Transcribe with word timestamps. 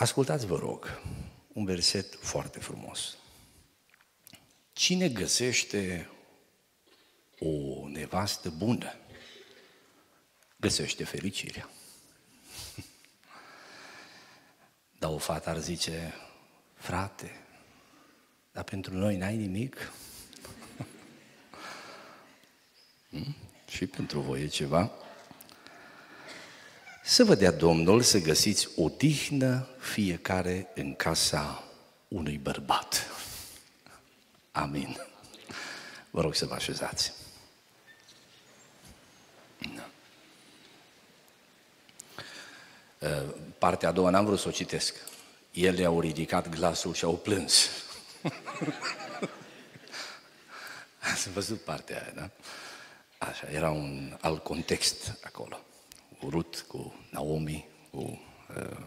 Ascultați, 0.00 0.46
vă 0.46 0.56
rog, 0.56 1.00
un 1.52 1.64
verset 1.64 2.14
foarte 2.14 2.58
frumos. 2.58 3.16
Cine 4.72 5.08
găsește 5.08 6.10
o 7.38 7.88
nevastă 7.88 8.50
bună, 8.50 8.96
găsește 10.56 11.04
fericirea. 11.04 11.70
Dar 14.98 15.10
o 15.10 15.18
fată 15.18 15.48
ar 15.48 15.58
zice, 15.58 16.14
frate, 16.74 17.44
dar 18.52 18.64
pentru 18.64 18.94
noi 18.94 19.16
n-ai 19.16 19.36
nimic? 19.36 19.92
Hmm? 23.10 23.36
Și 23.68 23.86
pentru 23.86 24.20
voi 24.20 24.42
e 24.42 24.46
ceva? 24.46 24.92
Să 27.10 27.24
vă 27.24 27.34
dea 27.34 27.50
Domnul 27.50 28.02
să 28.02 28.18
găsiți 28.18 28.68
o 28.76 28.88
tihnă 28.88 29.68
fiecare 29.78 30.68
în 30.74 30.94
casa 30.94 31.64
unui 32.08 32.38
bărbat. 32.38 33.06
Amin. 34.52 34.96
Vă 36.10 36.20
rog 36.20 36.34
să 36.34 36.46
vă 36.46 36.54
așezați. 36.54 37.12
Da. 39.74 39.88
Partea 43.58 43.88
a 43.88 43.92
doua 43.92 44.10
n-am 44.10 44.24
vrut 44.24 44.38
să 44.38 44.48
o 44.48 44.50
citesc. 44.50 44.94
Ele 45.50 45.84
au 45.84 46.00
ridicat 46.00 46.48
glasul 46.48 46.94
și 46.94 47.04
au 47.04 47.16
plâns. 47.16 47.68
Ați 51.12 51.30
văzut 51.30 51.60
partea 51.60 52.02
aia, 52.02 52.12
da? 52.14 52.30
Așa, 53.26 53.48
era 53.48 53.70
un 53.70 54.16
alt 54.20 54.42
context 54.42 55.18
acolo. 55.24 55.60
Urut 56.20 56.64
cu 56.68 56.94
Naomi, 57.10 57.68
cu 57.90 58.20
uh, 58.56 58.86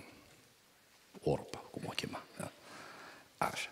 Orpa, 1.23 1.57
cum 1.57 1.81
o 1.85 1.89
chema. 1.89 2.23
Da? 2.37 2.51
Așa. 3.37 3.69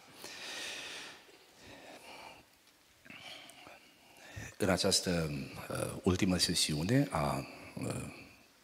În 4.58 4.69
această 4.69 5.30
uh, 5.69 5.94
ultimă 6.03 6.38
sesiune 6.38 7.08
a 7.11 7.47
uh, 7.81 8.13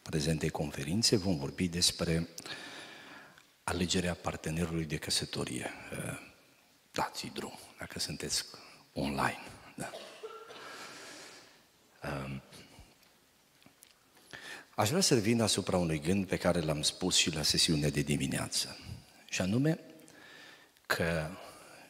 prezentei 0.02 0.50
conferințe 0.50 1.16
vom 1.16 1.36
vorbi 1.36 1.68
despre 1.68 2.28
alegerea 3.64 4.14
partenerului 4.14 4.84
de 4.84 4.96
căsătorie. 4.96 5.70
Uh, 5.92 6.18
dați 6.90 7.26
drum, 7.26 7.58
dacă 7.78 7.98
sunteți 7.98 8.44
online. 8.92 9.42
Da. 9.74 9.90
Uh, 12.02 12.40
Aș 14.78 14.88
vrea 14.88 15.00
să 15.00 15.14
revin 15.14 15.40
asupra 15.40 15.76
unui 15.76 16.00
gând 16.00 16.26
pe 16.26 16.36
care 16.36 16.60
l-am 16.60 16.82
spus 16.82 17.16
și 17.16 17.34
la 17.34 17.42
sesiunea 17.42 17.90
de 17.90 18.00
dimineață, 18.00 18.78
și 19.28 19.40
anume 19.40 19.80
că 20.86 21.30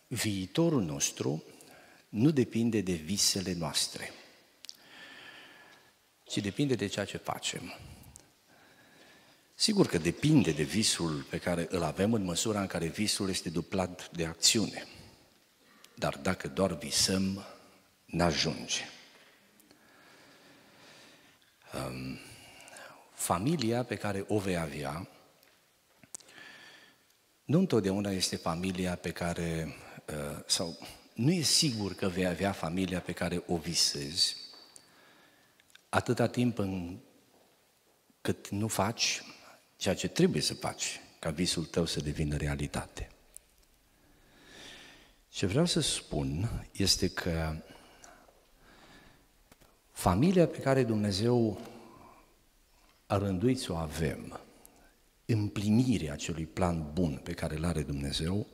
viitorul 0.07 0.83
nostru 0.83 1.45
nu 2.09 2.31
depinde 2.31 2.81
de 2.81 2.93
visele 2.93 3.53
noastre, 3.53 4.13
ci 6.25 6.39
depinde 6.39 6.75
de 6.75 6.87
ceea 6.87 7.05
ce 7.05 7.17
facem. 7.17 7.75
Sigur 9.55 9.87
că 9.87 9.99
depinde 9.99 10.51
de 10.51 10.63
visul 10.63 11.27
pe 11.31 11.39
care 11.39 11.67
îl 11.71 11.83
avem 11.83 12.13
în 12.13 12.25
măsura 12.25 12.61
în 12.61 12.67
care 12.67 12.87
visul 12.87 13.29
este 13.29 13.51
duplat 13.51 14.11
de 14.11 14.25
acțiune. 14.25 14.87
Dar 15.95 16.17
dacă 16.17 16.49
doar 16.49 16.77
visăm, 16.77 17.45
n-ajunge. 18.05 18.83
Um, 21.75 22.19
familia 23.19 23.83
pe 23.83 23.97
care 23.97 24.25
o 24.29 24.39
vei 24.39 24.57
avea 24.57 25.09
nu 27.45 27.59
întotdeauna 27.59 28.11
este 28.11 28.37
familia 28.37 28.97
pe 28.97 29.11
care, 29.11 29.75
uh, 30.09 30.43
sau 30.47 30.79
nu 31.15 31.31
e 31.31 31.41
sigur 31.41 31.95
că 31.95 32.09
vei 32.09 32.27
avea 32.27 32.53
familia 32.53 33.01
pe 33.01 33.13
care 33.13 33.43
o 33.47 33.57
visezi, 33.57 34.37
atâta 35.89 36.27
timp 36.27 36.59
în 36.59 36.99
cât 38.21 38.49
nu 38.49 38.69
faci 38.69 39.23
ceea 39.77 39.95
ce 39.95 40.09
trebuie 40.09 40.43
să 40.43 40.55
faci 40.55 41.01
ca 41.19 41.31
visul 41.31 41.65
tău 41.65 41.85
să 41.85 42.01
devină 42.01 42.37
realitate. 42.37 43.11
Ce 45.29 45.47
vreau 45.47 45.67
să 45.67 45.81
spun 45.81 46.65
este 46.73 47.09
că 47.09 47.57
familia 49.93 50.47
pe 50.47 50.59
care 50.59 50.85
Dumnezeu 50.85 51.61
a 53.09 53.17
rânduit 53.17 53.59
să 53.59 53.73
o 53.73 53.77
avem, 53.77 54.41
împlinirea 55.27 56.13
acelui 56.13 56.47
plan 56.47 56.91
bun 56.93 57.21
pe 57.23 57.33
care 57.33 57.57
îl 57.57 57.65
are 57.65 57.83
Dumnezeu, 57.83 58.47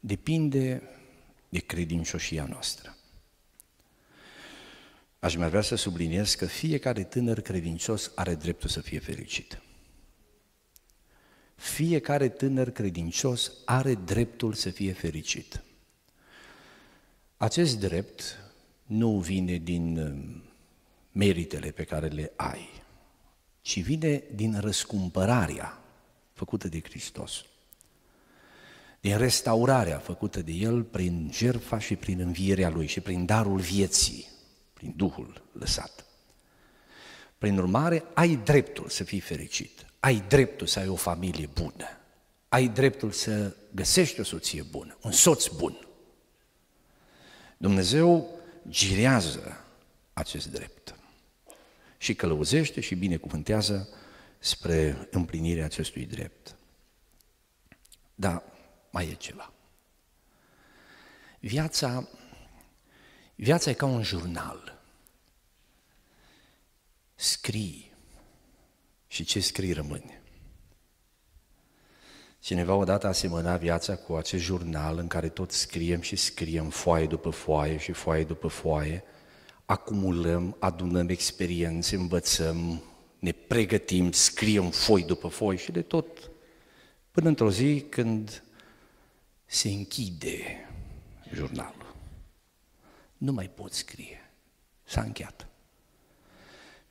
depinde 0.00 0.82
de 1.48 1.58
credincioșia 1.58 2.44
noastră. 2.44 2.96
Aș 5.18 5.36
mai 5.36 5.48
vrea 5.48 5.60
să 5.60 5.74
subliniez 5.74 6.34
că 6.34 6.46
fiecare 6.46 7.04
tânăr 7.04 7.40
credincios 7.40 8.12
are 8.14 8.34
dreptul 8.34 8.68
să 8.68 8.80
fie 8.80 8.98
fericit. 8.98 9.62
Fiecare 11.54 12.28
tânăr 12.28 12.70
credincios 12.70 13.52
are 13.64 13.94
dreptul 13.94 14.52
să 14.52 14.70
fie 14.70 14.92
fericit. 14.92 15.62
Acest 17.36 17.78
drept 17.78 18.38
nu 18.84 19.18
vine 19.18 19.56
din 19.56 19.98
uh, 19.98 20.42
meritele 21.12 21.70
pe 21.70 21.84
care 21.84 22.06
le 22.06 22.32
ai, 22.36 22.77
ci 23.68 23.82
vine 23.82 24.22
din 24.34 24.60
răscumpărarea 24.60 25.78
făcută 26.32 26.68
de 26.68 26.80
Hristos, 26.80 27.44
din 29.00 29.16
restaurarea 29.16 29.98
făcută 29.98 30.42
de 30.42 30.52
El 30.52 30.82
prin 30.82 31.30
jertfa 31.32 31.78
și 31.78 31.96
prin 31.96 32.20
învierea 32.20 32.68
Lui 32.68 32.86
și 32.86 33.00
prin 33.00 33.26
darul 33.26 33.58
vieții, 33.58 34.28
prin 34.72 34.92
Duhul 34.96 35.44
lăsat. 35.52 36.04
Prin 37.38 37.58
urmare, 37.58 38.04
ai 38.14 38.36
dreptul 38.36 38.88
să 38.88 39.04
fii 39.04 39.20
fericit, 39.20 39.86
ai 40.00 40.24
dreptul 40.28 40.66
să 40.66 40.78
ai 40.78 40.88
o 40.88 40.96
familie 40.96 41.48
bună, 41.54 41.86
ai 42.48 42.68
dreptul 42.68 43.10
să 43.10 43.56
găsești 43.74 44.20
o 44.20 44.24
soție 44.24 44.62
bună, 44.62 44.98
un 45.02 45.12
soț 45.12 45.46
bun. 45.46 45.88
Dumnezeu 47.56 48.28
girează 48.68 49.64
acest 50.12 50.50
drept 50.50 50.97
și 51.98 52.14
călăuzește 52.14 52.80
și 52.80 52.94
binecuvântează 52.94 53.88
spre 54.38 55.08
împlinirea 55.10 55.64
acestui 55.64 56.06
drept. 56.06 56.56
Dar 58.14 58.42
mai 58.90 59.08
e 59.08 59.14
ceva. 59.14 59.52
Viața, 61.40 62.08
viața 63.34 63.70
e 63.70 63.72
ca 63.72 63.86
un 63.86 64.02
jurnal. 64.02 64.80
Scrii 67.14 67.92
și 69.06 69.24
ce 69.24 69.40
scrii 69.40 69.72
rămâne. 69.72 70.22
Cineva 72.40 72.74
odată 72.74 73.06
asemăna 73.06 73.56
viața 73.56 73.96
cu 73.96 74.14
acest 74.14 74.42
jurnal 74.42 74.98
în 74.98 75.06
care 75.06 75.28
tot 75.28 75.50
scriem 75.50 76.00
și 76.00 76.16
scriem 76.16 76.70
foaie 76.70 77.06
după 77.06 77.30
foaie 77.30 77.76
și 77.76 77.92
foaie 77.92 78.24
după 78.24 78.48
foaie, 78.48 79.04
acumulăm, 79.70 80.56
adunăm 80.58 81.08
experiențe, 81.08 81.96
învățăm, 81.96 82.82
ne 83.18 83.32
pregătim, 83.32 84.12
scriem 84.12 84.70
foi 84.70 85.02
după 85.02 85.28
foi 85.28 85.56
și 85.56 85.72
de 85.72 85.82
tot, 85.82 86.30
până 87.10 87.28
într-o 87.28 87.50
zi 87.50 87.84
când 87.88 88.42
se 89.46 89.68
închide 89.68 90.68
jurnalul. 91.32 91.94
Nu 93.16 93.32
mai 93.32 93.48
pot 93.48 93.72
scrie. 93.72 94.30
S-a 94.84 95.00
încheiat. 95.00 95.46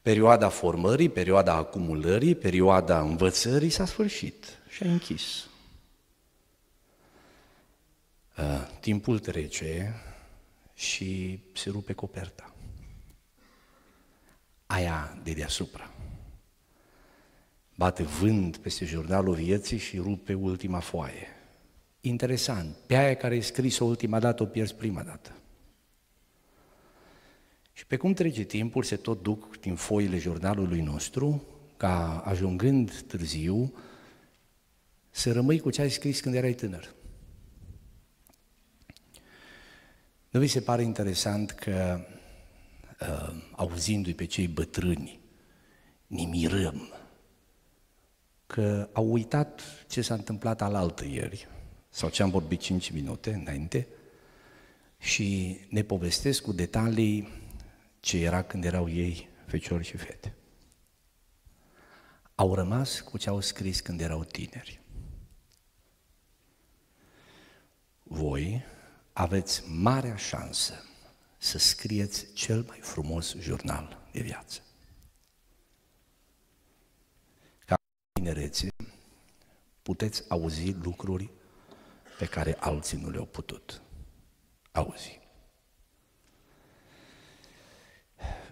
Perioada 0.02 0.50
formării, 0.50 1.10
perioada 1.10 1.54
acumulării, 1.54 2.36
perioada 2.36 3.02
învățării 3.02 3.70
s-a 3.70 3.86
sfârșit 3.86 4.46
și 4.70 4.84
a 4.84 4.92
închis. 4.92 5.48
Timpul 8.80 9.20
trece 9.20 10.02
și 10.74 11.40
se 11.54 11.70
rupe 11.70 11.94
coperta. 11.94 12.52
Aia 14.68 15.18
de 15.24 15.34
deasupra. 15.34 15.92
Bate 17.76 18.04
vânt 18.04 18.58
peste 18.58 18.86
jurnalul 18.86 19.36
vieții 19.36 19.78
și 19.78 19.98
rupe 19.98 20.34
ultima 20.34 20.80
foaie. 20.80 21.28
Interesant, 22.02 22.76
pe 22.86 22.96
aia 22.96 23.16
care 23.16 23.36
e 23.36 23.42
scris-o 23.42 23.86
ultima 23.86 24.20
dată, 24.20 24.44
o 24.44 24.46
pierzi 24.46 24.76
prima 24.76 25.04
dată. 25.04 25.32
Și 27.74 27.86
pe 27.86 27.98
cum 27.98 28.14
trece 28.14 28.44
timpul, 28.44 28.84
se 28.84 28.96
tot 28.96 29.22
duc 29.22 29.60
din 29.60 29.76
foile 29.76 30.18
jurnalului 30.18 30.82
nostru, 30.82 31.44
ca 31.78 32.20
ajungând 32.20 33.02
târziu, 33.02 33.74
să 35.10 35.32
rămâi 35.32 35.60
cu 35.60 35.70
ce 35.70 35.82
ai 35.82 35.90
scris 35.90 36.20
când 36.20 36.36
erai 36.36 36.54
tânăr. 36.54 36.96
Nu 40.30 40.40
vi 40.40 40.48
se 40.48 40.62
pare 40.62 40.84
interesant 40.84 41.52
că, 41.52 42.00
uh, 42.10 42.17
auzindu-i 43.52 44.14
pe 44.14 44.26
cei 44.26 44.48
bătrâni, 44.48 45.20
ne 46.08 46.26
mirăm 46.26 46.94
că 48.48 48.90
au 48.94 49.12
uitat 49.12 49.62
ce 49.88 50.02
s-a 50.02 50.14
întâmplat 50.14 50.62
alaltă 50.62 51.06
ieri, 51.06 51.48
sau 51.90 52.10
ce 52.10 52.24
am 52.24 52.30
vorbit 52.30 52.60
5 52.60 52.90
minute 52.90 53.34
înainte, 53.34 53.88
și 55.00 55.60
ne 55.70 55.84
povestesc 55.84 56.42
cu 56.42 56.52
detalii 56.52 57.28
ce 58.00 58.18
era 58.18 58.44
când 58.44 58.66
erau 58.66 58.90
ei 58.90 59.30
feciori 59.46 59.84
și 59.84 59.98
fete. 59.98 60.36
Au 62.36 62.56
rămas 62.56 63.00
cu 63.00 63.18
ce 63.18 63.30
au 63.30 63.40
scris 63.40 63.80
când 63.80 64.02
erau 64.02 64.24
tineri. 64.24 64.82
Voi 68.04 68.64
aveți 69.14 69.64
marea 69.68 70.16
șansă 70.16 70.74
să 71.38 71.58
scrieți 71.58 72.34
cel 72.34 72.64
mai 72.68 72.80
frumos 72.80 73.36
jurnal 73.36 74.08
de 74.12 74.22
viață. 74.22 74.62
Ca 77.66 77.76
tinerețe 78.14 78.68
puteți 79.82 80.24
auzi 80.28 80.72
lucruri 80.72 81.30
pe 82.18 82.26
care 82.26 82.58
alții 82.60 82.98
nu 82.98 83.10
le-au 83.10 83.26
putut 83.26 83.82
auzi. 84.72 85.20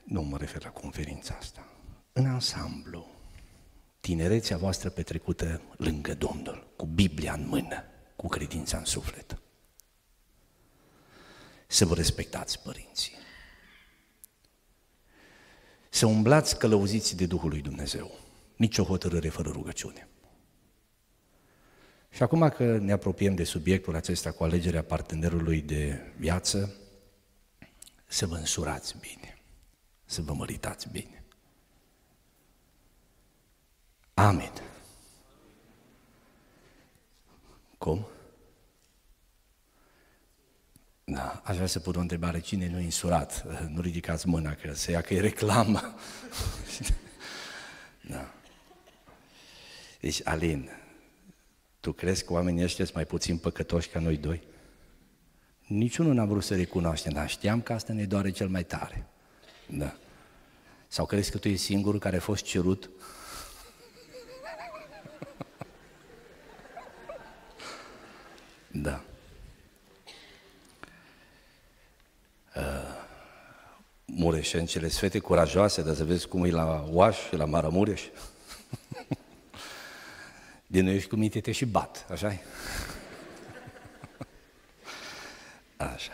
Nu 0.04 0.22
mă 0.22 0.38
refer 0.38 0.64
la 0.64 0.70
conferința 0.70 1.36
asta. 1.36 1.68
În 2.14 2.26
ansamblu, 2.26 3.08
tinerețea 4.00 4.58
voastră 4.58 4.90
petrecută 4.90 5.62
lângă 5.78 6.14
Domnul, 6.14 6.68
cu 6.76 6.86
Biblia 6.86 7.34
în 7.34 7.48
mână, 7.48 7.84
cu 8.16 8.28
credința 8.28 8.78
în 8.78 8.86
suflet. 8.86 9.40
Să 11.68 11.86
vă 11.86 11.94
respectați 11.94 12.62
părinții. 12.62 13.14
Să 15.90 16.06
umblați 16.06 16.58
călăuziți 16.58 17.16
de 17.16 17.26
Duhul 17.26 17.50
lui 17.50 17.62
Dumnezeu. 17.62 18.20
Nici 18.56 18.78
o 18.78 18.84
hotărâre 18.84 19.30
fără 19.30 19.50
rugăciune. 19.50 20.08
Și 22.10 22.24
acum 22.24 22.50
că 22.50 22.78
ne 22.78 22.92
apropiem 22.92 23.36
de 23.36 23.44
subiectul 23.44 23.96
acesta 23.96 24.32
cu 24.32 24.44
alegerea 24.44 24.84
partenerului 24.84 25.62
de 25.62 26.14
viață, 26.18 26.76
să 28.08 28.26
vă 28.26 28.36
însurați 28.36 28.96
bine, 29.00 29.38
să 30.06 30.22
vă 30.22 30.34
măritați 30.34 30.90
bine. 30.90 31.24
Amin. 34.14 34.52
Cum? 37.78 38.08
Da, 41.16 41.42
aș 41.44 41.56
vrea 41.56 41.68
să 41.68 41.80
pun 41.80 41.96
o 41.96 42.00
întrebare. 42.00 42.40
Cine 42.40 42.70
nu 42.70 42.80
e 42.80 42.84
însurat? 42.84 43.46
Nu 43.74 43.82
ridicați 43.82 44.28
mâna, 44.28 44.54
că 44.54 44.74
se 44.74 44.92
ia 44.92 45.02
că 45.02 45.14
e 45.14 45.20
reclamă. 45.20 45.96
da. 48.12 48.34
Deci, 50.00 50.22
Alin, 50.24 50.70
tu 51.80 51.92
crezi 51.92 52.26
că 52.26 52.34
oamenii 52.34 52.64
ăștia 52.64 52.84
sunt 52.84 52.96
mai 52.96 53.06
puțin 53.06 53.38
păcătoși 53.38 53.90
ca 53.90 54.00
noi 54.00 54.18
doi? 54.18 54.42
Niciunul 55.68 56.14
n-a 56.14 56.26
vrut 56.26 56.44
să 56.44 56.56
recunoaște, 56.56 57.10
dar 57.10 57.30
știam 57.30 57.62
că 57.62 57.74
asta 57.74 57.94
ne 57.94 58.06
doare 58.06 58.32
cel 58.32 58.48
mai 58.48 58.64
tare. 58.64 59.08
Da. 59.66 59.96
Sau 60.88 61.06
crezi 61.06 61.32
că 61.32 61.38
tu 61.38 61.48
ești 61.48 61.66
singurul 61.66 62.00
care 62.00 62.16
a 62.16 62.20
fost 62.20 62.44
cerut? 62.44 62.90
Da. 68.72 69.04
Mureșencele, 74.16 74.88
fete 74.88 75.20
curajoase, 75.20 75.82
dar 75.82 75.96
să 75.96 76.04
vezi 76.04 76.28
cum 76.28 76.44
e 76.44 76.50
la 76.50 76.88
Oaș 76.92 77.18
și 77.28 77.36
la 77.36 77.46
Maramureș. 77.46 78.02
Din 80.68 80.86
noi 80.86 81.04
cu 81.04 81.16
minte 81.16 81.40
te 81.40 81.52
și 81.52 81.66
bat, 81.66 82.08
așa 82.12 82.34
-i? 82.34 82.40
Așa. 85.78 86.12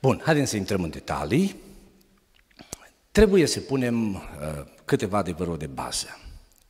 Bun, 0.00 0.20
haideți 0.24 0.50
să 0.50 0.56
intrăm 0.56 0.82
în 0.82 0.90
detalii. 0.90 1.56
Trebuie 3.10 3.46
să 3.46 3.60
punem 3.60 4.14
uh, 4.14 4.20
câteva 4.84 5.18
adevăruri 5.18 5.58
de 5.58 5.66
bază. 5.66 6.18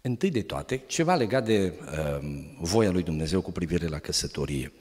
Întâi 0.00 0.30
de 0.30 0.42
toate, 0.42 0.82
ceva 0.86 1.14
legat 1.14 1.44
de 1.44 1.72
uh, 1.80 2.18
voia 2.60 2.90
lui 2.90 3.02
Dumnezeu 3.02 3.40
cu 3.40 3.52
privire 3.52 3.86
la 3.86 3.98
căsătorie. 3.98 4.72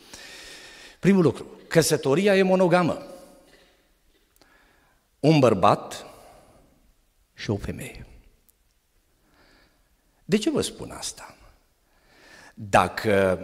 Primul 1.00 1.24
lucru, 1.24 1.46
căsătoria 1.68 2.38
e 2.38 2.42
monogamă. 2.42 3.11
Un 5.22 5.40
bărbat 5.40 6.06
și 7.34 7.50
o 7.50 7.58
femeie. 7.58 8.06
De 10.26 10.38
ce 10.38 10.50
vă 10.50 10.62
spun 10.62 10.92
asta? 10.92 11.36
Dacă, 12.54 13.42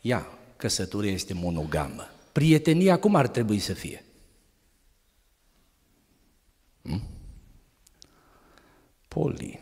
ia, 0.00 0.26
căsătoria 0.56 1.10
este 1.10 1.34
monogamă, 1.34 2.08
prietenia 2.32 2.98
cum 2.98 3.14
ar 3.14 3.28
trebui 3.28 3.58
să 3.58 3.72
fie? 3.72 4.04
Hmm? 6.82 7.02
Poli. 9.08 9.60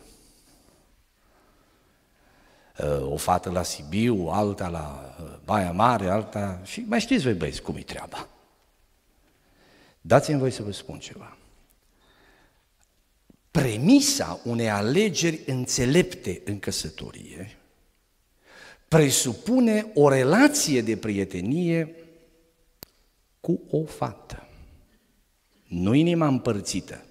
Uh, 2.78 3.12
o 3.12 3.16
fată 3.16 3.50
la 3.50 3.62
Sibiu, 3.62 4.28
alta 4.28 4.68
la 4.68 5.14
uh, 5.20 5.38
Baia 5.44 5.72
Mare, 5.72 6.08
alta... 6.08 6.60
Și 6.64 6.80
mai 6.80 7.00
știți 7.00 7.22
voi 7.22 7.34
băieți 7.34 7.62
cum 7.62 7.76
e 7.76 7.82
treaba. 7.82 8.28
Dați-mi 10.00 10.38
voi 10.38 10.50
să 10.50 10.62
vă 10.62 10.70
spun 10.70 10.98
ceva. 10.98 11.36
Premisa 13.50 14.40
unei 14.44 14.70
alegeri 14.70 15.42
înțelepte 15.46 16.42
în 16.44 16.58
căsătorie 16.58 17.60
presupune 18.90 19.90
o 19.94 20.08
relație 20.08 20.82
de 20.82 20.96
prietenie 20.96 21.94
cu 23.40 23.60
o 23.70 23.84
fată. 23.84 24.48
Nu 25.68 25.94
inima 25.94 26.26
împărțită, 26.26 27.04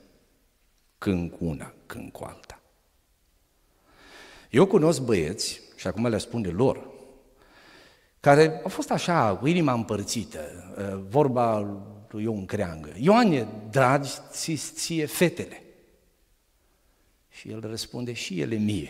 când 0.97 1.31
cu 1.31 1.45
una, 1.45 1.73
când 1.85 2.11
cu 2.11 2.23
alta. 2.23 2.61
Eu 4.49 4.65
cunosc 4.65 5.01
băieți, 5.01 5.61
și 5.75 5.87
acum 5.87 6.07
le 6.07 6.17
spun 6.17 6.41
de 6.41 6.49
lor, 6.49 6.87
care 8.19 8.59
au 8.63 8.69
fost 8.69 8.91
așa, 8.91 9.35
cu 9.35 9.47
inima 9.47 9.73
împărțită, 9.73 10.73
ă, 10.77 11.01
vorba 11.09 11.77
lui 12.11 12.23
Ion 12.23 12.45
Creangă. 12.45 12.93
Ioane, 12.97 13.47
dragi, 13.69 14.11
ți 14.31 14.55
ție 14.55 15.05
fetele. 15.05 15.63
Și 17.29 17.49
el 17.49 17.59
răspunde, 17.59 18.13
și 18.13 18.41
ele 18.41 18.55
mie. 18.55 18.89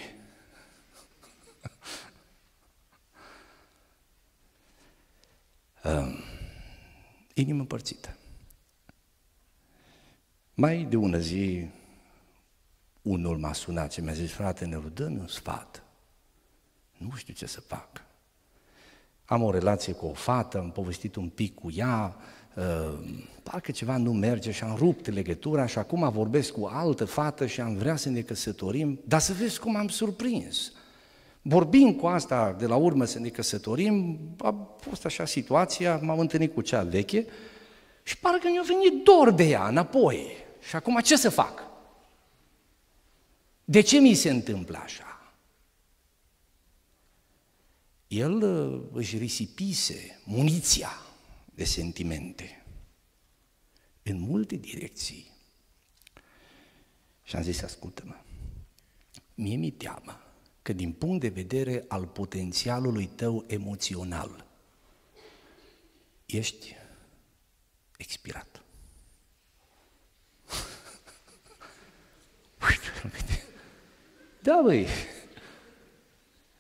uh, 5.84 6.24
inimă 7.34 7.60
împărțită. 7.60 8.18
Mai 10.54 10.84
de 10.84 10.96
ună 10.96 11.18
zi, 11.18 11.68
unul 13.02 13.38
m-a 13.38 13.54
sunat 13.54 13.92
și 13.92 14.02
mi-a 14.02 14.14
zis, 14.14 14.32
frate, 14.32 14.66
ne 14.66 14.78
dă-mi 14.78 15.20
un 15.20 15.28
sfat. 15.28 15.84
Nu 16.98 17.16
știu 17.16 17.34
ce 17.34 17.46
să 17.46 17.62
fac. 17.62 18.04
Am 19.26 19.44
o 19.44 19.52
relație 19.52 19.94
cu 19.94 20.06
o 20.06 20.14
fată, 20.14 20.58
am 20.58 20.72
povestit 20.72 21.16
un 21.16 21.30
pic 21.30 21.56
cu 21.56 21.72
ea, 21.72 22.16
uh, 22.60 23.00
parcă 23.44 23.72
ceva 23.72 23.98
nu 23.98 24.14
merge 24.14 24.52
și 24.52 24.64
am 24.64 24.76
rupt 24.78 25.14
legătura 25.14 25.66
și 25.66 25.78
acum 25.78 26.10
vorbesc 26.10 26.52
cu 26.52 26.70
altă 26.74 27.06
fată 27.06 27.46
și 27.46 27.62
am 27.62 27.76
vrea 27.76 27.96
să 27.96 28.10
ne 28.10 28.22
căsătorim, 28.22 29.00
dar 29.04 29.20
să 29.20 29.34
vezi 29.34 29.60
cum 29.60 29.76
am 29.76 29.88
surprins. 29.88 30.72
Vorbim 31.42 31.94
cu 31.94 32.08
asta 32.08 32.56
de 32.60 32.66
la 32.66 32.76
urmă 32.76 33.06
să 33.06 33.20
ne 33.20 33.30
căsătorim, 33.30 34.20
a 34.38 34.76
fost 34.80 35.06
așa 35.06 35.26
situația, 35.26 35.98
m-am 35.98 36.20
întâlnit 36.20 36.54
cu 36.54 36.62
cea 36.62 36.84
veche 36.84 37.26
și 38.04 38.18
parcă 38.18 38.48
mi-a 38.52 38.64
venit 38.68 39.04
dor 39.04 39.32
de 39.32 39.44
ea 39.44 39.68
înapoi. 39.68 40.28
Și 40.68 40.76
acum 40.76 41.00
ce 41.00 41.18
să 41.18 41.30
fac? 41.30 41.64
De 43.66 43.82
ce 43.82 44.00
mi 44.00 44.14
se 44.14 44.30
întâmplă 44.30 44.80
așa? 44.84 45.34
El 48.08 48.42
uh, 48.42 48.82
își 48.94 49.18
risipise 49.18 50.22
muniția 50.24 50.92
de 51.60 51.66
sentimente 51.66 52.66
în 54.04 54.20
multe 54.20 54.56
direcții. 54.56 55.32
Și 57.24 57.36
am 57.36 57.42
zis, 57.42 57.62
ascultă-mă, 57.62 58.16
mie 59.36 59.56
mi 59.56 59.72
teamă 59.72 60.22
că 60.62 60.74
din 60.74 60.92
punct 60.92 61.22
de 61.22 61.28
vedere 61.28 61.86
al 61.88 62.08
potențialului 62.08 63.06
tău 63.06 63.44
emoțional, 63.48 64.46
ești 66.26 66.76
expirat. 67.98 68.62
Da, 74.42 74.62
băi. 74.64 74.88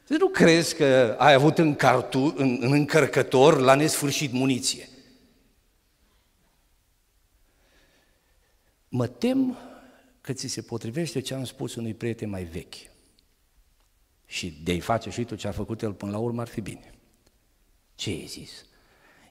Să 0.09 0.15
nu 0.19 0.27
crezi 0.27 0.75
că 0.75 1.15
ai 1.19 1.33
avut 1.33 1.57
în, 1.57 1.75
cartu, 1.75 2.33
în, 2.37 2.57
în 2.61 2.71
încărcător 2.71 3.59
la 3.59 3.75
nesfârșit 3.75 4.31
muniție. 4.31 4.89
Mă 8.87 9.07
tem 9.07 9.57
că 10.21 10.33
ți 10.33 10.47
se 10.47 10.61
potrivește 10.61 11.19
ce 11.19 11.33
am 11.33 11.43
spus 11.43 11.75
unui 11.75 11.93
prieten 11.93 12.29
mai 12.29 12.43
vechi. 12.43 12.75
și 14.25 14.59
de-ai 14.63 14.79
face 14.79 15.09
și 15.09 15.23
tu 15.23 15.35
ce 15.35 15.47
a 15.47 15.51
făcut 15.51 15.81
el 15.81 15.93
până 15.93 16.11
la 16.11 16.17
urmă 16.17 16.41
ar 16.41 16.47
fi 16.47 16.61
bine. 16.61 16.93
Ce 17.95 18.09
ai 18.09 18.25
zis? 18.27 18.65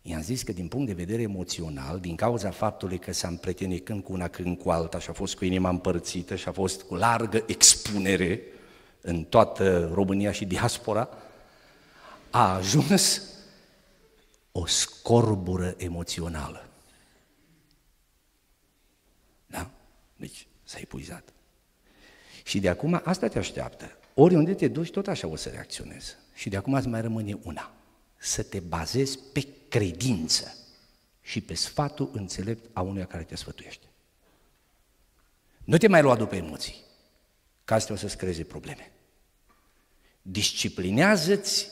I-am 0.02 0.22
zis 0.22 0.42
că 0.42 0.52
din 0.52 0.68
punct 0.68 0.86
de 0.86 0.92
vedere 1.04 1.22
emoțional, 1.22 2.00
din 2.00 2.16
cauza 2.16 2.50
faptului 2.50 2.98
că 2.98 3.12
s-a 3.12 3.28
împrietenit 3.28 3.84
când 3.84 4.02
cu 4.02 4.12
una, 4.12 4.28
când 4.28 4.58
cu 4.58 4.70
alta 4.70 4.98
și 4.98 5.10
a 5.10 5.12
fost 5.12 5.36
cu 5.36 5.44
inima 5.44 5.68
împărțită 5.68 6.36
și 6.36 6.48
a 6.48 6.52
fost 6.52 6.82
cu 6.82 6.94
largă 6.94 7.44
expunere 7.46 8.42
în 9.08 9.24
toată 9.24 9.90
România 9.92 10.32
și 10.32 10.44
diaspora, 10.44 11.08
a 12.30 12.54
ajuns 12.54 13.22
o 14.52 14.66
scorbură 14.66 15.74
emoțională. 15.76 16.68
Da? 19.46 19.70
Deci 20.16 20.46
s-a 20.64 20.78
epuizat. 20.80 21.32
Și 22.44 22.60
de 22.60 22.68
acum 22.68 23.00
asta 23.04 23.28
te 23.28 23.38
așteaptă. 23.38 23.96
Oriunde 24.14 24.54
te 24.54 24.68
duci, 24.68 24.90
tot 24.90 25.06
așa 25.06 25.26
o 25.26 25.36
să 25.36 25.48
reacționezi. 25.48 26.16
Și 26.34 26.48
de 26.48 26.56
acum 26.56 26.72
îți 26.72 26.88
mai 26.88 27.00
rămâne 27.00 27.38
una. 27.42 27.72
Să 28.16 28.42
te 28.42 28.60
bazezi 28.60 29.18
pe 29.32 29.46
credință 29.68 30.54
și 31.20 31.40
pe 31.40 31.54
sfatul 31.54 32.10
înțelept 32.12 32.70
a 32.72 32.80
unuia 32.80 33.06
care 33.06 33.22
te 33.22 33.36
sfătuiește. 33.36 33.86
Nu 35.64 35.76
te 35.76 35.88
mai 35.88 36.02
lua 36.02 36.16
după 36.16 36.34
emoții, 36.34 36.76
că 37.64 37.74
astea 37.74 37.94
o 37.94 37.98
să-ți 37.98 38.16
creeze 38.16 38.44
probleme. 38.44 38.92
Disciplinează-ți 40.30 41.68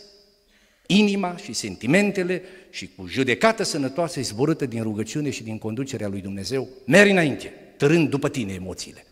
inima 0.87 1.37
și 1.37 1.53
sentimentele 1.53 2.43
și 2.71 2.91
cu 2.97 3.07
judecată 3.07 3.63
sănătoasă 3.63 4.21
zborâtă 4.21 4.67
din 4.67 4.83
rugăciune 4.83 5.31
și 5.31 5.43
din 5.43 5.59
conducerea 5.59 6.09
lui 6.09 6.21
Dumnezeu, 6.21 6.69
mergi 6.87 7.11
înainte, 7.11 7.47
târând 7.77 8.11
după 8.11 8.29
tine 8.29 8.53
emoțiile 8.53 9.07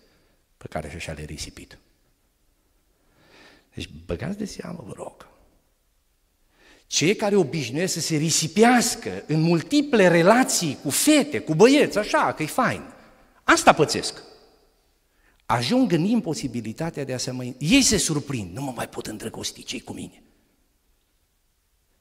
pe 0.57 0.67
care 0.69 0.89
și-așa 0.89 1.13
le 1.13 1.25
risipit. 1.25 1.79
Deci 3.75 3.89
băgați 4.07 4.39
de 4.39 4.45
seamă, 4.45 4.85
vă 4.87 4.93
rog. 4.97 5.29
Cei 6.87 7.17
care 7.17 7.37
obișnuiesc 7.37 7.93
să 7.93 8.01
se 8.01 8.17
risipească 8.17 9.25
în 9.27 9.41
multiple 9.41 10.09
relații 10.09 10.79
cu 10.83 10.91
fete, 10.91 11.39
cu 11.39 11.55
băieți, 11.55 11.99
așa, 11.99 12.33
că 12.33 12.43
e 12.43 12.47
fain, 12.47 12.83
asta 13.43 13.73
pățesc. 13.73 14.23
Ajung 15.47 15.93
în 15.93 16.05
imposibilitatea 16.05 17.05
de 17.05 17.15
a 17.15 17.19
se 17.19 17.31
mai... 17.31 17.57
Ei 17.59 17.83
se 17.83 17.97
surprind, 17.97 18.57
nu 18.57 18.63
mă 18.63 18.73
mai 18.73 18.89
pot 18.89 19.07
îndrăgosti, 19.07 19.63
cei 19.63 19.81
cu 19.81 19.93
mine. 19.93 20.23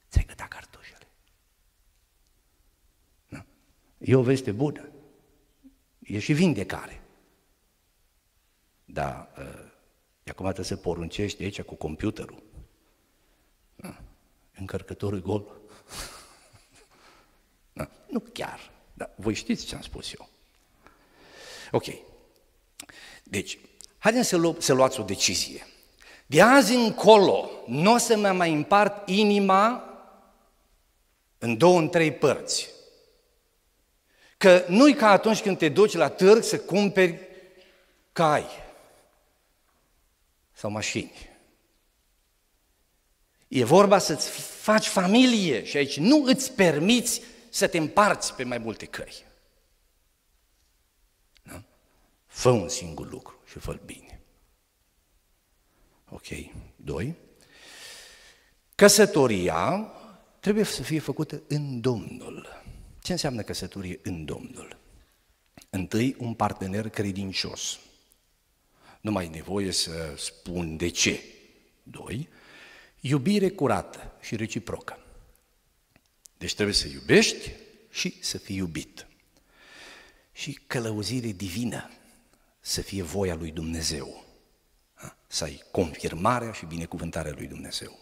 Ți-ai 0.09 0.25
gătat 0.25 0.47
cartușele. 0.47 1.07
Nu? 3.27 3.45
E 3.97 4.15
o 4.15 4.21
veste 4.21 4.51
bună. 4.51 4.89
E 5.99 6.19
și 6.19 6.33
vindecare. 6.33 7.01
Dar 8.85 9.29
uh, 9.37 9.71
acum 10.25 10.45
trebuie 10.45 10.65
să 10.65 10.75
poruncești 10.75 11.43
aici 11.43 11.61
cu 11.61 11.75
computerul. 11.75 12.43
Da. 13.75 14.01
Încărcătorul 14.53 15.21
gol. 15.21 15.47
Da. 17.75 17.89
Nu 18.09 18.19
chiar, 18.19 18.71
dar 18.93 19.13
voi 19.15 19.33
știți 19.33 19.65
ce 19.65 19.75
am 19.75 19.81
spus 19.81 20.13
eu. 20.13 20.29
Ok. 21.71 21.85
Deci, 23.33 23.59
haideți 23.97 24.27
să, 24.27 24.35
lu- 24.35 24.55
să 24.59 24.73
luați 24.73 24.99
o 24.99 25.03
decizie. 25.03 25.67
De 26.25 26.41
azi 26.41 26.75
încolo, 26.75 27.49
nu 27.67 27.93
o 27.93 27.97
să 27.97 28.17
mă 28.17 28.31
mai 28.31 28.53
împart 28.53 29.09
inima 29.09 29.83
în 31.37 31.57
două, 31.57 31.79
în 31.79 31.89
trei 31.89 32.13
părți. 32.13 32.69
Că 34.37 34.65
nu-i 34.67 34.93
ca 34.93 35.09
atunci 35.09 35.41
când 35.41 35.57
te 35.57 35.69
duci 35.69 35.93
la 35.93 36.09
târg 36.09 36.43
să 36.43 36.59
cumperi 36.59 37.19
cai 38.11 38.45
sau 40.51 40.69
mașini. 40.69 41.29
E 43.47 43.63
vorba 43.63 43.97
să-ți 43.97 44.29
faci 44.39 44.87
familie 44.87 45.63
și 45.63 45.77
aici 45.77 45.97
nu 45.97 46.23
îți 46.23 46.51
permiți 46.51 47.21
să 47.49 47.67
te 47.67 47.77
împarți 47.77 48.33
pe 48.33 48.43
mai 48.43 48.57
multe 48.57 48.85
căi. 48.85 49.25
Da? 51.43 51.63
Fă 52.33 52.49
un 52.49 52.69
singur 52.69 53.09
lucru 53.09 53.39
și 53.45 53.59
fă 53.59 53.79
bine. 53.85 54.21
Ok. 56.09 56.25
Doi. 56.75 57.15
Căsătoria 58.75 59.91
trebuie 60.39 60.63
să 60.63 60.83
fie 60.83 60.99
făcută 60.99 61.41
în 61.47 61.81
Domnul. 61.81 62.63
Ce 63.01 63.11
înseamnă 63.11 63.41
căsătorie 63.41 63.99
în 64.03 64.25
Domnul? 64.25 64.77
Întâi, 65.69 66.15
un 66.19 66.33
partener 66.33 66.89
credincios. 66.89 67.79
Nu 69.01 69.11
mai 69.11 69.25
e 69.25 69.29
nevoie 69.29 69.71
să 69.71 70.13
spun 70.17 70.77
de 70.77 70.89
ce. 70.89 71.23
Doi, 71.83 72.29
iubire 72.99 73.49
curată 73.49 74.11
și 74.21 74.35
reciprocă. 74.35 74.97
Deci 76.37 76.53
trebuie 76.53 76.75
să 76.75 76.87
iubești 76.87 77.51
și 77.89 78.23
să 78.23 78.37
fii 78.37 78.55
iubit. 78.55 79.07
Și 80.31 80.59
călăuzire 80.67 81.27
divină, 81.27 81.89
să 82.65 82.81
fie 82.81 83.01
voia 83.01 83.35
lui 83.35 83.51
Dumnezeu. 83.51 84.23
Să 85.27 85.43
ai 85.43 85.63
confirmarea 85.71 86.51
și 86.51 86.65
binecuvântarea 86.65 87.33
lui 87.35 87.47
Dumnezeu. 87.47 87.99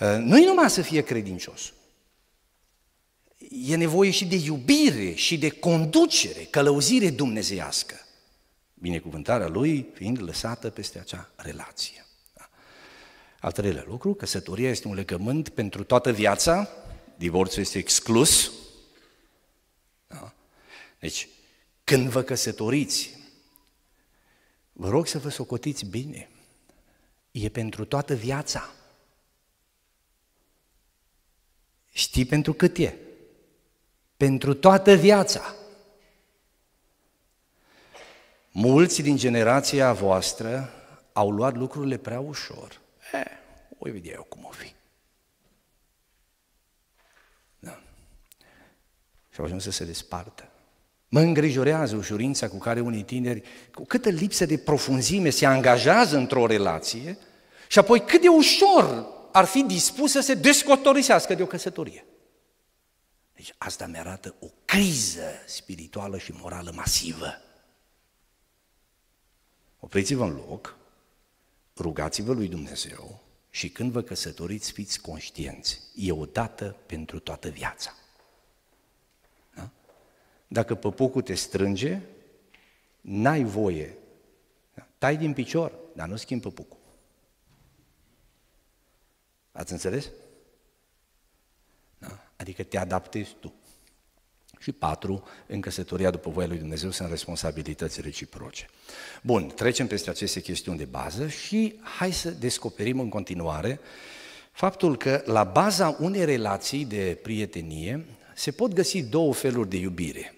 Uh, 0.00 0.16
nu-i 0.18 0.44
numai 0.44 0.70
să 0.70 0.82
fie 0.82 1.02
credincios. 1.02 1.72
E 3.50 3.76
nevoie 3.76 4.10
și 4.10 4.24
de 4.24 4.36
iubire 4.36 5.12
și 5.12 5.38
de 5.38 5.50
conducere, 5.50 6.40
călăuzire 6.40 7.10
dumnezeiască. 7.10 8.06
Binecuvântarea 8.74 9.48
lui 9.48 9.86
fiind 9.94 10.22
lăsată 10.22 10.70
peste 10.70 10.98
acea 10.98 11.30
relație. 11.36 12.06
Da. 12.34 12.48
Al 13.40 13.52
treilea 13.52 13.84
lucru, 13.86 14.14
căsătoria 14.14 14.70
este 14.70 14.88
un 14.88 14.94
legământ 14.94 15.48
pentru 15.48 15.84
toată 15.84 16.12
viața, 16.12 16.68
divorțul 17.16 17.62
este 17.62 17.78
exclus. 17.78 18.52
Da? 20.06 20.34
Deci, 20.98 21.28
când 21.84 22.08
vă 22.08 22.22
căsătoriți, 22.22 23.18
vă 24.72 24.88
rog 24.88 25.06
să 25.06 25.18
vă 25.18 25.28
socotiți 25.28 25.84
bine. 25.84 26.28
E 27.30 27.48
pentru 27.48 27.84
toată 27.84 28.14
viața. 28.14 28.70
Știi 31.90 32.24
pentru 32.24 32.52
cât 32.52 32.76
e? 32.76 32.96
Pentru 34.16 34.54
toată 34.54 34.94
viața. 34.94 35.54
Mulți 38.50 39.02
din 39.02 39.16
generația 39.16 39.92
voastră 39.92 40.72
au 41.12 41.30
luat 41.30 41.56
lucrurile 41.56 41.96
prea 41.96 42.20
ușor. 42.20 42.80
E, 43.12 43.22
o 43.78 43.90
vedea 43.90 44.12
eu 44.12 44.22
cum 44.22 44.44
o 44.44 44.50
fi. 44.50 44.74
Da. 47.58 47.82
Și 49.30 49.38
au 49.38 49.44
ajuns 49.44 49.62
să 49.62 49.70
se 49.70 49.84
despartă. 49.84 50.51
Mă 51.14 51.20
îngrijorează 51.20 51.96
ușurința 51.96 52.48
cu 52.48 52.58
care 52.58 52.80
unii 52.80 53.02
tineri, 53.02 53.42
cu 53.74 53.84
câtă 53.84 54.08
lipsă 54.08 54.46
de 54.46 54.58
profunzime 54.58 55.30
se 55.30 55.46
angajează 55.46 56.16
într-o 56.16 56.46
relație 56.46 57.18
și 57.68 57.78
apoi 57.78 58.04
cât 58.04 58.20
de 58.20 58.28
ușor 58.28 59.06
ar 59.32 59.44
fi 59.44 59.62
dispus 59.62 60.10
să 60.10 60.20
se 60.20 60.34
descotorisească 60.34 61.34
de 61.34 61.42
o 61.42 61.46
căsătorie. 61.46 62.04
Deci 63.34 63.54
asta 63.58 63.86
mi 63.86 63.98
arată 63.98 64.34
o 64.40 64.46
criză 64.64 65.30
spirituală 65.46 66.18
și 66.18 66.32
morală 66.40 66.72
masivă. 66.74 67.40
Opriți-vă 69.80 70.24
în 70.24 70.34
loc, 70.48 70.76
rugați-vă 71.76 72.32
lui 72.32 72.48
Dumnezeu 72.48 73.22
și 73.50 73.70
când 73.70 73.92
vă 73.92 74.02
căsătoriți, 74.02 74.72
fiți 74.72 75.00
conștienți. 75.00 75.80
E 75.94 76.12
o 76.12 76.24
dată 76.24 76.76
pentru 76.86 77.18
toată 77.18 77.48
viața. 77.48 77.94
Da? 80.52 80.60
Dacă 80.60 80.74
păpucul 80.74 81.22
te 81.22 81.34
strânge, 81.34 82.00
n-ai 83.00 83.44
voie. 83.44 83.96
Da? 84.74 84.86
Tai 84.98 85.16
din 85.16 85.32
picior, 85.32 85.72
dar 85.94 86.08
nu 86.08 86.16
schimbi 86.16 86.42
păpucul. 86.42 86.78
Ați 89.52 89.72
înțeles? 89.72 90.10
Da? 91.98 92.24
Adică 92.36 92.62
te 92.62 92.78
adaptezi 92.78 93.36
tu. 93.40 93.54
Și 94.58 94.72
patru, 94.72 95.22
în 95.46 95.60
căsătoria 95.60 96.10
după 96.10 96.30
voia 96.30 96.46
lui 96.46 96.58
Dumnezeu 96.58 96.90
sunt 96.90 97.08
responsabilități 97.08 98.00
reciproce. 98.00 98.66
Bun, 99.22 99.48
trecem 99.48 99.86
peste 99.86 100.10
aceste 100.10 100.40
chestiuni 100.40 100.78
de 100.78 100.84
bază 100.84 101.28
și 101.28 101.80
hai 101.80 102.12
să 102.12 102.30
descoperim 102.30 103.00
în 103.00 103.08
continuare 103.08 103.80
faptul 104.52 104.96
că 104.96 105.22
la 105.24 105.44
baza 105.44 105.96
unei 106.00 106.24
relații 106.24 106.84
de 106.84 107.18
prietenie 107.22 108.04
se 108.34 108.50
pot 108.50 108.72
găsi 108.72 109.02
două 109.02 109.34
feluri 109.34 109.68
de 109.68 109.76
iubire. 109.76 110.34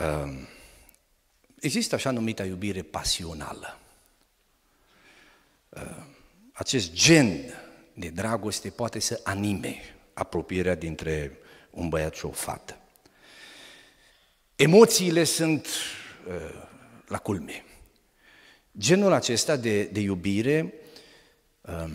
Ehm, 0.00 0.48
există 1.60 1.94
așa 1.94 2.10
numita 2.10 2.44
iubire 2.44 2.82
pasională. 2.82 3.78
Ehm, 5.68 6.06
acest 6.52 6.92
gen 6.92 7.54
de 7.94 8.08
dragoste 8.08 8.70
poate 8.70 8.98
să 8.98 9.20
anime 9.24 9.76
apropierea 10.12 10.74
dintre 10.74 11.38
un 11.70 11.88
băiat 11.88 12.14
și 12.14 12.24
o 12.24 12.30
fată. 12.30 12.78
Emoțiile 14.56 15.24
sunt 15.24 15.66
uh, 16.28 16.68
la 17.06 17.18
culme. 17.18 17.64
Genul 18.78 19.12
acesta 19.12 19.56
de, 19.56 19.84
de 19.84 20.00
iubire 20.00 20.74
um, 21.60 21.90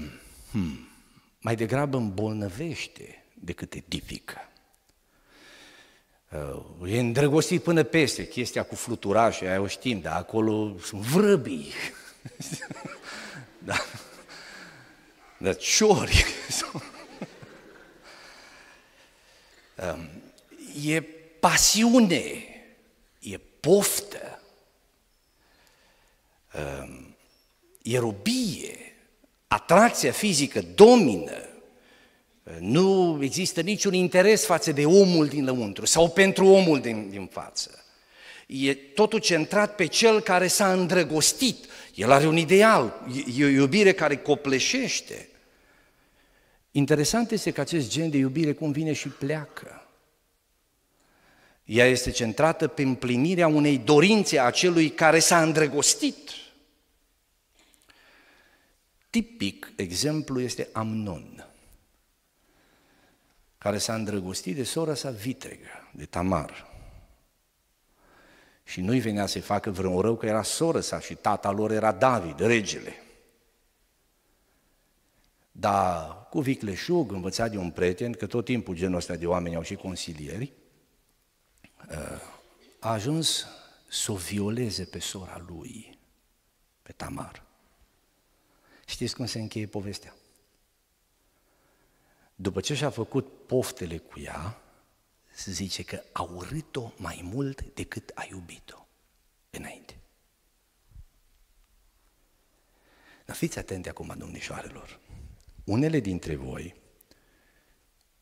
hmm, 0.52 0.88
mai 1.40 1.56
degrabă 1.56 1.98
îmbolnăvește 1.98 3.24
decât 3.34 3.74
edifică. 3.74 4.38
Uh, 6.32 6.92
e 6.92 7.00
îndrăgostit 7.00 7.64
până 7.64 7.84
peste, 7.84 8.28
chestia 8.28 8.64
cu 8.64 8.76
fluturașe, 8.76 9.48
aia 9.48 9.62
o 9.62 9.68
știm, 9.68 10.00
dar 10.00 10.16
acolo 10.16 10.76
sunt 10.80 11.02
vrăbii. 11.02 11.72
da. 13.68 13.76
Dar 15.38 15.56
ciori. 15.56 16.26
um, 19.94 20.10
e 20.84 21.02
pasiune, 21.40 22.44
e 23.20 23.38
poftă, 23.38 24.42
um, 26.54 27.16
e 27.82 28.00
robie, 28.00 28.96
atracția 29.48 30.12
fizică 30.12 30.62
domină, 30.62 31.55
nu 32.60 33.20
există 33.22 33.62
niciun 33.62 33.94
interes 33.94 34.46
față 34.46 34.72
de 34.72 34.86
omul 34.86 35.28
din 35.28 35.46
lăuntru 35.46 35.86
sau 35.86 36.10
pentru 36.10 36.46
omul 36.46 36.80
din, 36.80 37.10
din 37.10 37.26
față. 37.26 37.86
E 38.48 38.74
totul 38.74 39.20
centrat 39.20 39.76
pe 39.76 39.86
cel 39.86 40.22
care 40.22 40.48
s-a 40.48 40.72
îndrăgostit. 40.72 41.66
El 41.96 42.12
are 42.12 42.28
un 42.28 42.38
ideal, 42.38 43.06
e 43.38 43.44
o 43.44 43.48
iubire 43.48 43.94
care 43.94 44.18
copleșește. 44.18 45.30
Interesant 46.72 47.32
este 47.32 47.52
că 47.52 47.62
acest 47.62 47.90
gen 47.90 48.10
de 48.10 48.18
iubire 48.18 48.54
cum 48.54 48.72
vine 48.72 48.94
și 48.94 49.08
pleacă. 49.08 49.88
Ea 51.64 51.86
este 51.86 52.12
centrată 52.12 52.68
pe 52.68 52.82
împlinirea 52.82 53.48
unei 53.48 53.78
dorințe 53.78 54.40
a 54.40 54.50
celui 54.50 54.90
care 54.90 55.20
s-a 55.20 55.42
îndrăgostit. 55.42 56.30
Tipic 59.10 59.72
exemplu 59.76 60.42
este 60.42 60.70
Amnon 60.72 61.35
care 63.66 63.78
s-a 63.78 63.94
îndrăgostit 63.94 64.56
de 64.56 64.64
sora 64.64 64.94
sa 64.94 65.10
vitregă, 65.10 65.90
de 65.94 66.06
Tamar. 66.06 66.68
Și 68.64 68.82
nu-i 68.82 69.00
venea 69.00 69.26
să-i 69.26 69.42
facă 69.42 69.72
vreun 69.72 70.02
rău 70.02 70.16
că 70.16 70.26
era 70.26 70.44
sora 70.44 70.82
sa 70.82 71.00
și 71.00 71.16
tata 71.16 71.52
lor 71.52 71.72
era 71.72 71.92
David, 71.92 72.40
regele. 72.40 72.94
Dar 75.52 76.28
cu 76.30 76.42
vicleșug, 76.42 77.12
învățat 77.12 77.52
de 77.52 77.58
un 77.58 77.72
prieten, 77.72 78.12
că 78.12 78.28
tot 78.28 78.46
timpul 78.46 78.76
genul 78.76 78.98
ăsta 78.98 79.16
de 79.16 79.28
oameni 79.28 79.56
au 79.56 79.62
și 79.62 79.76
consilieri, 79.76 80.54
a 82.80 82.92
ajuns 82.92 83.46
să 83.90 84.12
o 84.12 84.16
violeze 84.16 84.84
pe 84.84 85.00
sora 85.00 85.44
lui, 85.48 85.98
pe 86.82 86.92
Tamar. 86.92 87.44
Știți 88.86 89.16
cum 89.16 89.26
se 89.26 89.40
încheie 89.40 89.68
povestea? 89.68 90.16
După 92.36 92.62
ce 92.62 92.74
și-a 92.74 92.90
făcut 92.90 93.46
poftele 93.48 93.98
cu 93.98 94.20
ea, 94.20 94.62
se 95.32 95.52
zice 95.52 95.84
că 95.84 96.04
a 96.12 96.22
urât-o 96.22 96.92
mai 96.98 97.22
mult 97.24 97.74
decât 97.74 98.12
a 98.16 98.26
iubit-o 98.30 98.88
înainte. 99.50 100.00
Dar 103.26 103.36
fiți 103.36 103.60
atenți 103.60 103.90
acum, 103.90 104.16
domnișoarelor. 104.18 105.00
Unele 105.64 106.00
dintre 106.00 106.36
voi, 106.36 106.76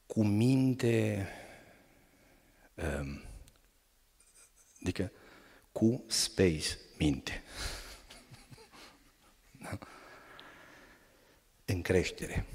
cu 0.06 0.24
minte, 0.24 1.28
um, 2.76 3.22
adică 4.82 5.12
cu 5.72 6.04
space, 6.08 6.78
minte, 6.98 7.44
da? 9.64 9.78
în 11.66 11.82
creștere, 11.82 12.46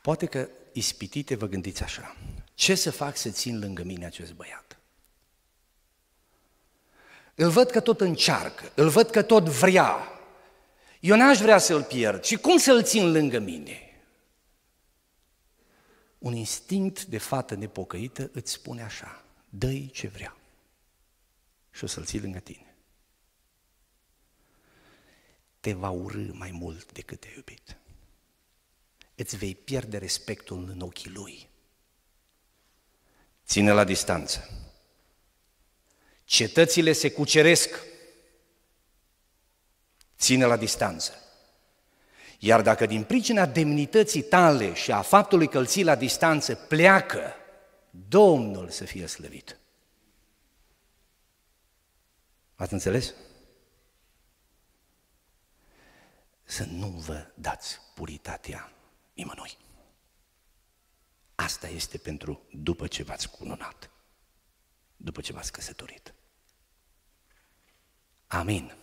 Poate 0.00 0.26
că 0.26 0.48
ispitite 0.72 1.34
vă 1.34 1.46
gândiți 1.46 1.82
așa, 1.82 2.16
ce 2.54 2.74
să 2.74 2.90
fac 2.90 3.16
să 3.16 3.30
țin 3.30 3.58
lângă 3.58 3.82
mine 3.82 4.06
acest 4.06 4.32
băiat? 4.32 4.78
Îl 7.34 7.50
văd 7.50 7.70
că 7.70 7.80
tot 7.80 8.00
încearcă, 8.00 8.72
îl 8.74 8.88
văd 8.88 9.10
că 9.10 9.22
tot 9.22 9.48
vrea. 9.48 9.96
Eu 11.00 11.16
n-aș 11.16 11.38
vrea 11.38 11.58
să-l 11.58 11.82
pierd. 11.82 12.24
Și 12.24 12.36
cum 12.36 12.58
să-l 12.58 12.82
țin 12.82 13.12
lângă 13.12 13.38
mine? 13.38 14.02
Un 16.18 16.32
instinct 16.32 17.04
de 17.04 17.18
fată 17.18 17.54
nepocăită 17.54 18.30
îți 18.32 18.52
spune 18.52 18.82
așa, 18.82 19.24
dă 19.48 19.86
ce 19.92 20.08
vrea 20.08 20.36
și 21.70 21.84
o 21.84 21.86
să-l 21.86 22.04
ții 22.04 22.20
lângă 22.20 22.38
tine. 22.38 22.74
Te 25.60 25.72
va 25.72 25.90
urâ 25.90 26.32
mai 26.32 26.50
mult 26.50 26.92
decât 26.92 27.20
te-a 27.20 27.30
iubit 27.36 27.79
îți 29.22 29.36
vei 29.36 29.54
pierde 29.54 29.98
respectul 29.98 30.68
în 30.68 30.80
ochii 30.80 31.10
lui. 31.10 31.48
Ține 33.46 33.72
la 33.72 33.84
distanță. 33.84 34.48
Cetățile 36.24 36.92
se 36.92 37.10
cuceresc. 37.10 37.82
Ține 40.18 40.44
la 40.44 40.56
distanță. 40.56 41.14
Iar 42.38 42.62
dacă 42.62 42.86
din 42.86 43.04
pricina 43.04 43.46
demnității 43.46 44.22
tale 44.22 44.74
și 44.74 44.92
a 44.92 45.02
faptului 45.02 45.48
că 45.48 45.58
îl 45.58 45.66
ții 45.66 45.84
la 45.84 45.94
distanță 45.94 46.54
pleacă, 46.54 47.34
Domnul 47.90 48.68
să 48.68 48.84
fie 48.84 49.06
slăvit. 49.06 49.58
Ați 52.54 52.72
înțeles? 52.72 53.14
Să 56.44 56.64
nu 56.64 56.86
vă 56.86 57.26
dați 57.34 57.80
puritatea 57.94 58.72
nimănui. 59.20 59.56
Asta 61.34 61.68
este 61.68 61.98
pentru 61.98 62.42
după 62.52 62.86
ce 62.86 63.02
v-ați 63.02 63.30
cununat, 63.30 63.90
după 64.96 65.20
ce 65.20 65.32
v-ați 65.32 65.52
căsătorit. 65.52 66.14
Amin. 68.26 68.74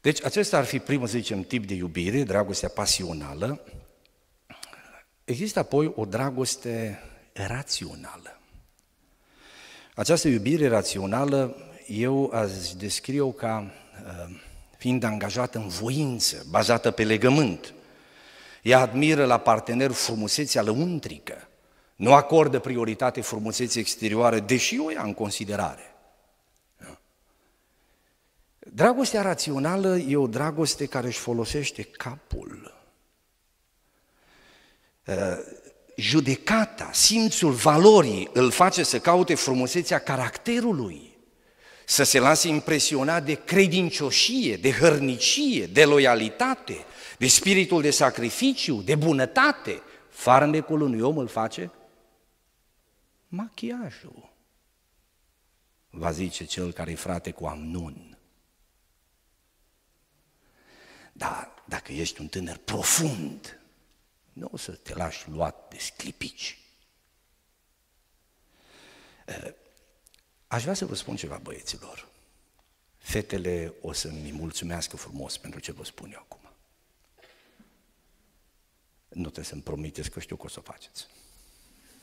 Deci 0.00 0.24
acesta 0.24 0.56
ar 0.56 0.64
fi 0.64 0.78
primul, 0.78 1.06
să 1.06 1.16
zicem, 1.18 1.42
tip 1.42 1.66
de 1.66 1.74
iubire, 1.74 2.22
dragostea 2.22 2.68
pasională. 2.68 3.60
Există 5.24 5.58
apoi 5.58 5.92
o 5.96 6.04
dragoste 6.04 7.02
rațională. 7.32 8.40
Această 9.94 10.28
iubire 10.28 10.68
rațională 10.68 11.56
eu 11.86 12.30
aș 12.30 12.72
descriu 12.72 13.32
ca 13.32 13.72
uh, 14.04 14.40
fiind 14.80 15.02
angajată 15.02 15.58
în 15.58 15.68
voință, 15.68 16.46
bazată 16.50 16.90
pe 16.90 17.04
legământ. 17.04 17.74
Ea 18.62 18.80
admiră 18.80 19.24
la 19.24 19.38
partener 19.38 19.90
frumusețea 19.90 20.62
lăuntrică, 20.62 21.48
nu 21.96 22.14
acordă 22.14 22.58
prioritate 22.58 23.20
frumuseții 23.20 23.80
exterioare, 23.80 24.40
deși 24.40 24.78
o 24.78 24.90
ia 24.90 25.02
în 25.02 25.14
considerare. 25.14 25.94
Dragostea 28.58 29.22
rațională 29.22 29.96
e 29.96 30.16
o 30.16 30.26
dragoste 30.26 30.86
care 30.86 31.06
își 31.06 31.18
folosește 31.18 31.82
capul. 31.82 32.74
Judecata, 35.96 36.90
simțul 36.92 37.52
valorii 37.52 38.30
îl 38.32 38.50
face 38.50 38.82
să 38.82 38.98
caute 38.98 39.34
frumusețea 39.34 39.98
caracterului 39.98 41.09
să 41.90 42.02
se 42.02 42.18
lase 42.18 42.48
impresionat 42.48 43.24
de 43.24 43.44
credincioșie, 43.44 44.56
de 44.56 44.72
hărnicie, 44.72 45.66
de 45.66 45.84
loialitate, 45.84 46.84
de 47.18 47.26
spiritul 47.26 47.82
de 47.82 47.90
sacrificiu, 47.90 48.82
de 48.82 48.94
bunătate. 48.94 49.82
Farmecul 50.08 50.80
unui 50.80 51.00
om 51.00 51.18
îl 51.18 51.28
face 51.28 51.70
machiajul. 53.28 54.32
Va 55.90 56.10
zice 56.10 56.44
cel 56.44 56.72
care 56.72 56.90
e 56.90 56.94
frate 56.94 57.30
cu 57.30 57.46
Amnun. 57.46 58.18
Dar 61.12 61.62
dacă 61.64 61.92
ești 61.92 62.20
un 62.20 62.28
tânăr 62.28 62.56
profund, 62.56 63.60
nu 64.32 64.48
o 64.52 64.56
să 64.56 64.72
te 64.72 64.94
lași 64.94 65.28
luat 65.28 65.68
de 65.68 65.78
sclipici. 65.78 66.58
Aș 70.50 70.62
vrea 70.62 70.74
să 70.74 70.86
vă 70.86 70.94
spun 70.94 71.16
ceva, 71.16 71.38
băieților. 71.38 72.08
Fetele 72.96 73.74
o 73.80 73.92
să-mi 73.92 74.32
mulțumească 74.32 74.96
frumos 74.96 75.36
pentru 75.36 75.60
ce 75.60 75.72
vă 75.72 75.84
spun 75.84 76.12
eu 76.12 76.18
acum. 76.18 76.40
Nu 79.08 79.22
trebuie 79.22 79.44
să-mi 79.44 79.62
promiteți 79.62 80.10
că 80.10 80.20
știu 80.20 80.36
că 80.36 80.44
o 80.44 80.48
să 80.48 80.58
o 80.58 80.62
faceți. 80.62 81.06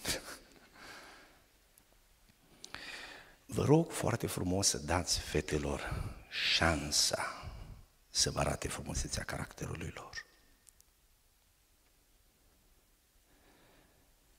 Vă 3.55 3.63
rog 3.63 3.91
foarte 3.91 4.27
frumos 4.27 4.67
să 4.67 4.77
dați 4.77 5.19
fetelor 5.19 6.03
șansa 6.29 7.51
să 8.09 8.31
vă 8.31 8.39
arate 8.39 8.67
frumusețea 8.67 9.23
caracterului 9.23 9.91
lor. 9.95 10.25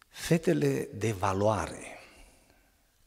Fetele 0.08 0.88
de 0.92 1.12
valoare 1.12 1.97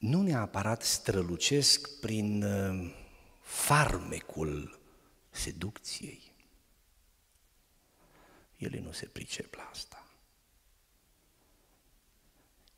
nu 0.01 0.21
neapărat 0.21 0.83
strălucesc 0.83 1.99
prin 1.99 2.43
uh, 2.43 2.93
farmecul 3.41 4.79
seducției. 5.29 6.33
Ele 8.57 8.79
nu 8.79 8.91
se 8.91 9.05
pricep 9.05 9.53
la 9.53 9.69
asta. 9.71 10.05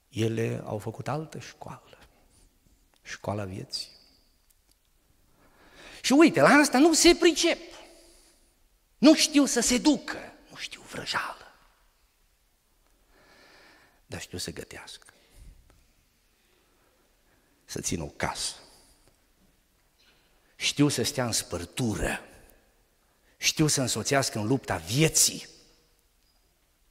Ele 0.09 0.61
au 0.65 0.77
făcut 0.77 1.07
altă 1.07 1.39
școală, 1.39 1.97
școala 3.01 3.45
vieții. 3.45 3.89
Și 6.01 6.13
uite, 6.13 6.41
la 6.41 6.49
asta 6.49 6.77
nu 6.77 6.93
se 6.93 7.15
pricep. 7.15 7.59
Nu 8.97 9.15
știu 9.15 9.45
să 9.45 9.59
se 9.59 9.77
ducă, 9.77 10.33
nu 10.49 10.55
știu 10.55 10.81
vrăjală. 10.81 11.55
Dar 14.05 14.21
știu 14.21 14.37
să 14.37 14.51
gătească. 14.51 15.12
Să 17.73 17.81
țină 17.81 18.03
o 18.03 18.07
casă. 18.07 18.53
Știu 20.55 20.87
să 20.87 21.03
stea 21.03 21.25
în 21.25 21.31
spărtură. 21.31 22.19
Știu 23.37 23.67
să 23.67 23.81
însoțească 23.81 24.39
în 24.39 24.47
lupta 24.47 24.77
vieții. 24.77 25.47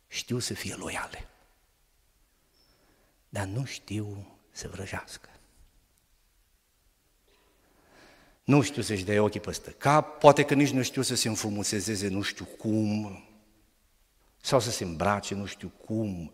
Știu 0.09 0.39
să 0.39 0.55
fie 0.55 0.75
loiale. 0.75 1.29
Dar 3.29 3.47
nu 3.47 3.65
știu 3.65 4.39
să 4.51 4.69
vrăjească. 4.69 5.29
Nu 8.45 8.63
știu 8.63 8.83
să-și 8.83 9.05
dea 9.05 9.23
ochii 9.23 9.41
peste 9.41 9.71
cap, 9.71 10.19
poate 10.19 10.45
că 10.45 10.55
nici 10.55 10.71
nu 10.71 10.83
știu 10.83 11.03
să 11.03 11.15
se 11.15 11.29
înfrumusețeze, 11.29 12.09
nu 12.09 12.23
știu 12.23 12.45
cum, 12.45 13.23
sau 14.41 14.61
să 14.61 14.71
se 14.71 14.85
îmbrace, 14.85 15.35
nu 15.35 15.47
știu 15.47 15.69
cum, 15.69 16.33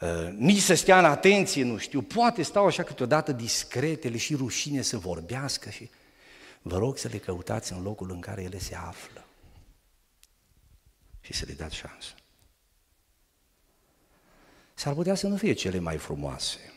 uh, 0.00 0.32
nici 0.36 0.60
să 0.60 0.74
stea 0.74 0.98
în 0.98 1.04
atenție, 1.04 1.64
nu 1.64 1.76
știu, 1.76 2.02
poate 2.02 2.42
stau 2.42 2.66
așa 2.66 2.82
câteodată 2.82 3.32
discretele 3.32 4.16
și 4.16 4.34
rușine 4.34 4.82
să 4.82 4.98
vorbească 4.98 5.70
și 5.70 5.90
vă 6.62 6.78
rog 6.78 6.98
să 6.98 7.08
le 7.08 7.18
căutați 7.18 7.72
în 7.72 7.82
locul 7.82 8.10
în 8.10 8.20
care 8.20 8.42
ele 8.42 8.58
se 8.58 8.74
află 8.74 9.24
și 11.20 11.32
să 11.32 11.44
le 11.46 11.52
dați 11.52 11.76
șansă. 11.76 12.12
S-ar 14.74 14.94
putea 14.94 15.14
să 15.14 15.26
nu 15.26 15.36
fie 15.36 15.52
cele 15.52 15.78
mai 15.78 15.96
frumoase, 15.96 16.72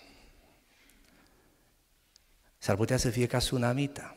s-ar 2.57 2.75
putea 2.75 2.97
să 2.97 3.09
fie 3.09 3.25
ca 3.25 3.39
sunamita, 3.39 4.15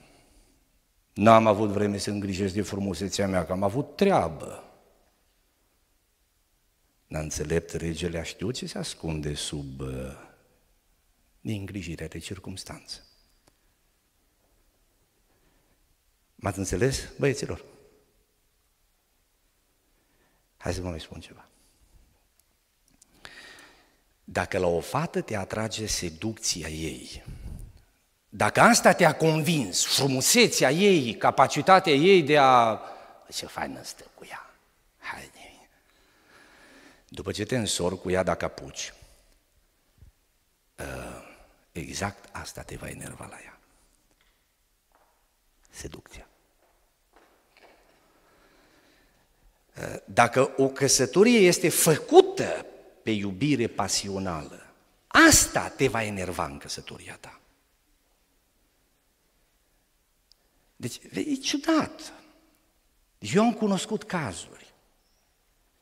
N-am 1.14 1.46
avut 1.46 1.68
vreme 1.68 1.96
să 1.96 2.10
îngrijesc 2.10 2.54
de 2.54 2.62
frumusețea 2.62 3.28
mea, 3.28 3.44
că 3.44 3.52
am 3.52 3.62
avut 3.62 3.96
treabă. 3.96 4.64
N-a 7.06 7.18
înțelept 7.18 7.72
regele, 7.72 8.18
a 8.18 8.22
știut 8.22 8.54
ce 8.54 8.66
se 8.66 8.78
ascunde 8.78 9.34
sub 9.34 9.80
uh, 9.80 9.88
neîngrijirea 11.40 12.08
de 12.08 12.18
circumstanță. 12.18 13.06
M-ați 16.34 16.58
înțeles, 16.58 17.08
băieților? 17.18 17.64
Hai 20.56 20.74
să 20.74 20.80
vă 20.80 20.88
mai 20.88 21.00
spun 21.00 21.20
ceva. 21.20 21.48
Dacă 24.24 24.58
la 24.58 24.66
o 24.66 24.80
fată 24.80 25.20
te 25.20 25.36
atrage 25.36 25.86
seducția 25.86 26.68
ei, 26.68 27.24
dacă 28.28 28.60
asta 28.60 28.92
te-a 28.92 29.16
convins, 29.16 29.84
frumusețea 29.84 30.70
ei, 30.70 31.16
capacitatea 31.16 31.92
ei 31.92 32.22
de 32.22 32.38
a... 32.38 32.80
Ce 33.32 33.46
faină 33.46 33.82
stă 33.82 34.04
cu 34.14 34.26
ea. 34.30 34.43
Hai, 37.14 37.22
După 37.22 37.32
ce 37.32 37.44
te 37.44 37.56
însori 37.56 38.00
cu 38.00 38.10
ea 38.10 38.22
dacă 38.22 38.44
apuci, 38.44 38.92
ă, 40.78 40.84
exact 41.72 42.28
asta 42.32 42.62
te 42.62 42.76
va 42.76 42.88
enerva 42.88 43.26
la 43.26 43.38
ea. 43.42 43.58
Seducția. 45.70 46.28
Ă, 49.82 50.02
dacă 50.04 50.54
o 50.56 50.68
căsătorie 50.68 51.38
este 51.38 51.68
făcută 51.68 52.66
pe 53.02 53.10
iubire 53.10 53.66
pasională, 53.66 54.66
asta 55.06 55.68
te 55.68 55.88
va 55.88 56.02
enerva 56.02 56.44
în 56.44 56.58
căsătoria 56.58 57.16
ta. 57.16 57.40
Deci, 60.76 61.00
e 61.12 61.34
ciudat. 61.34 62.12
Deci 63.18 63.32
eu 63.32 63.42
am 63.42 63.54
cunoscut 63.54 64.04
cazuri. 64.04 64.63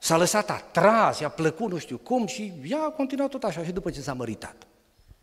S-a 0.02 0.16
lăsat 0.16 0.50
atras, 0.50 1.18
i-a 1.18 1.28
plăcut 1.28 1.70
nu 1.70 1.78
știu 1.78 1.98
cum 1.98 2.26
și 2.26 2.52
ea 2.64 2.82
a 2.82 2.90
continuat 2.90 3.30
tot 3.30 3.42
așa 3.42 3.64
și 3.64 3.72
după 3.72 3.90
ce 3.90 4.00
s-a 4.00 4.12
măritat. 4.12 4.66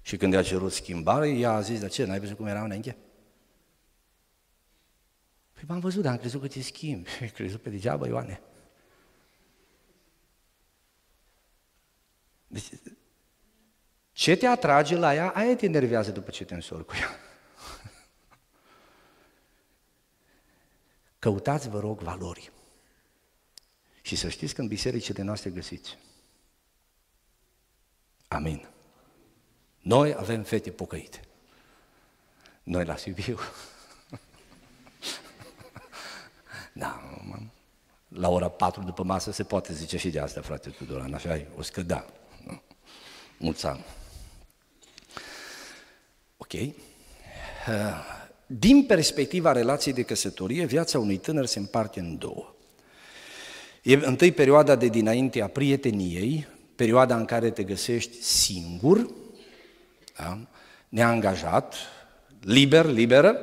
Și 0.02 0.18
când 0.18 0.34
i-a 0.34 0.44
cerut 0.44 0.72
schimbare, 0.72 1.30
ea 1.30 1.52
a 1.52 1.62
zis, 1.62 1.80
dar 1.80 1.90
ce, 1.90 2.06
n-ai 2.06 2.20
văzut 2.20 2.38
cum 2.38 2.46
era 2.46 2.64
înainte? 2.64 2.98
Păi 5.54 5.64
m-am 5.68 5.80
văzut, 5.80 6.04
dar 6.04 6.12
am 6.12 6.18
crezut 6.18 6.42
că 6.42 6.48
te 6.48 6.62
schimbi. 6.62 7.10
Ai 7.22 7.30
crezut 7.30 7.62
pe 7.62 7.70
degeaba, 7.70 8.08
Ioane. 8.08 8.42
Deci, 12.48 12.70
ce 14.12 14.36
te 14.36 14.46
atrage 14.46 14.96
la 14.96 15.14
ea, 15.14 15.30
aia 15.30 15.56
te 15.56 15.66
enervează 15.66 16.12
după 16.12 16.30
ce 16.32 16.46
te 16.46 16.54
însori 16.54 16.86
cu 16.86 16.94
ea. 17.00 17.10
Căutați, 21.20 21.70
vă 21.70 21.80
rog, 21.80 22.02
valori. 22.02 22.52
Și 24.10 24.16
să 24.16 24.30
știți 24.30 24.54
că 24.54 24.62
în 24.62 24.68
bisericile 24.68 25.22
noastre 25.22 25.50
găsiți. 25.50 25.98
Amin. 28.28 28.68
Noi 29.80 30.16
avem 30.16 30.44
fete 30.44 30.72
pocăite. 30.72 31.20
Noi 32.64 32.86
la 32.86 32.98
Sibiu. 32.98 33.40
da, 36.74 37.02
la 38.08 38.30
ora 38.30 38.50
4 38.50 38.84
după 38.84 39.04
masă 39.04 39.32
se 39.32 39.44
poate 39.44 39.74
zice 39.74 39.98
și 39.98 40.10
de 40.10 40.20
asta, 40.20 40.42
frate 40.42 40.70
Tudoran, 40.70 41.14
așa 41.14 41.36
e, 41.36 41.48
o 41.58 41.62
scăda. 41.62 42.06
Mulți 43.38 43.66
ani. 43.66 43.86
Ok. 46.38 46.54
Uh, 46.54 46.72
din 48.46 48.86
perspectiva 48.86 49.52
relației 49.52 49.94
de 49.94 50.04
căsătorie, 50.04 50.66
viața 50.66 51.00
unui 51.00 51.18
tânăr 51.18 51.46
se 51.46 51.60
împarte 51.60 52.00
în 52.00 52.18
două. 52.18 52.54
E 53.82 53.94
întâi 53.94 54.32
perioada 54.32 54.76
de 54.76 54.88
dinainte 54.88 55.42
a 55.42 55.48
prieteniei, 55.48 56.48
perioada 56.76 57.16
în 57.16 57.26
care 57.26 57.50
te 57.50 57.64
găsești 57.64 58.22
singur, 58.22 59.10
da? 60.18 60.40
neangajat, 60.90 61.76
liber, 62.42 62.86
liberă, 62.86 63.38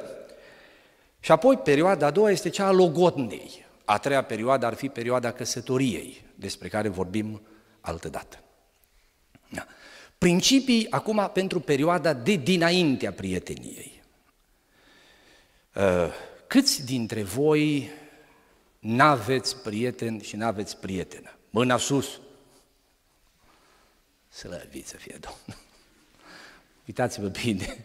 și 1.21 1.33
apoi 1.33 1.57
perioada 1.57 2.07
a 2.07 2.11
doua 2.11 2.31
este 2.31 2.49
cea 2.49 2.67
a 2.67 2.71
logodnei. 2.71 3.65
A 3.85 3.99
treia 3.99 4.25
perioadă 4.25 4.67
ar 4.67 4.75
fi 4.75 4.89
perioada 4.89 5.33
căsătoriei, 5.33 6.25
despre 6.35 6.69
care 6.69 6.89
vorbim 6.89 7.41
altă 7.81 8.09
dată. 8.09 8.43
Da. 9.49 9.67
Principii 10.19 10.87
acum 10.91 11.31
pentru 11.33 11.61
perioada 11.61 12.13
de 12.13 12.35
dinainte 12.35 13.07
a 13.07 13.13
prieteniei. 13.13 14.03
Uh, 15.75 15.83
câți 16.47 16.85
dintre 16.85 17.23
voi 17.23 17.91
n-aveți 18.87 19.57
prieten 19.57 20.21
și 20.21 20.37
n-aveți 20.37 20.77
prietenă? 20.77 21.31
Mâna 21.51 21.77
sus! 21.77 22.21
Slăvit 24.29 24.87
să 24.87 24.97
fie 24.97 25.19
Domnul! 25.21 25.65
Uitați-vă 26.87 27.27
bine! 27.27 27.85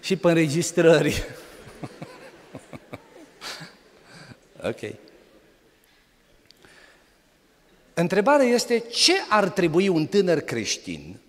și 0.00 0.16
pe 0.16 0.28
înregistrări! 0.28 1.24
ok. 4.70 4.80
Întrebarea 7.94 8.46
este 8.46 8.78
ce 8.78 9.12
ar 9.28 9.48
trebui 9.48 9.88
un 9.88 10.06
tânăr 10.06 10.40
creștin 10.40 11.20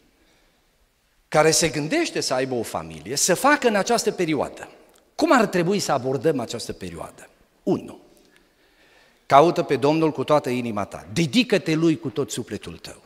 care 1.27 1.51
se 1.51 1.69
gândește 1.69 2.21
să 2.21 2.33
aibă 2.33 2.55
o 2.55 2.63
familie 2.63 3.15
să 3.15 3.33
facă 3.33 3.67
în 3.67 3.75
această 3.75 4.11
perioadă? 4.11 4.69
Cum 5.15 5.31
ar 5.31 5.45
trebui 5.45 5.79
să 5.79 5.91
abordăm 5.91 6.39
această 6.39 6.73
perioadă? 6.73 7.29
1. 7.63 8.04
Caută 9.25 9.63
pe 9.63 9.75
Domnul 9.75 10.11
cu 10.11 10.23
toată 10.23 10.49
inima 10.49 10.85
ta, 10.85 11.07
dedică-te 11.13 11.73
Lui 11.73 11.99
cu 11.99 12.09
tot 12.09 12.31
sufletul 12.31 12.77
tău. 12.77 13.01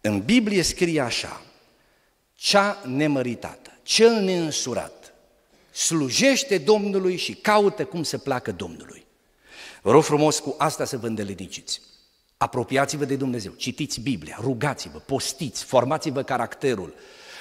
În 0.00 0.20
Biblie 0.20 0.62
scrie 0.62 1.00
așa, 1.00 1.42
cea 2.34 2.82
nemăritată, 2.86 3.70
cel 3.82 4.20
neînsurat, 4.20 5.14
slujește 5.72 6.58
Domnului 6.58 7.16
și 7.16 7.34
caută 7.34 7.84
cum 7.84 8.02
să 8.02 8.18
placă 8.18 8.52
Domnului. 8.52 9.06
Vă 9.82 9.90
rog 9.90 10.02
frumos 10.02 10.38
cu 10.38 10.54
asta 10.58 10.84
să 10.84 10.96
vă 10.96 11.06
îndeleticiți. 11.06 11.80
Apropiați-vă 12.36 13.04
de 13.04 13.16
Dumnezeu, 13.16 13.52
citiți 13.52 14.00
Biblia, 14.00 14.38
rugați-vă, 14.40 14.98
postiți, 14.98 15.64
formați-vă 15.64 16.22
caracterul, 16.22 16.94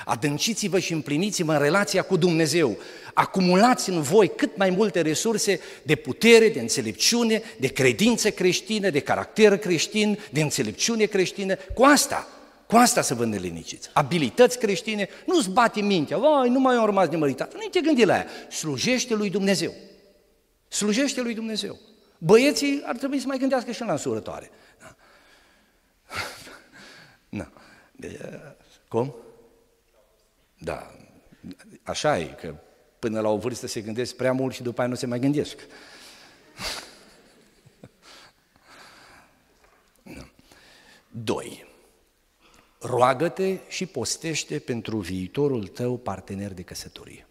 Adânciți-vă 0.05 0.79
și 0.79 0.93
împliniți-vă 0.93 1.51
în 1.51 1.59
relația 1.59 2.01
cu 2.01 2.17
Dumnezeu. 2.17 2.77
Acumulați 3.13 3.89
în 3.89 4.01
voi 4.01 4.31
cât 4.35 4.57
mai 4.57 4.69
multe 4.69 5.01
resurse 5.01 5.59
de 5.83 5.95
putere, 5.95 6.49
de 6.49 6.59
înțelepciune, 6.59 7.41
de 7.59 7.67
credință 7.67 8.29
creștină, 8.29 8.89
de 8.89 8.99
caracter 8.99 9.57
creștin, 9.57 10.19
de 10.31 10.41
înțelepciune 10.41 11.05
creștină. 11.05 11.55
Cu 11.55 11.83
asta, 11.83 12.27
cu 12.67 12.75
Cu 12.75 12.75
asta 12.75 13.01
să 13.01 13.13
vă 13.13 13.25
neliniștiți. 13.25 13.89
Abilități 13.93 14.59
creștine, 14.59 15.09
nu-ți 15.25 15.49
bate 15.49 15.81
mintea, 15.81 16.17
vai, 16.17 16.49
nu 16.49 16.59
mai 16.59 16.75
am 16.75 16.85
rămas 16.85 17.07
nemăritat. 17.07 17.53
Nu 17.53 17.67
te 17.71 17.81
gândi 17.81 18.05
la 18.05 18.13
aia. 18.13 18.25
Slujește 18.49 19.13
lui 19.13 19.29
Dumnezeu. 19.29 19.73
Slujește 20.67 21.21
lui 21.21 21.33
Dumnezeu. 21.33 21.79
Băieții 22.17 22.81
ar 22.85 22.97
trebui 22.97 23.19
să 23.19 23.27
mai 23.27 23.37
gândească 23.37 23.71
și 23.71 23.81
la 23.81 23.91
însurătoare. 23.91 24.49
Da. 24.79 24.95
da. 27.37 27.51
De, 27.91 28.39
cum? 28.87 29.15
Da. 30.57 30.95
Așa 31.83 32.19
e, 32.19 32.25
că 32.25 32.55
până 32.99 33.19
la 33.19 33.29
o 33.29 33.37
vârstă 33.37 33.67
se 33.67 33.81
gândesc 33.81 34.15
prea 34.15 34.33
mult 34.33 34.53
și 34.53 34.63
după 34.63 34.79
aia 34.79 34.89
nu 34.89 34.95
se 34.95 35.05
mai 35.05 35.19
gândesc. 35.19 35.59
Doi. 41.07 41.65
Roagă-te 42.79 43.59
și 43.67 43.85
postește 43.85 44.59
pentru 44.59 44.97
viitorul 44.97 45.67
tău 45.67 45.97
partener 45.97 46.53
de 46.53 46.61
căsătorie. 46.61 47.27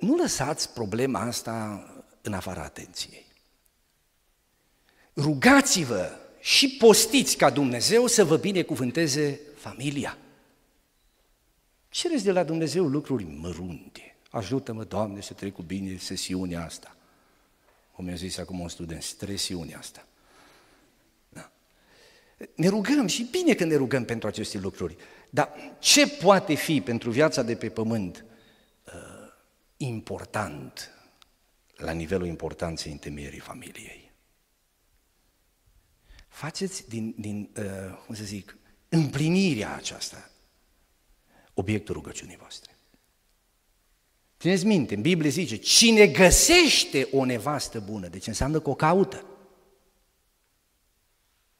Nu 0.00 0.16
lăsați 0.16 0.72
problema 0.72 1.20
asta 1.20 1.86
în 2.22 2.32
afara 2.32 2.62
atenției. 2.62 3.26
Rugați-vă 5.16 6.10
și 6.40 6.76
postiți 6.76 7.36
ca 7.36 7.50
Dumnezeu 7.50 8.06
să 8.06 8.24
vă 8.24 8.36
binecuvânteze 8.36 9.40
familia. 9.56 10.18
Cereți 11.92 12.24
de 12.24 12.32
la 12.32 12.44
Dumnezeu 12.44 12.86
lucruri 12.86 13.24
mărunte. 13.24 14.16
Ajută-mă, 14.30 14.84
Doamne, 14.84 15.20
să 15.20 15.32
trec 15.32 15.52
cu 15.52 15.62
bine 15.62 15.96
sesiunea 15.96 16.64
asta. 16.64 16.96
Cum 17.92 18.04
mi-a 18.04 18.14
zis 18.14 18.38
acum 18.38 18.60
un 18.60 18.68
student, 18.68 19.02
stresiunea 19.02 19.78
asta. 19.78 20.06
Da. 21.28 21.52
Ne 22.54 22.68
rugăm 22.68 23.06
și 23.06 23.28
bine 23.30 23.54
că 23.54 23.64
ne 23.64 23.76
rugăm 23.76 24.04
pentru 24.04 24.28
aceste 24.28 24.58
lucruri. 24.58 24.96
Dar 25.30 25.54
ce 25.78 26.08
poate 26.08 26.54
fi 26.54 26.80
pentru 26.80 27.10
viața 27.10 27.42
de 27.42 27.56
pe 27.56 27.68
pământ 27.68 28.24
uh, 28.86 29.32
important 29.76 30.90
la 31.76 31.92
nivelul 31.92 32.26
importanței 32.26 32.92
întemeierii 32.92 33.38
familiei? 33.38 34.12
Faceți 36.28 36.88
din, 36.88 37.14
din 37.18 37.50
uh, 37.56 37.96
cum 38.06 38.14
să 38.14 38.24
zic, 38.24 38.56
împlinirea 38.88 39.74
aceasta 39.74 40.31
obiectul 41.54 41.94
rugăciunii 41.94 42.36
voastre. 42.36 42.76
Țineți 44.38 44.66
minte, 44.66 44.94
în 44.94 45.00
Biblie 45.00 45.30
zice, 45.30 45.56
cine 45.56 46.06
găsește 46.06 47.08
o 47.12 47.24
nevastă 47.24 47.80
bună, 47.80 48.08
deci 48.08 48.26
înseamnă 48.26 48.60
că 48.60 48.70
o 48.70 48.74
caută. 48.74 49.24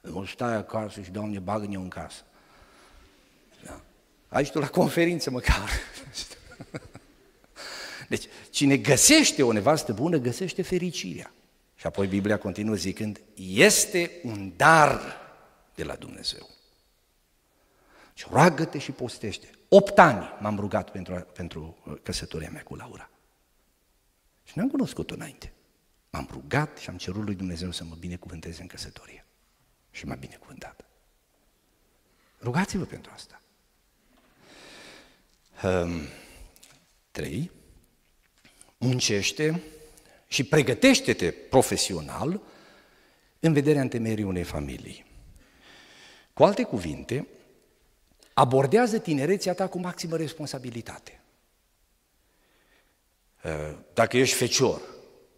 Nu 0.00 0.24
stai 0.24 0.54
acasă 0.54 1.02
și, 1.02 1.10
Doamne, 1.10 1.38
bagă-ne 1.38 1.76
în 1.76 1.88
casă. 1.88 2.24
Da. 3.64 3.80
Aici 4.28 4.50
tu 4.50 4.58
la 4.58 4.68
conferință 4.68 5.30
măcar. 5.30 5.68
Deci, 8.08 8.24
cine 8.50 8.76
găsește 8.76 9.42
o 9.42 9.52
nevastă 9.52 9.92
bună, 9.92 10.16
găsește 10.16 10.62
fericirea. 10.62 11.32
Și 11.74 11.86
apoi 11.86 12.06
Biblia 12.06 12.38
continuă 12.38 12.74
zicând, 12.74 13.20
este 13.34 14.10
un 14.22 14.52
dar 14.56 15.20
de 15.74 15.84
la 15.84 15.94
Dumnezeu. 15.94 16.48
Și 18.14 18.26
roagă-te 18.30 18.78
și 18.78 18.90
postește. 18.90 19.50
Opt 19.74 19.98
ani 19.98 20.28
m-am 20.40 20.58
rugat 20.58 20.90
pentru, 20.90 21.14
pentru 21.14 21.76
uh, 21.84 21.94
căsătoria 22.02 22.50
mea 22.50 22.62
cu 22.62 22.74
Laura. 22.74 23.10
Și 24.44 24.58
n-am 24.58 24.68
cunoscut-o 24.68 25.14
înainte. 25.14 25.52
M-am 26.10 26.28
rugat 26.30 26.78
și 26.78 26.88
am 26.88 26.96
cerut 26.96 27.24
lui 27.24 27.34
Dumnezeu 27.34 27.70
să 27.70 27.84
mă 27.84 27.94
binecuvânteze 27.98 28.62
în 28.62 28.66
căsătorie. 28.66 29.26
Și 29.90 30.06
m-a 30.06 30.14
binecuvântat. 30.14 30.84
Rugați-vă 32.40 32.84
pentru 32.84 33.10
asta. 33.14 33.42
Um, 35.62 36.00
trei, 37.10 37.50
muncește 38.78 39.62
și 40.26 40.44
pregătește-te 40.44 41.30
profesional 41.30 42.40
în 43.40 43.52
vederea 43.52 43.82
întemeierii 43.82 44.24
unei 44.24 44.44
familii. 44.44 45.04
Cu 46.32 46.44
alte 46.44 46.62
cuvinte, 46.62 47.26
abordează 48.34 48.98
tinerețea 48.98 49.54
ta 49.54 49.66
cu 49.66 49.78
maximă 49.78 50.16
responsabilitate. 50.16 51.20
Uh, 53.44 53.76
dacă 53.94 54.16
ești 54.16 54.36
fecior, 54.36 54.80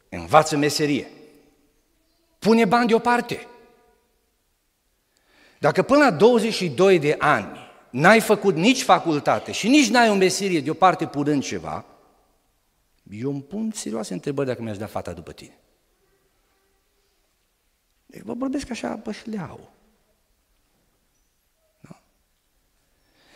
învață 0.09 0.57
meserie, 0.57 1.11
pune 2.38 2.64
bani 2.64 2.88
deoparte. 2.88 3.46
Dacă 5.59 5.83
până 5.83 5.98
la 5.98 6.11
22 6.11 6.98
de 6.98 7.16
ani 7.18 7.59
n-ai 7.90 8.20
făcut 8.20 8.54
nici 8.54 8.83
facultate 8.83 9.52
și 9.52 9.68
nici 9.68 9.88
n-ai 9.88 10.11
o 10.11 10.14
meserie 10.14 10.61
deoparte 10.61 11.07
punând 11.07 11.42
ceva, 11.42 11.85
eu 13.11 13.30
îmi 13.30 13.42
pun 13.42 13.70
serioase 13.74 14.12
întrebări 14.12 14.48
dacă 14.48 14.62
mi-aș 14.62 14.76
da 14.78 14.87
fata 14.87 15.12
după 15.12 15.33
tine. 15.33 15.59
Deci 18.07 18.22
vă 18.22 18.35
vorbesc 18.35 18.70
așa 18.70 18.94
bășleau. 18.94 19.74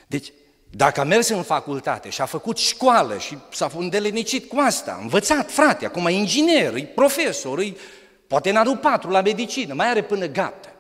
Deci, 0.09 0.33
dacă 0.71 1.01
a 1.01 1.05
mers 1.05 1.29
în 1.29 1.43
facultate 1.43 2.09
și 2.09 2.21
a 2.21 2.25
făcut 2.25 2.57
școală 2.57 3.19
și 3.19 3.39
s-a 3.53 3.71
îndelenicit 3.77 4.49
cu 4.49 4.57
asta, 4.59 4.93
a 4.99 5.03
învățat, 5.03 5.51
frate, 5.51 5.87
acum 5.87 6.07
e 6.07 6.11
inginer, 6.11 6.75
e 6.75 6.83
profesor, 6.83 7.59
e, 7.59 7.75
poate 8.27 8.51
în 8.51 8.57
anul 8.57 8.77
patru 8.77 9.11
la 9.11 9.21
medicină, 9.21 9.75
mai 9.75 9.89
are 9.89 10.03
până 10.03 10.27
gata. 10.27 10.73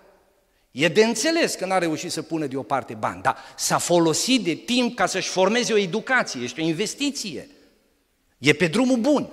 E 0.71 0.89
de 0.89 1.05
înțeles 1.05 1.55
că 1.55 1.67
n-a 1.67 1.79
reușit 1.79 2.11
să 2.11 2.23
pună 2.23 2.47
deoparte 2.47 2.95
bani, 2.95 3.23
dar 3.23 3.37
s-a 3.57 3.79
folosit 3.79 4.45
de 4.45 4.55
timp 4.55 4.97
ca 4.97 5.07
să-și 5.07 5.29
formeze 5.29 5.73
o 5.73 5.79
educație, 5.79 6.41
este 6.43 6.61
o 6.61 6.65
investiție. 6.65 7.49
E 8.39 8.53
pe 8.53 8.67
drumul 8.67 8.97
bun. 8.97 9.29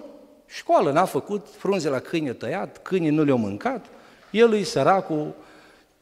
Școală 0.46 0.92
n-a 0.92 1.06
făcut, 1.06 1.48
frunze 1.58 1.90
la 1.90 2.00
câine 2.00 2.34
tăiat, 2.34 2.82
câinii 2.82 3.10
nu 3.10 3.24
le-au 3.24 3.38
mâncat, 3.38 3.86
el 4.32 4.52
îi 4.52 4.64
săracul, 4.64 5.36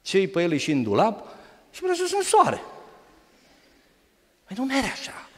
cei 0.02 0.28
pe 0.28 0.42
el 0.42 0.56
și 0.56 0.72
în 0.72 0.84
dulap 0.84 1.28
și 1.72 1.82
vrea 1.82 1.94
să 1.94 2.16
în 2.16 2.24
soare. 2.24 2.62
Păi 4.54 4.66
nu 4.66 4.74
merge 4.74 4.90
așa. 4.90 5.30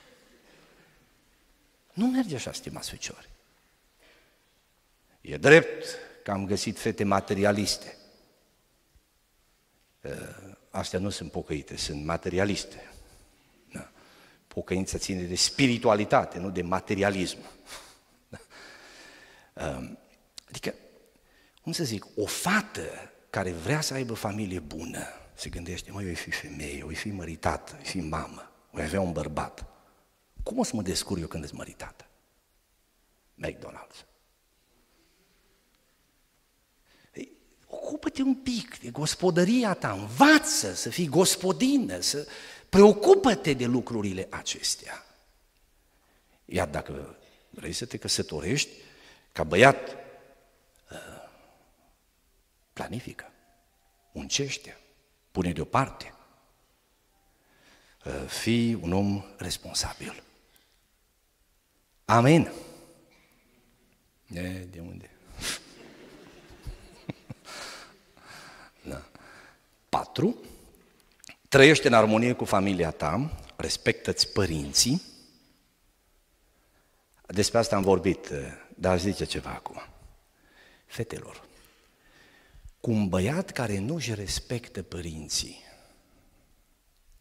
Nu 1.94 2.08
merge 2.08 2.36
așa, 2.36 2.52
stimați 2.52 2.90
feciori. 2.90 3.30
E 5.22 5.38
drept 5.38 5.86
că 6.24 6.32
am 6.32 6.46
găsit 6.46 6.80
fete 6.80 7.04
materialiste. 7.04 7.98
Astea 10.70 11.00
nu 11.00 11.10
sunt 11.10 11.32
pocăite, 11.32 11.78
sunt 11.78 12.06
materialiste. 12.06 12.92
Da. 13.72 13.92
Pocăința 14.48 14.98
ține 14.98 15.22
de 15.22 15.36
spiritualitate, 15.36 16.38
nu 16.40 16.50
de 16.50 16.62
materialism. 16.62 17.38
Da. 18.28 18.40
Adică, 20.50 20.74
cum 21.62 21.72
să 21.72 21.84
zic, 21.84 22.06
o 22.16 22.26
fată 22.26 23.12
care 23.30 23.52
vrea 23.52 23.82
să 23.82 23.94
aibă 23.94 24.14
familie 24.14 24.60
bună, 24.60 25.08
se 25.34 25.50
gândește, 25.50 25.92
măi, 25.92 26.04
eu 26.04 26.08
voi 26.08 26.16
fi 26.16 26.32
femeie, 26.32 26.78
eu 26.78 26.86
voi 26.86 26.96
fi 26.96 27.10
măritată, 27.10 27.72
voi 27.74 27.86
fi 27.86 28.00
mamă 28.00 28.50
voi 28.76 28.84
avea 28.84 29.02
un 29.02 29.12
bărbat. 29.12 29.66
Cum 30.44 30.60
o 30.60 30.64
să 30.64 30.76
mă 30.76 30.82
descurc 30.82 31.22
eu 31.22 31.28
când 31.28 31.44
ești 31.44 31.56
măritată? 31.56 32.08
McDonald's. 33.46 34.06
Ei, 37.14 37.32
ocupă-te 37.68 38.22
un 38.22 38.36
pic 38.36 38.80
de 38.80 38.90
gospodăria 38.90 39.74
ta, 39.74 39.92
învață 39.92 40.74
să 40.74 40.90
fii 40.90 41.08
gospodină, 41.08 42.00
să 42.00 42.28
preocupă-te 42.70 43.54
de 43.54 43.66
lucrurile 43.66 44.28
acestea. 44.30 45.06
Iar 46.46 46.68
dacă 46.68 47.18
vrei 47.50 47.74
să 47.74 47.86
te 47.86 47.98
căsătorești, 47.98 48.70
ca 49.32 49.44
băiat, 49.44 49.90
uh, 50.92 51.30
planifică, 52.74 53.32
muncește, 54.12 54.78
pune 55.32 55.52
deoparte, 55.52 56.15
Uh, 58.06 58.28
fii 58.28 58.74
un 58.74 58.92
om 58.92 59.26
responsabil. 59.38 60.24
Amin. 62.06 62.52
E, 64.34 64.42
de 64.42 64.80
unde? 64.80 65.10
da. 68.90 69.02
Patru, 69.90 70.36
trăiește 71.50 71.88
în 71.88 71.94
armonie 71.94 72.34
cu 72.34 72.46
familia 72.46 72.92
ta, 72.92 73.32
respectă-ți 73.56 74.32
părinții. 74.32 75.02
Despre 77.28 77.58
asta 77.58 77.76
am 77.76 77.84
vorbit, 77.84 78.30
uh, 78.30 78.38
dar 78.76 79.00
zice 79.00 79.26
ceva 79.26 79.50
acum. 79.50 79.82
Fetelor, 80.86 81.44
cu 82.80 82.92
un 82.92 83.08
băiat 83.08 83.52
care 83.52 83.80
nu-și 83.80 84.14
respectă 84.14 84.84
părinții, 84.84 85.65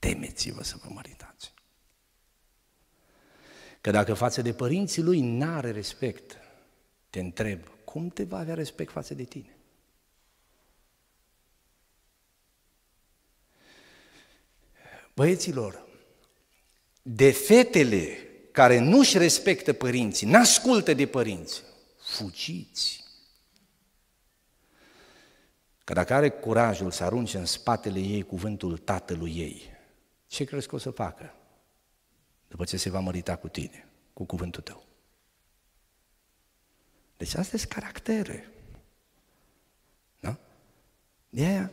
temeți-vă 0.04 0.62
să 0.62 0.76
vă 0.82 0.88
măritați. 0.92 1.52
Că 3.80 3.90
dacă 3.90 4.14
față 4.14 4.42
de 4.42 4.52
părinții 4.52 5.02
lui 5.02 5.20
n-are 5.20 5.70
respect, 5.70 6.38
te 7.10 7.20
întreb, 7.20 7.60
cum 7.84 8.08
te 8.08 8.24
va 8.24 8.38
avea 8.38 8.54
respect 8.54 8.92
față 8.92 9.14
de 9.14 9.22
tine? 9.22 9.56
Băieților, 15.14 15.86
de 17.02 17.30
fetele 17.30 18.18
care 18.50 18.78
nu-și 18.78 19.18
respectă 19.18 19.72
părinții, 19.72 20.26
n-ascultă 20.26 20.94
de 20.94 21.06
părinți, 21.06 21.62
fugiți. 21.98 23.04
Că 25.84 25.92
dacă 25.92 26.14
are 26.14 26.28
curajul 26.28 26.90
să 26.90 27.04
arunce 27.04 27.38
în 27.38 27.46
spatele 27.46 27.98
ei 27.98 28.22
cuvântul 28.22 28.78
tatălui 28.78 29.36
ei, 29.36 29.73
ce 30.34 30.44
crezi 30.44 30.66
că 30.66 30.74
o 30.74 30.78
să 30.78 30.90
facă? 30.90 31.34
După 32.48 32.64
ce 32.64 32.76
se 32.76 32.90
va 32.90 33.00
mărita 33.00 33.36
cu 33.36 33.48
tine, 33.48 33.88
cu 34.12 34.24
cuvântul 34.24 34.62
tău. 34.62 34.86
Deci 37.16 37.34
astea 37.34 37.58
sunt 37.58 37.72
caractere. 37.72 38.48
Da? 40.20 40.38
De 41.28 41.44
aia, 41.44 41.70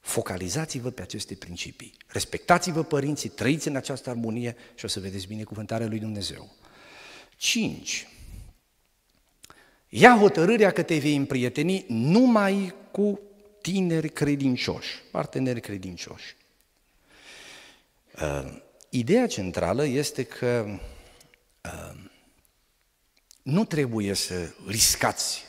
focalizați-vă 0.00 0.90
pe 0.90 1.02
aceste 1.02 1.34
principii. 1.34 1.96
Respectați-vă 2.06 2.82
părinții, 2.82 3.28
trăiți 3.28 3.68
în 3.68 3.76
această 3.76 4.10
armonie 4.10 4.56
și 4.74 4.84
o 4.84 4.88
să 4.88 5.00
vedeți 5.00 5.26
binecuvântarea 5.26 5.86
lui 5.86 5.98
Dumnezeu. 5.98 6.54
5. 7.36 8.08
Ia 9.88 10.16
hotărârea 10.18 10.70
că 10.70 10.82
te 10.82 10.98
vei 10.98 11.16
împrieteni 11.16 11.84
numai 11.88 12.74
cu 12.90 13.20
tineri 13.62 14.08
credincioși, 14.08 15.02
parteneri 15.10 15.60
credincioși. 15.60 16.36
Uh, 18.22 18.62
ideea 18.88 19.26
centrală 19.26 19.84
este 19.84 20.22
că 20.22 20.64
uh, 21.64 22.00
nu 23.42 23.64
trebuie 23.64 24.14
să 24.14 24.34
riscați 24.66 25.44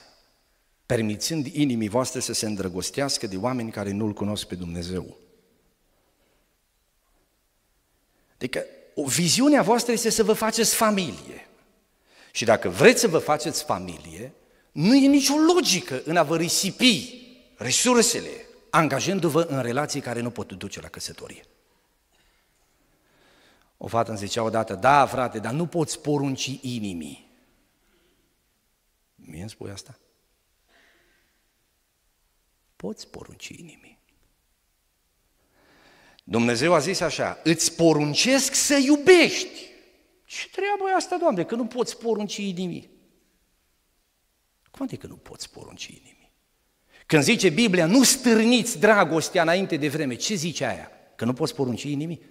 permițând 0.86 1.46
inimii 1.46 1.90
voastre 1.90 2.20
să 2.20 2.34
se 2.34 2.46
îndrăgostească 2.46 3.28
de 3.28 3.38
oameni 3.38 3.72
care 3.72 3.92
nu-L 3.92 4.14
cunosc 4.14 4.48
pe 4.48 4.56
Dumnezeu. 4.56 5.18
Adică, 8.36 8.66
o 8.96 9.06
viziunea 9.06 9.62
voastră 9.62 9.92
este 9.92 10.10
să 10.10 10.24
vă 10.24 10.34
faceți 10.34 10.76
familie. 10.76 11.48
Și 12.32 12.46
dacă 12.46 12.70
vreți 12.70 13.00
să 13.00 13.08
vă 13.08 13.18
faceți 13.18 13.64
familie, 13.64 14.34
nu 14.72 14.96
e 14.96 15.08
nicio 15.08 15.34
logică 15.54 16.02
în 16.06 16.18
a 16.18 16.24
vă 16.24 16.38
risipi 16.38 17.26
resursele, 17.56 18.46
angajându-vă 18.70 19.42
în 19.42 19.62
relații 19.62 20.02
care 20.02 20.20
nu 20.20 20.30
pot 20.30 20.54
duce 20.54 20.82
la 20.82 20.88
căsătorie. 20.88 21.44
O 23.78 23.88
fată 23.88 24.10
îmi 24.10 24.20
zicea 24.20 24.44
odată, 24.44 24.76
da, 24.76 25.06
frate, 25.06 25.40
dar 25.40 25.54
nu 25.54 25.68
poți 25.68 26.02
porunci 26.02 26.60
inimii. 26.62 27.28
Mie 29.16 29.42
îmi 29.42 29.50
spui 29.50 29.72
asta? 29.72 30.00
Poți 32.76 33.08
porunci 33.08 33.48
inimii. 33.48 34.00
Dumnezeu 36.24 36.74
a 36.74 36.80
zis 36.80 37.00
așa, 37.00 37.40
îți 37.44 37.76
poruncesc 37.76 38.54
să 38.54 38.76
iubești. 38.76 39.66
Ce 40.26 40.50
treabă 40.50 40.90
e 40.90 40.96
asta, 40.96 41.18
Doamne, 41.18 41.44
că 41.44 41.56
nu 41.56 41.66
poți 41.66 41.98
porunci 41.98 42.38
inimii? 42.38 42.90
Cum 44.72 44.86
adică 44.86 45.08
nu 45.08 45.16
poți 45.16 45.50
porunci 45.50 45.86
inimii? 45.86 46.32
Când 47.06 47.24
zice 47.24 47.50
Biblia, 47.50 47.86
nu 47.86 48.04
stârniți 48.04 48.80
dragostea 48.80 49.42
înainte 49.42 49.78
de 49.78 49.88
vreme, 49.88 50.16
ce 50.16 50.36
zice 50.36 50.66
aia? 50.66 50.92
Că 51.16 51.26
nu 51.26 51.34
poți 51.34 51.56
porunci 51.56 51.84
inimii? 51.84 52.22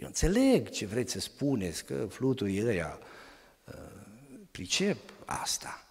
Eu 0.00 0.06
înțeleg 0.06 0.70
ce 0.70 0.86
vreți 0.86 1.12
să 1.12 1.20
spuneți, 1.20 1.84
că 1.84 2.06
fluturii 2.10 2.66
ăia 2.66 2.98
uh, 3.64 3.74
pricep 4.50 4.98
asta, 5.24 5.86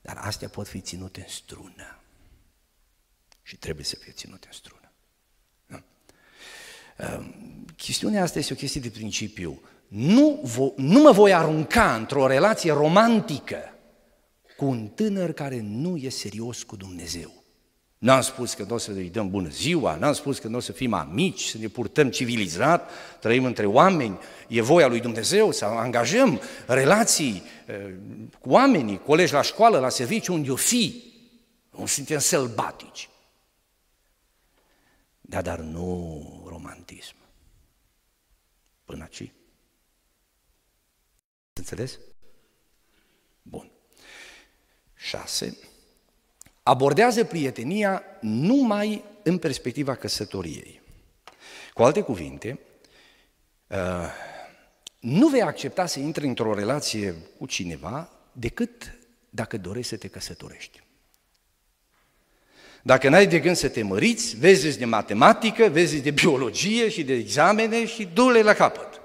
dar 0.00 0.16
astea 0.16 0.48
pot 0.48 0.68
fi 0.68 0.80
ținute 0.80 1.20
în 1.20 1.28
strună 1.28 2.00
și 3.42 3.56
trebuie 3.56 3.84
să 3.84 3.96
fie 3.96 4.12
ținute 4.12 4.46
în 4.46 4.52
strună. 4.52 4.92
Da? 5.66 5.82
Uh, 6.98 7.34
chestiunea 7.76 8.22
asta 8.22 8.38
este 8.38 8.52
o 8.52 8.56
chestie 8.56 8.80
de 8.80 8.90
principiu. 8.90 9.62
Nu, 9.88 10.40
vo, 10.42 10.72
nu 10.76 11.00
mă 11.00 11.10
voi 11.10 11.34
arunca 11.34 11.94
într-o 11.94 12.26
relație 12.26 12.72
romantică 12.72 13.78
cu 14.56 14.64
un 14.64 14.88
tânăr 14.88 15.32
care 15.32 15.60
nu 15.60 15.96
e 15.96 16.08
serios 16.08 16.62
cu 16.62 16.76
Dumnezeu. 16.76 17.41
N-am 18.02 18.20
spus 18.20 18.54
că 18.54 18.64
nu 18.68 18.74
o 18.74 18.78
să 18.78 18.90
îi 18.90 19.10
dăm 19.10 19.30
bună 19.30 19.48
ziua, 19.48 19.96
n-am 19.96 20.12
spus 20.12 20.38
că 20.38 20.48
nu 20.48 20.56
o 20.56 20.60
să 20.60 20.72
fim 20.72 20.92
amici, 20.92 21.44
să 21.44 21.58
ne 21.58 21.68
purtăm 21.68 22.10
civilizat, 22.10 22.90
trăim 23.20 23.44
între 23.44 23.66
oameni, 23.66 24.18
e 24.48 24.60
voia 24.60 24.86
lui 24.86 25.00
Dumnezeu 25.00 25.52
să 25.52 25.64
angajăm 25.64 26.40
relații 26.66 27.42
cu 28.40 28.50
oamenii, 28.50 28.98
colegi 28.98 29.32
la 29.32 29.42
școală, 29.42 29.78
la 29.78 29.88
serviciu, 29.88 30.32
unde 30.32 30.50
o 30.50 30.56
fi. 30.56 31.12
Nu 31.70 31.86
suntem 31.86 32.18
sălbatici. 32.18 33.08
Da, 35.20 35.42
dar 35.42 35.58
nu 35.58 36.44
romantism. 36.46 37.14
Până 38.84 39.02
aici. 39.02 39.32
Înțeles? 41.52 41.98
Bun. 43.42 43.70
6. 44.94 45.56
Abordează 46.62 47.24
prietenia 47.24 48.02
numai 48.20 49.04
în 49.22 49.38
perspectiva 49.38 49.94
căsătoriei. 49.94 50.80
Cu 51.74 51.82
alte 51.82 52.00
cuvinte, 52.00 52.58
uh, 53.66 53.76
nu 54.98 55.28
vei 55.28 55.42
accepta 55.42 55.86
să 55.86 55.98
intri 55.98 56.26
într-o 56.26 56.54
relație 56.54 57.14
cu 57.38 57.46
cineva 57.46 58.10
decât 58.32 58.98
dacă 59.30 59.56
dorești 59.56 59.88
să 59.88 59.96
te 59.96 60.08
căsătorești. 60.08 60.82
Dacă 62.82 63.08
n-ai 63.08 63.26
de 63.26 63.38
gând 63.38 63.56
să 63.56 63.68
te 63.68 63.82
măriți, 63.82 64.36
vezi 64.36 64.78
de 64.78 64.84
matematică, 64.84 65.68
vezi 65.68 66.00
de 66.00 66.10
biologie 66.10 66.88
și 66.88 67.04
de 67.04 67.12
examene 67.12 67.86
și 67.86 68.08
du-le 68.14 68.42
la 68.42 68.52
capăt. 68.52 69.00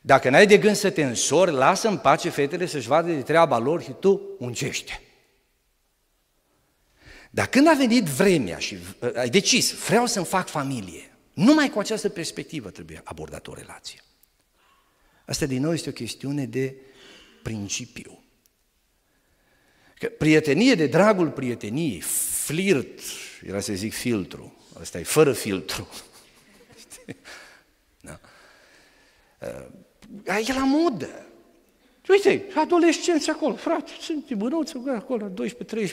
Dacă 0.00 0.30
n-ai 0.30 0.46
de 0.46 0.58
gând 0.58 0.76
să 0.76 0.90
te 0.90 1.02
însori, 1.02 1.52
lasă 1.52 1.88
în 1.88 1.98
pace 1.98 2.28
fetele 2.28 2.66
să-și 2.66 2.88
vadă 2.88 3.12
de 3.12 3.22
treaba 3.22 3.58
lor 3.58 3.82
și 3.82 3.94
tu 4.00 4.36
muncește. 4.38 5.00
Dar 7.36 7.48
când 7.48 7.68
a 7.68 7.72
venit 7.72 8.04
vremea 8.04 8.58
și 8.58 8.76
uh, 9.00 9.14
ai 9.14 9.28
decis, 9.28 9.72
vreau 9.72 10.06
să-mi 10.06 10.26
fac 10.26 10.48
familie, 10.48 11.16
numai 11.32 11.70
cu 11.70 11.78
această 11.78 12.08
perspectivă 12.08 12.70
trebuie 12.70 13.00
abordată 13.04 13.50
o 13.50 13.54
relație. 13.54 14.00
Asta 15.26 15.46
din 15.46 15.62
nou 15.62 15.72
este 15.72 15.88
o 15.88 15.92
chestiune 15.92 16.46
de 16.46 16.74
principiu. 17.42 18.24
Că 19.98 20.06
prietenie 20.06 20.74
de 20.74 20.86
dragul 20.86 21.30
prieteniei, 21.30 22.00
flirt, 22.44 23.00
era 23.46 23.60
să 23.60 23.72
zic 23.72 23.92
filtru, 23.92 24.56
ăsta 24.80 24.98
e 24.98 25.02
fără 25.02 25.32
filtru. 25.32 25.88
da. 28.08 28.20
Uh, 30.26 30.48
e 30.48 30.52
la 30.52 30.64
modă. 30.64 31.26
Uite, 32.08 32.46
adolescenți 32.54 33.30
acolo, 33.30 33.54
frate, 33.54 33.92
sunt 34.00 34.34
bănuți 34.34 34.76
acolo, 34.86 35.28
12-13 35.28 35.32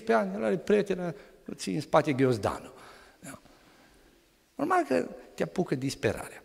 ani, 0.08 0.36
el 0.36 0.43
are 0.43 0.58
prietena, 0.58 1.13
ții 1.53 1.75
în 1.75 1.82
spate 1.82 2.13
ghiozdanul. 2.13 2.73
Da. 3.19 3.41
Normal 4.56 4.84
că 4.86 5.10
te 5.36 5.43
apucă 5.43 5.75
disperarea. 5.75 6.43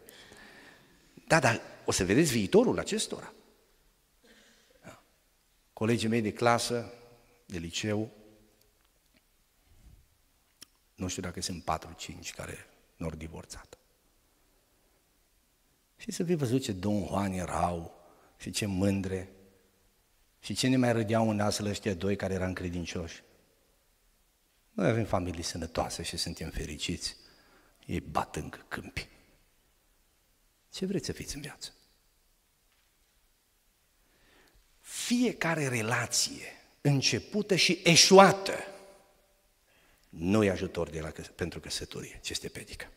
Da, 1.26 1.40
dar 1.40 1.60
o 1.84 1.90
să 1.90 2.04
vedeți 2.04 2.30
viitorul 2.30 2.78
acestora. 2.78 3.32
Da. 4.82 5.02
Colegii 5.72 6.08
mei 6.08 6.20
de 6.20 6.32
clasă, 6.32 6.92
de 7.46 7.58
liceu, 7.58 8.10
nu 10.94 11.08
știu 11.08 11.22
dacă 11.22 11.40
sunt 11.40 11.62
4-5 11.62 12.34
care 12.36 12.66
nu 12.96 13.06
au 13.06 13.14
divorțat. 13.14 13.78
Și 15.96 16.10
să 16.10 16.24
fi 16.24 16.34
văzut 16.34 16.62
ce 16.62 16.72
Don 16.72 17.06
Juan 17.06 17.32
erau 17.32 18.00
și 18.36 18.50
ce 18.50 18.66
mândre 18.66 19.32
și 20.40 20.54
ce 20.54 20.68
ne 20.68 20.76
mai 20.76 20.92
râdeau 20.92 21.30
în 21.30 21.36
nas 21.36 21.58
ăștia 21.58 21.94
doi 21.94 22.16
care 22.16 22.34
eram 22.34 22.52
credincioși. 22.52 23.22
Noi 24.78 24.88
avem 24.88 25.04
familii 25.04 25.42
sănătoase 25.42 26.02
și 26.02 26.16
suntem 26.16 26.50
fericiți. 26.50 27.16
Ei 27.86 28.00
bat 28.00 28.36
încă 28.36 28.64
câmpi. 28.68 29.08
Ce 30.70 30.86
vreți 30.86 31.06
să 31.06 31.12
fiți 31.12 31.34
în 31.34 31.40
viață? 31.40 31.72
Fiecare 34.80 35.68
relație 35.68 36.44
începută 36.80 37.54
și 37.54 37.80
eșuată 37.84 38.52
nu 40.08 40.44
e 40.44 40.50
ajutor 40.50 40.90
de 40.90 41.00
la, 41.00 41.12
pentru 41.34 41.60
căsătorie, 41.60 42.18
ce 42.22 42.32
este 42.32 42.48
pedică. 42.48 42.90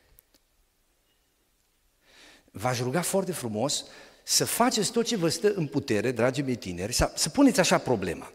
V-aș 2.52 2.80
ruga 2.80 3.02
foarte 3.02 3.32
frumos 3.32 3.86
să 4.24 4.46
faceți 4.46 4.92
tot 4.92 5.06
ce 5.06 5.16
vă 5.16 5.30
stă 5.30 5.54
în 5.54 5.68
putere, 5.68 6.12
dragii 6.12 6.44
mei 6.44 6.56
tineri, 6.56 6.94
să, 6.94 7.14
să 7.16 7.30
puneți 7.30 7.60
așa 7.60 7.78
problema. 7.78 8.32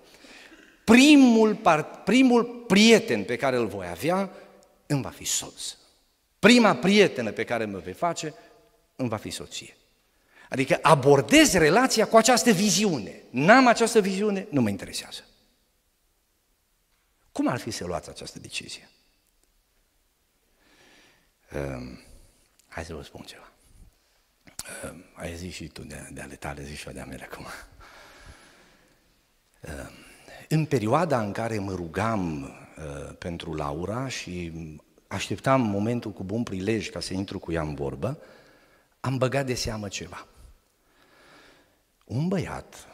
Primul, 0.87 1.55
part, 1.55 2.05
primul 2.05 2.45
prieten 2.45 3.25
pe 3.25 3.37
care 3.37 3.57
îl 3.57 3.67
voi 3.67 3.87
avea 3.87 4.31
îmi 4.87 5.03
va 5.03 5.09
fi 5.09 5.25
soț. 5.25 5.77
Prima 6.39 6.77
prietenă 6.77 7.33
pe 7.33 7.45
care 7.45 7.65
mă 7.65 7.79
vei 7.79 7.93
face 7.93 8.35
îmi 8.97 9.09
va 9.09 9.17
fi 9.17 9.31
soție. 9.31 9.77
Adică 10.49 10.79
abordez 10.83 11.53
relația 11.53 12.07
cu 12.07 12.17
această 12.17 12.51
viziune. 12.51 13.23
N-am 13.31 13.67
această 13.67 14.01
viziune, 14.01 14.47
nu 14.51 14.61
mă 14.61 14.69
interesează. 14.69 15.25
Cum 17.33 17.49
ar 17.49 17.59
fi 17.59 17.71
să 17.71 17.85
luați 17.85 18.09
această 18.09 18.39
decizie? 18.39 18.89
Uh, 21.53 21.99
hai 22.69 22.85
să 22.85 22.95
vă 22.95 23.03
spun 23.03 23.23
ceva. 23.23 23.53
Uh, 24.85 25.05
ai 25.15 25.37
zis 25.37 25.55
și 25.55 25.69
tu 25.69 25.83
de, 25.83 26.09
de 26.13 26.21
ale 26.21 26.35
tale, 26.35 26.65
zici 26.65 26.79
și 26.79 26.89
de 26.89 27.03
mele 27.03 27.29
acum. 27.31 27.47
Uh, 29.61 30.05
în 30.49 30.65
perioada 30.65 31.21
în 31.21 31.33
care 31.33 31.59
mă 31.59 31.75
rugam 31.75 32.43
uh, 32.43 33.15
pentru 33.19 33.55
Laura 33.55 34.09
și 34.09 34.53
așteptam 35.07 35.61
momentul 35.61 36.13
cu 36.13 36.25
bun 36.25 36.43
prilej 36.43 36.89
ca 36.89 37.01
să 37.01 37.15
intru 37.15 37.39
cu 37.39 37.53
ea 37.53 37.63
în 37.63 37.75
vorbă, 37.75 38.19
am 39.01 39.19
băgat 39.19 39.47
de 39.47 39.55
seamă 39.55 39.89
ceva. 39.89 40.27
Un 42.05 42.29
băiat 42.29 42.87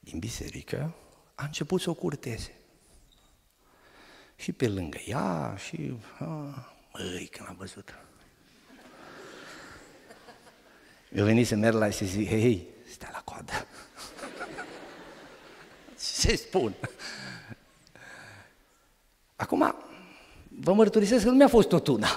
din 0.00 0.18
biserică 0.18 0.94
a 1.34 1.44
început 1.44 1.80
să 1.80 1.90
o 1.90 1.94
curteze. 1.94 2.54
Și 4.36 4.52
pe 4.52 4.68
lângă 4.68 4.98
ea 5.06 5.56
și... 5.56 5.96
A, 6.18 6.24
măi, 6.92 7.28
când 7.32 7.48
am 7.48 7.56
văzut. 7.58 7.94
Eu 11.12 11.24
venit 11.24 11.46
să 11.46 11.54
merg 11.54 11.76
la 11.76 11.90
și 11.90 12.04
zic, 12.04 12.28
hei, 12.28 12.40
hei, 12.40 12.66
stai 12.92 13.10
la 13.12 13.20
coadă. 13.20 13.52
Ce 16.20 16.36
spun? 16.36 16.74
Acum, 19.36 19.74
vă 20.48 20.72
mărturisesc 20.72 21.24
că 21.24 21.30
nu 21.30 21.36
mi-a 21.36 21.48
fost 21.48 21.68
tot 21.68 21.86
una. 21.86 22.08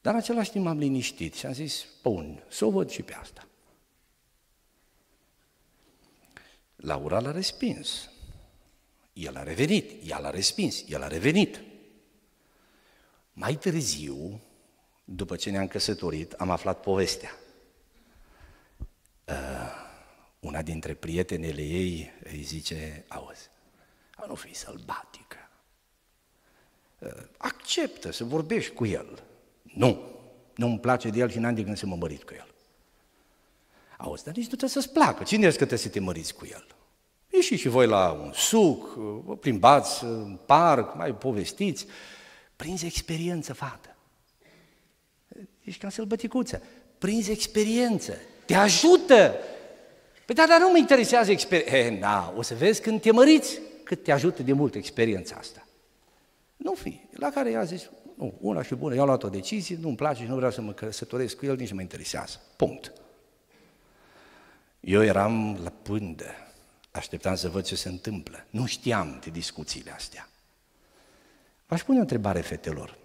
Dar 0.00 0.12
în 0.12 0.18
același 0.18 0.50
timp 0.50 0.64
m-am 0.64 0.78
liniștit 0.78 1.34
și 1.34 1.46
am 1.46 1.52
zis, 1.52 1.84
bun, 2.02 2.44
să 2.48 2.64
o 2.64 2.70
văd 2.70 2.90
și 2.90 3.02
pe 3.02 3.14
asta. 3.14 3.46
Laura 6.76 7.20
l-a 7.20 7.30
respins. 7.30 8.10
El 9.12 9.36
a 9.36 9.42
revenit, 9.42 10.10
ea 10.10 10.18
l-a 10.18 10.30
respins, 10.30 10.84
el 10.88 11.02
a 11.02 11.06
revenit. 11.06 11.60
Mai 13.32 13.56
târziu, 13.56 14.40
după 15.04 15.36
ce 15.36 15.50
ne-am 15.50 15.68
căsătorit, 15.68 16.32
am 16.32 16.50
aflat 16.50 16.80
povestea. 16.80 17.30
Uh, 19.28 19.81
una 20.42 20.62
dintre 20.62 20.94
prietenele 20.94 21.62
ei 21.62 22.10
îi 22.24 22.42
zice, 22.42 23.04
auzi, 23.08 23.50
a 24.14 24.24
nu 24.26 24.34
fi 24.34 24.54
sălbatică. 24.54 25.36
Uh, 26.98 27.08
acceptă 27.36 28.12
să 28.12 28.24
vorbești 28.24 28.74
cu 28.74 28.86
el. 28.86 29.22
Nu, 29.62 30.02
nu-mi 30.54 30.78
place 30.78 31.08
de 31.08 31.18
el 31.18 31.30
și 31.30 31.38
n-am 31.38 31.54
de 31.54 31.62
gând 31.62 31.76
să 31.76 31.86
mă 31.86 31.96
mărit 31.96 32.22
cu 32.22 32.34
el. 32.34 32.54
Auzi, 33.98 34.24
dar 34.24 34.34
nici 34.34 34.42
nu 34.42 34.56
trebuie 34.56 34.70
să-ți 34.70 34.92
placă. 34.92 35.22
Cine 35.22 35.46
ești 35.46 35.58
că 35.58 35.64
trebuie 35.64 35.86
să 35.86 35.92
te 35.92 36.00
măriți 36.00 36.34
cu 36.34 36.46
el? 36.46 36.66
Ieși 37.28 37.56
și 37.56 37.68
voi 37.68 37.86
la 37.86 38.10
un 38.10 38.32
suc, 38.32 38.94
vă 39.24 39.36
plimbați 39.36 40.04
în 40.04 40.38
parc, 40.46 40.96
mai 40.96 41.14
povestiți, 41.14 41.86
prinzi 42.56 42.86
experiență, 42.86 43.52
fată. 43.52 43.96
Ești 45.60 45.80
ca 45.80 45.88
sălbăticuță, 45.88 46.62
prinzi 46.98 47.30
experiență, 47.30 48.16
te 48.46 48.54
ajută. 48.54 49.34
Păi 50.32 50.44
da, 50.44 50.52
dar 50.52 50.60
nu 50.60 50.70
mă 50.70 50.78
interesează 50.78 51.30
experiența. 51.30 51.76
Eh, 51.76 52.00
na, 52.00 52.34
o 52.36 52.42
să 52.42 52.54
vezi 52.54 52.80
când 52.80 53.00
te 53.00 53.10
măriți 53.10 53.60
cât 53.84 54.02
te 54.02 54.12
ajută 54.12 54.42
de 54.42 54.52
mult 54.52 54.74
experiența 54.74 55.36
asta. 55.36 55.66
Nu 56.56 56.74
fi. 56.74 57.00
La 57.10 57.30
care 57.30 57.50
ea 57.50 57.60
a 57.60 57.64
zis, 57.64 57.90
nu, 58.16 58.34
una 58.40 58.62
și 58.62 58.74
bună, 58.74 58.94
eu 58.94 59.00
am 59.00 59.06
luat 59.06 59.22
o 59.22 59.28
decizie, 59.28 59.78
nu-mi 59.80 59.96
place 59.96 60.22
și 60.22 60.28
nu 60.28 60.34
vreau 60.34 60.50
să 60.50 60.60
mă 60.60 60.72
căsătoresc 60.72 61.36
cu 61.36 61.46
el, 61.46 61.56
nici 61.56 61.68
nu 61.68 61.74
mă 61.74 61.80
interesează. 61.80 62.40
Punct. 62.56 62.92
Eu 64.80 65.04
eram 65.04 65.58
la 65.62 65.70
pândă, 65.70 66.34
așteptam 66.90 67.34
să 67.34 67.48
văd 67.48 67.64
ce 67.64 67.76
se 67.76 67.88
întâmplă. 67.88 68.46
Nu 68.50 68.66
știam 68.66 69.20
de 69.24 69.30
discuțiile 69.30 69.90
astea. 69.90 70.28
V-aș 71.66 71.82
pune 71.82 71.98
o 71.98 72.00
întrebare 72.00 72.40
fetelor. 72.40 72.98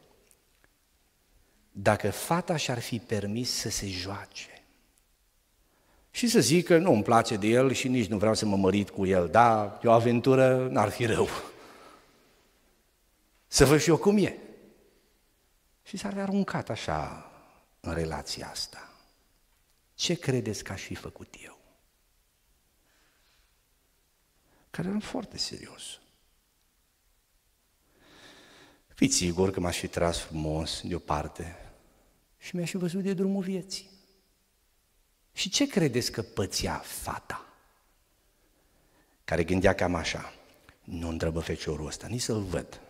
Dacă 1.72 2.12
fata 2.12 2.56
și-ar 2.56 2.80
fi 2.80 3.00
permis 3.00 3.52
să 3.52 3.70
se 3.70 3.88
joace 3.88 4.57
și 6.18 6.28
să 6.28 6.40
zică, 6.40 6.78
nu 6.78 6.94
îmi 6.94 7.04
place 7.04 7.36
de 7.36 7.48
el 7.48 7.72
și 7.72 7.88
nici 7.88 8.08
nu 8.08 8.18
vreau 8.18 8.34
să 8.34 8.46
mă 8.46 8.56
mărit 8.56 8.90
cu 8.90 9.06
el, 9.06 9.30
da, 9.30 9.80
e 9.84 9.88
o 9.88 9.92
aventură, 9.92 10.68
n-ar 10.68 10.90
fi 10.90 11.06
rău. 11.06 11.28
Să 13.48 13.66
văd 13.66 13.80
și 13.80 13.90
eu 13.90 13.98
cum 13.98 14.18
e. 14.18 14.38
Și 15.84 15.98
s-ar 15.98 16.18
aruncat 16.18 16.70
așa 16.70 17.32
în 17.80 17.94
relația 17.94 18.50
asta. 18.50 18.94
Ce 19.94 20.14
credeți 20.14 20.64
că 20.64 20.72
aș 20.72 20.82
fi 20.82 20.96
făcut 20.96 21.36
eu? 21.44 21.58
Care 24.70 24.88
eram 24.88 25.00
foarte 25.00 25.38
serios. 25.38 26.00
Fiți 28.88 29.16
sigur 29.16 29.52
că 29.52 29.60
m-aș 29.60 29.78
fi 29.78 29.88
tras 29.88 30.20
frumos 30.20 30.82
deoparte 30.82 31.56
și 32.38 32.56
mi-aș 32.56 32.70
fi 32.70 32.78
văzut 32.78 33.04
de 33.04 33.14
drumul 33.14 33.44
vieții. 33.44 33.96
Și 35.38 35.50
ce 35.50 35.68
credeți 35.68 36.12
că 36.12 36.22
pățea 36.22 36.78
fata? 36.78 37.46
Care 39.24 39.44
gândea 39.44 39.76
cam 39.76 39.96
așa, 39.96 40.34
nu 40.84 41.10
întrebă 41.10 41.40
feciorul 41.40 41.86
ăsta, 41.88 42.08
nici 42.08 42.22
să-l 42.22 42.42
văd. 42.42 42.82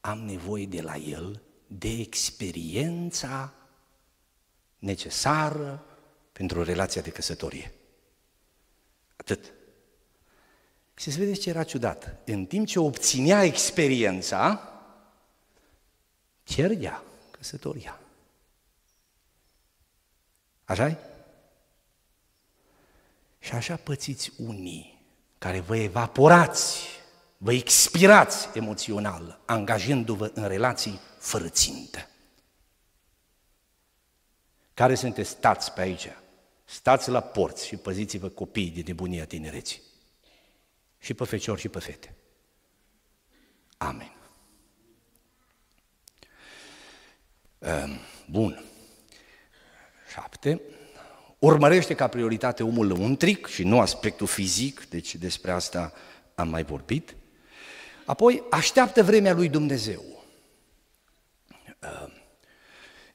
Am 0.00 0.18
nevoie 0.18 0.66
de 0.66 0.80
la 0.80 0.96
el 0.96 1.42
de 1.66 1.88
experiența 1.88 3.52
necesară 4.78 5.84
pentru 6.32 6.62
relația 6.62 7.02
de 7.02 7.10
căsătorie. 7.10 7.72
Atât. 9.16 9.52
Și 10.94 11.10
să 11.10 11.18
vedeți 11.18 11.40
ce 11.40 11.48
era 11.48 11.62
ciudat. 11.62 12.16
În 12.24 12.46
timp 12.46 12.66
ce 12.66 12.78
obținea 12.78 13.42
experiența, 13.42 14.72
cerdea 16.42 17.02
căsătoria. 17.30 18.00
așa 20.64 20.88
-i? 20.90 21.11
Și 23.42 23.52
așa 23.54 23.76
pățiți 23.76 24.32
unii 24.36 25.04
care 25.38 25.60
vă 25.60 25.76
evaporați, 25.76 26.86
vă 27.36 27.52
expirați 27.52 28.48
emoțional, 28.54 29.40
angajându-vă 29.44 30.30
în 30.34 30.48
relații 30.48 31.00
fără 31.18 31.48
țintă. 31.48 32.08
Care 34.74 34.94
sunteți? 34.94 35.30
Stați 35.30 35.72
pe 35.72 35.80
aici. 35.80 36.08
Stați 36.64 37.10
la 37.10 37.20
porți 37.20 37.66
și 37.66 37.76
păziți-vă 37.76 38.28
copiii 38.28 38.70
de 38.70 38.82
nebunia 38.86 39.26
tinereții. 39.26 39.82
Și 40.98 41.14
pe 41.14 41.24
feciori 41.24 41.60
și 41.60 41.68
pe 41.68 41.78
fete. 41.78 42.14
Amen. 43.76 44.12
Ehm, 47.58 47.98
bun. 48.26 48.64
Șapte. 50.12 50.60
Urmărește 51.42 51.94
ca 51.94 52.06
prioritate 52.06 52.62
omul 52.62 52.86
lăuntric 52.86 53.46
și 53.46 53.64
nu 53.64 53.80
aspectul 53.80 54.26
fizic, 54.26 54.86
deci 54.88 55.14
despre 55.14 55.50
asta 55.50 55.92
am 56.34 56.48
mai 56.48 56.62
vorbit. 56.64 57.14
Apoi, 58.04 58.42
așteaptă 58.50 59.02
vremea 59.02 59.32
lui 59.32 59.48
Dumnezeu. 59.48 60.24
Ehm, 61.80 62.12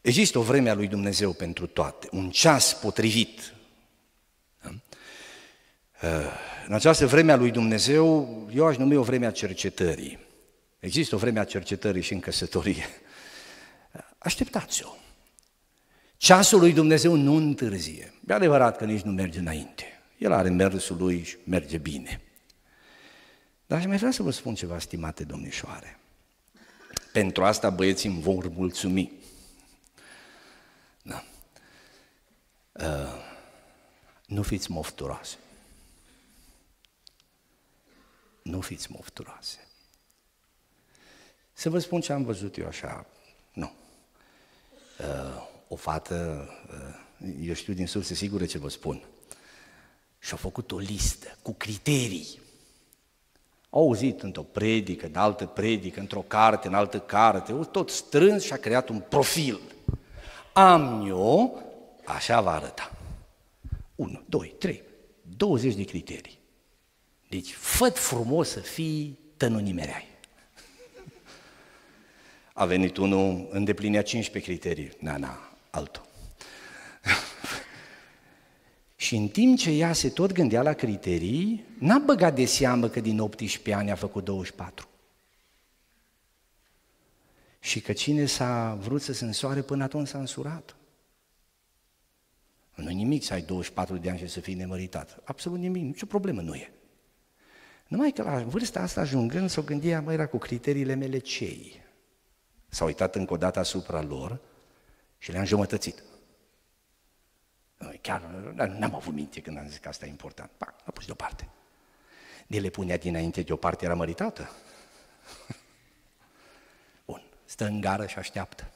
există 0.02 0.40
o 0.40 0.42
vreme 0.42 0.70
a 0.70 0.74
lui 0.74 0.88
Dumnezeu 0.88 1.34
pentru 1.34 1.68
toate, 1.68 2.08
un 2.12 2.30
ceas 2.30 2.74
potrivit. 2.74 3.54
Ehm, 4.64 4.84
în 6.68 6.74
această 6.74 7.08
vreme 7.08 7.32
a 7.32 7.36
lui 7.36 7.52
Dumnezeu, 7.52 8.28
eu 8.54 8.66
aș 8.66 8.78
numi 8.78 8.96
o 8.96 9.04
vreme 9.04 9.26
a 9.26 9.32
cercetării. 9.32 10.20
Există 10.80 11.16
o 11.16 11.18
vreme 11.18 11.40
a 11.40 11.46
cercetării 11.46 12.02
și 12.02 12.14
în 12.14 12.20
căsătorie. 12.20 12.86
Așteptați-o. 14.18 14.90
Ceasul 16.18 16.60
lui 16.60 16.74
Dumnezeu 16.74 17.16
nu 17.16 17.36
întârzie. 17.36 18.14
E 18.28 18.34
adevărat 18.34 18.78
că 18.78 18.86
nici 18.86 19.02
nu 19.02 19.12
merge 19.12 19.40
înainte. 19.40 19.84
El 20.18 20.32
are 20.32 20.50
mersul 20.50 20.98
lui 20.98 21.24
și 21.24 21.38
merge 21.44 21.78
bine. 21.78 22.22
Dar 23.66 23.78
aș 23.78 23.86
mai 23.86 23.98
vrea 23.98 24.12
să 24.12 24.24
vă 24.24 24.32
spun 24.32 24.56
ceva, 24.56 24.80
stimate 24.80 25.24
domnișoare. 25.24 26.00
Pentru 27.12 27.44
asta 27.44 27.70
băieții 27.70 28.10
îmi 28.10 28.22
vor 28.22 28.50
mulțumi. 28.50 29.12
Da. 31.02 31.24
Uh, 32.72 33.26
nu 34.26 34.42
fiți 34.42 34.72
mofturoase. 34.72 35.38
Nu 38.42 38.62
fiți 38.62 38.92
mofturoase. 38.92 39.68
Să 41.54 41.70
vă 41.70 41.80
spun 41.80 42.02
ce 42.02 42.14
am 42.14 42.24
văzut 42.24 42.58
eu 42.58 42.68
așa, 42.68 43.06
nu. 43.54 43.72
Uh, 45.00 45.56
o 45.68 45.76
fată, 45.76 46.50
uh, 47.22 47.36
eu 47.42 47.54
știu 47.54 47.74
din 47.74 47.88
surse 47.88 48.14
sigure 48.14 48.46
ce 48.46 48.58
vă 48.58 48.70
spun, 48.70 49.04
și-a 50.20 50.38
făcut 50.38 50.72
o 50.72 50.78
listă 50.78 51.38
cu 51.42 51.54
criterii. 51.54 52.40
Au 53.70 53.82
auzit 53.82 54.22
într-o 54.22 54.42
predică, 54.42 55.06
în 55.06 55.16
altă 55.16 55.46
predică, 55.46 56.00
într-o 56.00 56.22
carte, 56.28 56.68
în 56.68 56.74
altă 56.74 57.00
carte, 57.00 57.54
tot 57.72 57.90
strâns 57.90 58.44
și 58.44 58.54
a 58.54 58.58
creat 58.58 58.90
un 58.90 59.00
profil. 59.00 59.60
Am 60.54 61.06
eu, 61.08 61.64
așa 62.06 62.42
va 62.42 62.52
arăta. 62.54 62.92
1, 63.96 64.24
2, 64.26 64.56
3, 64.60 64.84
20 65.38 65.76
de 65.76 65.84
criterii. 65.84 66.40
Deci, 67.30 67.54
fă 67.54 67.90
frumos 67.90 68.50
să 68.50 68.60
fii, 68.60 69.20
tă 69.38 69.48
nu 69.48 69.60
nimereai. 69.60 70.06
A 72.54 72.66
venit 72.66 72.98
unul, 72.98 73.48
îndeplinea 73.52 74.04
15 74.04 74.52
criterii. 74.52 74.92
Na, 75.00 75.18
na, 75.18 75.47
altul. 75.78 76.06
și 79.06 79.16
în 79.16 79.28
timp 79.28 79.58
ce 79.58 79.70
ea 79.70 79.94
se 79.94 80.10
tot 80.10 80.32
gândea 80.32 80.62
la 80.62 80.74
criterii, 80.74 81.66
n-a 81.80 81.98
băgat 81.98 82.36
de 82.36 82.46
seamă 82.46 82.88
că 82.88 83.00
din 83.00 83.20
18 83.20 83.74
ani 83.74 83.92
a 83.92 83.96
făcut 83.96 84.24
24. 84.24 84.88
Și 87.60 87.82
că 87.82 87.94
cine 87.94 88.26
s-a 88.26 88.78
vrut 88.82 89.02
să 89.02 89.14
se 89.14 89.26
însoare 89.26 89.62
până 89.62 89.84
atunci 89.84 90.08
s-a 90.08 90.20
însurat. 90.20 90.76
Nu 92.76 92.90
nimic 92.90 93.24
să 93.24 93.34
ai 93.34 93.42
24 93.42 93.98
de 93.98 94.10
ani 94.10 94.20
și 94.20 94.28
să 94.28 94.40
fii 94.40 94.54
nemăritat. 94.54 95.22
Absolut 95.24 95.60
nimic, 95.60 95.84
nicio 95.84 96.06
problemă 96.06 96.42
nu 96.42 96.56
e. 96.56 96.72
Numai 97.88 98.12
că 98.12 98.24
la 98.24 98.44
vârsta 98.44 98.80
asta 98.80 99.02
ajungând 99.02 99.50
s-o 99.50 99.62
gândia, 99.62 100.02
mă, 100.02 100.14
era 100.14 100.28
cu 100.28 100.38
criteriile 100.38 100.94
mele 100.94 101.18
cei. 101.18 101.82
S-a 102.68 102.86
uitat 102.86 103.16
încă 103.16 103.34
o 103.34 103.38
dată 103.38 103.60
asupra 103.60 104.02
lor 104.02 104.40
și 105.18 105.32
le-a 105.32 105.40
înjumătățit. 105.40 106.04
Chiar 108.02 108.22
n-am 108.78 108.96
avut 108.96 109.14
minte 109.14 109.42
când 109.42 109.58
am 109.58 109.68
zis 109.68 109.78
că 109.78 109.88
asta 109.88 110.06
e 110.06 110.10
important. 110.10 110.52
Pa, 110.58 110.76
a 110.86 110.92
pus 110.92 111.06
deoparte. 111.06 111.50
De 112.48 112.60
le 112.60 112.70
punea 112.70 112.98
dinainte 112.98 113.42
deoparte, 113.42 113.86
era 113.86 113.94
măritată. 113.94 114.50
Bun, 117.06 117.24
stă 117.46 117.66
în 117.66 117.82
gară 117.82 118.06
și 118.06 118.18
așteaptă. 118.18 118.72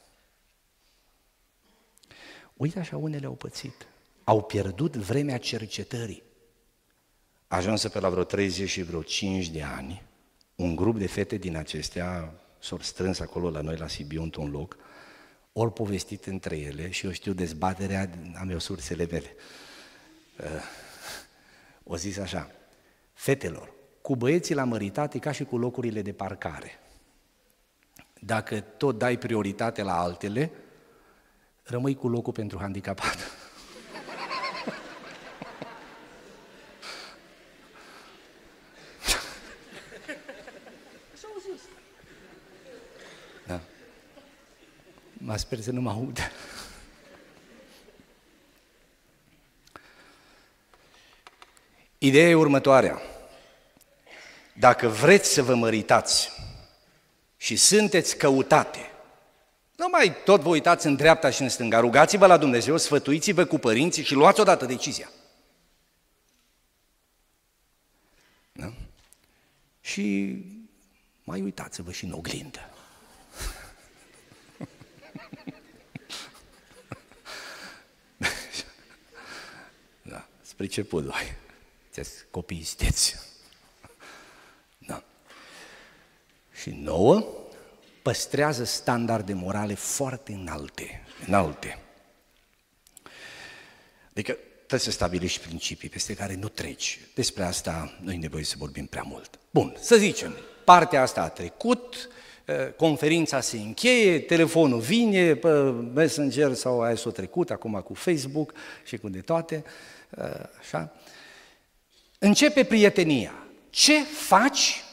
Uite 2.54 2.78
așa 2.78 2.96
unele 2.96 3.26
au 3.26 3.34
pățit. 3.34 3.86
Au 4.24 4.42
pierdut 4.42 4.96
vremea 4.96 5.38
cercetării. 5.38 6.22
Ajunsă 7.48 7.88
pe 7.88 8.00
la 8.00 8.08
vreo 8.08 8.24
30 8.24 8.68
și 8.68 8.82
vreo 8.82 9.02
5 9.02 9.48
de 9.48 9.62
ani, 9.62 10.02
un 10.54 10.76
grup 10.76 10.98
de 10.98 11.06
fete 11.06 11.36
din 11.36 11.56
acestea 11.56 12.34
s-au 12.58 12.78
strâns 12.78 13.20
acolo 13.20 13.50
la 13.50 13.60
noi 13.60 13.76
la 13.76 13.88
Sibiu 13.88 14.22
într-un 14.22 14.50
loc, 14.50 14.76
ori 15.52 15.72
povestit 15.72 16.24
între 16.24 16.56
ele 16.56 16.90
și 16.90 17.06
eu 17.06 17.12
știu 17.12 17.32
dezbaterea, 17.32 18.10
am 18.40 18.50
eu 18.50 18.58
sursele 18.58 19.06
mele. 19.10 19.34
Uh, 20.38 20.46
o 21.84 21.96
zis 21.96 22.18
așa, 22.18 22.50
fetelor, 23.12 23.72
cu 24.02 24.16
băieții 24.16 24.54
la 24.54 24.64
măritate 24.64 25.18
ca 25.18 25.32
și 25.32 25.44
cu 25.44 25.58
locurile 25.58 26.02
de 26.02 26.12
parcare. 26.12 26.78
Dacă 28.20 28.60
tot 28.60 28.98
dai 28.98 29.18
prioritate 29.18 29.82
la 29.82 30.00
altele, 30.00 30.50
rămâi 31.62 31.94
cu 31.94 32.08
locul 32.08 32.32
pentru 32.32 32.58
handicapat. 32.58 33.16
Da. 43.46 43.60
Mă 45.12 45.36
sper 45.52 45.64
să 45.64 45.70
nu 45.70 45.80
mă 45.80 45.90
aud. 45.90 46.18
Ideea 51.98 52.28
e 52.28 52.34
următoarea. 52.34 53.02
Dacă 54.52 54.88
vreți 54.88 55.32
să 55.32 55.42
vă 55.42 55.54
măritați 55.54 56.30
și 57.36 57.56
sunteți 57.56 58.16
căutate, 58.16 58.90
nu 59.76 59.88
mai 59.90 60.16
tot 60.24 60.40
vă 60.40 60.48
uitați 60.48 60.86
în 60.86 60.96
dreapta 60.96 61.30
și 61.30 61.42
în 61.42 61.48
stânga, 61.48 61.80
rugați-vă 61.80 62.26
la 62.26 62.36
Dumnezeu, 62.36 62.76
sfătuiți-vă 62.76 63.44
cu 63.44 63.58
părinții 63.58 64.04
și 64.04 64.14
luați 64.14 64.40
odată 64.40 64.66
decizia. 64.66 65.10
Da? 68.52 68.72
Și 69.80 70.36
mai 71.24 71.40
uitați-vă 71.40 71.92
și 71.92 72.04
în 72.04 72.12
oglindă. 72.12 72.71
Da, 80.52 80.64
spre 80.64 80.66
ce 80.66 80.82
voi. 80.82 81.36
Copii 82.30 82.62
sunteți. 82.62 83.16
Da. 84.78 85.02
Și 86.52 86.70
nouă, 86.70 87.24
păstrează 88.02 88.64
standarde 88.64 89.32
morale 89.32 89.74
foarte 89.74 90.32
înalte, 90.32 91.04
înalte. 91.26 91.78
Adică 94.10 94.32
trebuie 94.56 94.80
să 94.80 94.90
stabilești 94.90 95.46
principii 95.46 95.88
peste 95.88 96.14
care 96.14 96.34
nu 96.34 96.48
treci. 96.48 97.00
Despre 97.14 97.44
asta 97.44 97.98
nu 98.00 98.12
e 98.12 98.16
nevoie 98.16 98.44
să 98.44 98.54
vorbim 98.58 98.86
prea 98.86 99.02
mult. 99.02 99.38
Bun, 99.50 99.76
să 99.80 99.96
zicem, 99.96 100.36
partea 100.64 101.02
asta 101.02 101.22
a 101.22 101.28
trecut, 101.28 102.08
eh, 102.44 102.72
conferința 102.76 103.40
se 103.40 103.56
încheie, 103.56 104.20
telefonul 104.20 104.80
vine, 104.80 105.34
pe 105.34 105.48
Messenger 105.94 106.54
sau 106.54 106.82
aia 106.82 106.94
s-a 106.94 107.10
trecut, 107.10 107.50
acum 107.50 107.80
cu 107.80 107.94
Facebook 107.94 108.52
și 108.84 108.96
cu 108.96 109.08
de 109.08 109.20
toate, 109.20 109.54
eh, 109.64 109.70
așa. 110.58 110.92
Începe 112.18 112.64
prietenia. 112.64 113.46
Ce 113.70 114.04
faci 114.04 114.84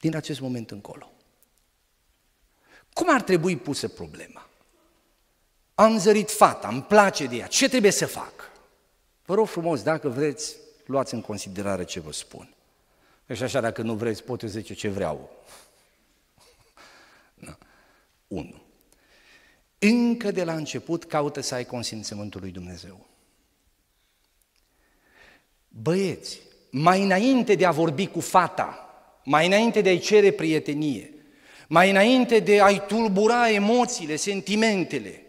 din 0.00 0.16
acest 0.16 0.40
moment 0.40 0.70
încolo? 0.70 1.12
Cum 2.92 3.14
ar 3.14 3.22
trebui 3.22 3.56
pusă 3.56 3.88
problema? 3.88 4.48
Am 5.74 5.98
zărit 5.98 6.30
fata, 6.30 6.68
îmi 6.68 6.82
place 6.82 7.26
de 7.26 7.36
ea, 7.36 7.46
ce 7.46 7.68
trebuie 7.68 7.90
să 7.90 8.06
fac? 8.06 8.50
Vă 9.24 9.34
rog 9.34 9.46
frumos, 9.46 9.82
dacă 9.82 10.08
vreți, 10.08 10.56
luați 10.86 11.14
în 11.14 11.20
considerare 11.20 11.84
ce 11.84 12.00
vă 12.00 12.12
spun. 12.12 12.54
Și 13.34 13.42
așa, 13.42 13.60
dacă 13.60 13.82
nu 13.82 13.94
vreți, 13.94 14.22
pot 14.22 14.42
eu 14.42 14.48
zice 14.48 14.74
ce 14.74 14.88
vreau. 14.88 15.30
Da. 17.34 17.58
Unu. 18.28 18.62
Încă 19.78 20.30
de 20.30 20.44
la 20.44 20.54
început 20.54 21.04
caută 21.04 21.40
să 21.40 21.54
ai 21.54 21.64
consimțământul 21.64 22.40
lui 22.40 22.50
Dumnezeu. 22.50 23.06
Băieți, 25.72 26.40
mai 26.70 27.02
înainte 27.02 27.54
de 27.54 27.64
a 27.64 27.70
vorbi 27.70 28.06
cu 28.06 28.20
fata, 28.20 28.90
mai 29.24 29.46
înainte 29.46 29.80
de 29.80 29.88
a-i 29.88 29.98
cere 29.98 30.30
prietenie, 30.30 31.14
mai 31.68 31.90
înainte 31.90 32.38
de 32.38 32.60
a-i 32.60 32.86
tulbura 32.86 33.50
emoțiile, 33.50 34.16
sentimentele, 34.16 35.22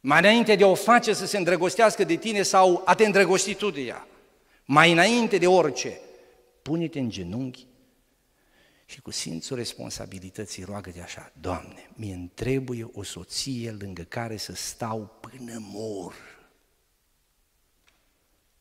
mai 0.00 0.18
înainte 0.18 0.54
de 0.54 0.64
a 0.64 0.66
o 0.66 0.74
face 0.74 1.12
să 1.12 1.26
se 1.26 1.36
îndrăgostească 1.36 2.04
de 2.04 2.16
tine 2.16 2.42
sau 2.42 2.82
a 2.84 2.94
te 2.94 3.04
îndrăgosti 3.04 3.54
tu 3.54 3.70
de 3.70 3.80
ea, 3.80 4.06
mai 4.64 4.92
înainte 4.92 5.38
de 5.38 5.46
orice, 5.46 6.00
pune-te 6.62 6.98
în 6.98 7.10
genunchi 7.10 7.66
și 8.84 9.00
cu 9.00 9.10
simțul 9.10 9.56
responsabilității 9.56 10.64
roagă-te 10.64 11.00
așa, 11.00 11.32
Doamne, 11.40 11.90
mi 11.94 12.12
îmi 12.12 12.30
trebuie 12.34 12.90
o 12.92 13.02
soție 13.02 13.76
lângă 13.78 14.02
care 14.02 14.36
să 14.36 14.54
stau 14.54 15.18
până 15.20 15.56
mor. 15.72 16.37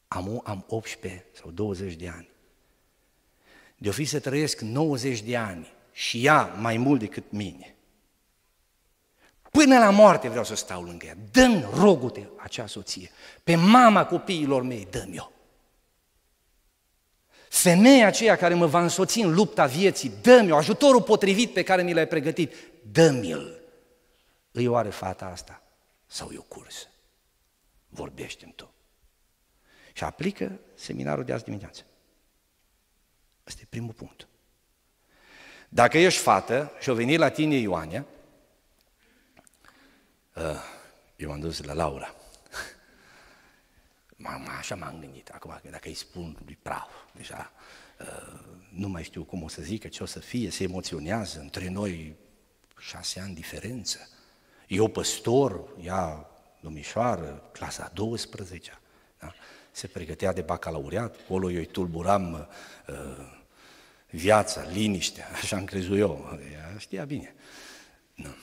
Am, 0.08 0.42
am 0.44 0.66
18 0.68 1.26
sau 1.42 1.52
20 1.52 1.94
de 1.94 2.08
ani. 2.08 2.30
De-o 3.78 3.92
fi 3.92 4.06
să 4.06 4.20
trăiesc 4.20 4.62
90 4.62 5.22
de 5.22 5.38
ani 5.38 5.74
și 5.92 6.26
ea 6.26 6.44
mai 6.44 6.78
mult 6.78 7.00
decât 7.00 7.32
mine. 7.32 7.76
Până 9.52 9.78
la 9.78 9.90
moarte 9.90 10.30
vreau 10.30 10.44
să 10.44 10.56
stau 10.56 10.84
lângă 10.84 11.06
ea. 11.06 11.18
Dă-mi, 11.32 11.66
rogute, 11.74 12.30
acea 12.38 12.68
soție. 12.68 13.12
Pe 13.44 13.56
mama 13.56 14.06
copiilor 14.06 14.62
mei, 14.62 14.88
dă-mi 14.92 15.20
o. 15.20 15.30
Femeia 17.50 18.08
aceea 18.08 18.36
care 18.36 18.54
mă 18.54 18.66
va 18.66 18.82
însoți 18.82 19.20
în 19.20 19.34
lupta 19.34 19.66
vieții, 19.66 20.12
dă-mi-o, 20.22 20.56
ajutorul 20.56 21.02
potrivit 21.02 21.54
pe 21.54 21.64
care 21.64 21.84
mi 21.84 21.94
l-ai 21.94 22.08
pregătit, 22.08 22.54
dă-mi-l. 22.92 23.62
Îi 24.52 24.68
oare 24.68 24.90
fata 24.90 25.26
asta 25.26 25.62
sau 26.06 26.30
e 26.32 26.38
o 26.38 26.42
cursă? 26.42 26.88
Vorbește-mi 27.88 28.54
tu. 28.56 28.72
Și 29.98 30.04
aplică 30.04 30.60
seminarul 30.76 31.24
de 31.24 31.34
azi 31.34 31.44
dimineață. 31.44 31.86
Asta 33.44 33.60
e 33.64 33.68
primul 33.70 33.94
punct. 33.94 34.28
Dacă 35.70 35.98
ești 35.98 36.22
fată 36.22 36.72
și 36.80 36.90
o 36.90 36.94
veni 36.94 37.18
la 37.18 37.30
tine 37.30 37.56
Ioania, 37.56 38.06
uh, 40.36 40.44
eu 41.16 41.30
m-am 41.30 41.40
dus 41.40 41.64
la 41.64 41.74
Laura. 41.74 42.16
Mama, 44.16 44.58
așa 44.58 44.76
m-am 44.76 45.00
gândit. 45.00 45.30
Acum, 45.30 45.60
dacă 45.70 45.88
îi 45.88 45.94
spun 45.94 46.38
lui 46.46 46.58
Praf, 46.62 46.92
deja 47.12 47.52
uh, 48.00 48.40
nu 48.70 48.88
mai 48.88 49.04
știu 49.04 49.24
cum 49.24 49.44
o 49.44 49.48
să 49.48 49.62
zică, 49.62 49.88
ce 49.88 50.04
o 50.04 50.06
să 50.06 50.20
fie, 50.20 50.50
se 50.50 50.64
emoționează, 50.64 51.40
între 51.40 51.70
noi 51.70 52.16
șase 52.80 53.20
ani 53.20 53.34
diferență. 53.34 54.10
Eu 54.68 54.88
păstor, 54.88 55.76
ea 55.82 56.30
domnișoară, 56.60 57.50
clasa 57.52 57.92
12 57.94 58.80
da? 59.20 59.34
Se 59.78 59.88
pregătea 59.88 60.34
de 60.34 60.42
bacalaureat, 60.42 61.20
acolo 61.24 61.52
eu 61.52 61.58
îi 61.58 61.66
tulburam 61.66 62.48
uh, 62.88 62.96
viața, 64.10 64.64
liniștea, 64.64 65.30
așa 65.42 65.58
am 65.58 65.66
crezut 65.66 65.98
eu, 65.98 66.40
ea 66.52 66.78
știa 66.78 67.06
bine. 67.06 67.36
Nu. 68.16 68.36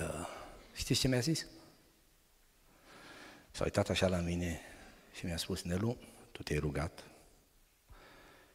Uh, 0.00 0.28
știți 0.74 1.00
ce 1.00 1.08
mi-a 1.08 1.20
zis? 1.20 1.46
S-a 3.50 3.64
uitat 3.64 3.88
așa 3.88 4.06
la 4.06 4.18
mine 4.18 4.60
și 5.14 5.26
mi-a 5.26 5.36
spus, 5.36 5.62
Nelu, 5.62 5.96
tu 6.32 6.42
te-ai 6.42 6.58
rugat 6.58 7.04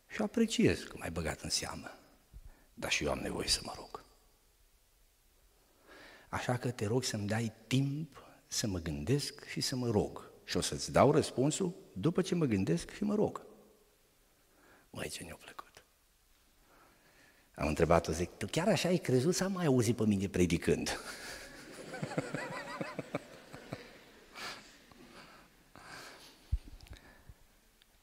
și 0.07 0.21
apreciez 0.21 0.79
că 0.79 0.95
m-ai 0.97 1.11
băgat 1.11 1.41
în 1.41 1.49
seamă, 1.49 1.97
dar 2.73 2.91
și 2.91 3.03
eu 3.03 3.11
am 3.11 3.19
nevoie 3.19 3.47
să 3.47 3.59
mă 3.63 3.73
rog. 3.75 4.03
Așa 6.29 6.57
că 6.57 6.71
te 6.71 6.85
rog 6.85 7.03
să-mi 7.03 7.27
dai 7.27 7.53
timp 7.67 8.23
să 8.47 8.67
mă 8.67 8.79
gândesc 8.79 9.45
și 9.45 9.61
să 9.61 9.75
mă 9.75 9.89
rog. 9.89 10.32
Și 10.53 10.59
o 10.59 10.61
să-ți 10.61 10.91
dau 10.91 11.11
răspunsul 11.11 11.73
după 11.93 12.21
ce 12.21 12.35
mă 12.35 12.45
gândesc 12.45 12.93
și 12.93 13.03
mă 13.03 13.15
rog. 13.15 13.45
Măi, 14.89 15.09
ce 15.09 15.23
ne-a 15.23 15.35
plăcut. 15.35 15.85
Am 17.55 17.67
întrebat-o, 17.67 18.11
zic, 18.11 18.29
tu 18.37 18.45
chiar 18.45 18.67
așa 18.67 18.87
ai 18.87 18.97
crezut 18.97 19.35
să 19.35 19.43
am 19.43 19.51
mai 19.51 19.65
auzit 19.65 19.95
pe 19.95 20.05
mine 20.05 20.27
predicând? 20.27 20.99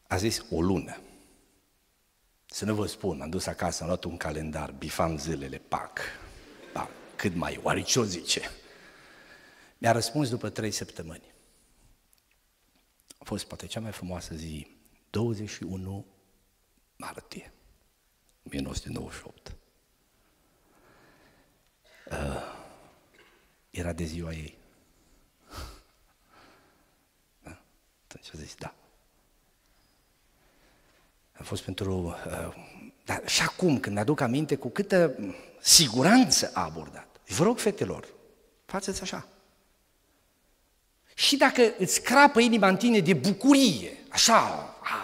A 0.07 0.17
zis 0.17 0.45
o 0.51 0.61
lună. 0.61 1.01
Să 2.47 2.65
nu 2.65 2.75
vă 2.75 2.87
spun, 2.87 3.21
am 3.21 3.31
dus 3.31 3.47
acasă, 3.47 3.83
am 3.83 3.89
luat 3.89 4.05
un 4.05 4.17
calendar, 4.17 4.71
bifam 4.71 5.19
zilele, 5.19 5.59
pac, 5.59 5.99
pac, 6.73 6.91
cât 7.17 7.35
mai, 7.35 7.61
oare 7.63 7.83
ce 7.83 7.99
o 7.99 8.05
zice? 8.05 8.51
Mi-a 9.79 9.93
răspuns 9.93 10.29
după 10.29 10.49
trei 10.49 10.71
săptămâni. 10.71 11.30
A 13.31 13.33
fost 13.33 13.47
poate 13.47 13.67
cea 13.67 13.81
mai 13.81 13.93
frumoasă 13.93 14.35
zi, 14.35 14.77
21 15.11 16.07
martie 16.97 17.53
1998. 18.47 19.57
Uh, 22.11 22.17
era 23.71 23.93
de 23.93 24.05
ziua 24.05 24.33
ei. 24.33 24.59
Da? 27.43 27.61
Atunci 28.05 28.31
a 28.35 28.39
zis, 28.39 28.55
da. 28.55 28.75
A 31.33 31.43
fost 31.43 31.63
pentru... 31.63 32.07
Uh, 32.07 32.55
dar 33.05 33.29
și 33.29 33.43
acum, 33.43 33.81
când 33.81 33.95
mi-aduc 33.95 34.21
aminte 34.21 34.57
cu 34.57 34.69
câtă 34.69 35.15
siguranță 35.61 36.51
a 36.55 36.65
abordat. 36.65 37.21
Vă 37.27 37.45
rog, 37.45 37.59
fetelor, 37.59 38.07
faceți 38.65 39.03
așa. 39.03 39.29
Și 41.21 41.37
dacă 41.37 41.63
îți 41.79 42.03
crapă 42.03 42.41
inima 42.41 42.69
în 42.69 42.77
tine 42.77 42.99
de 42.99 43.15
bucurie, 43.15 43.91
așa, 44.09 44.39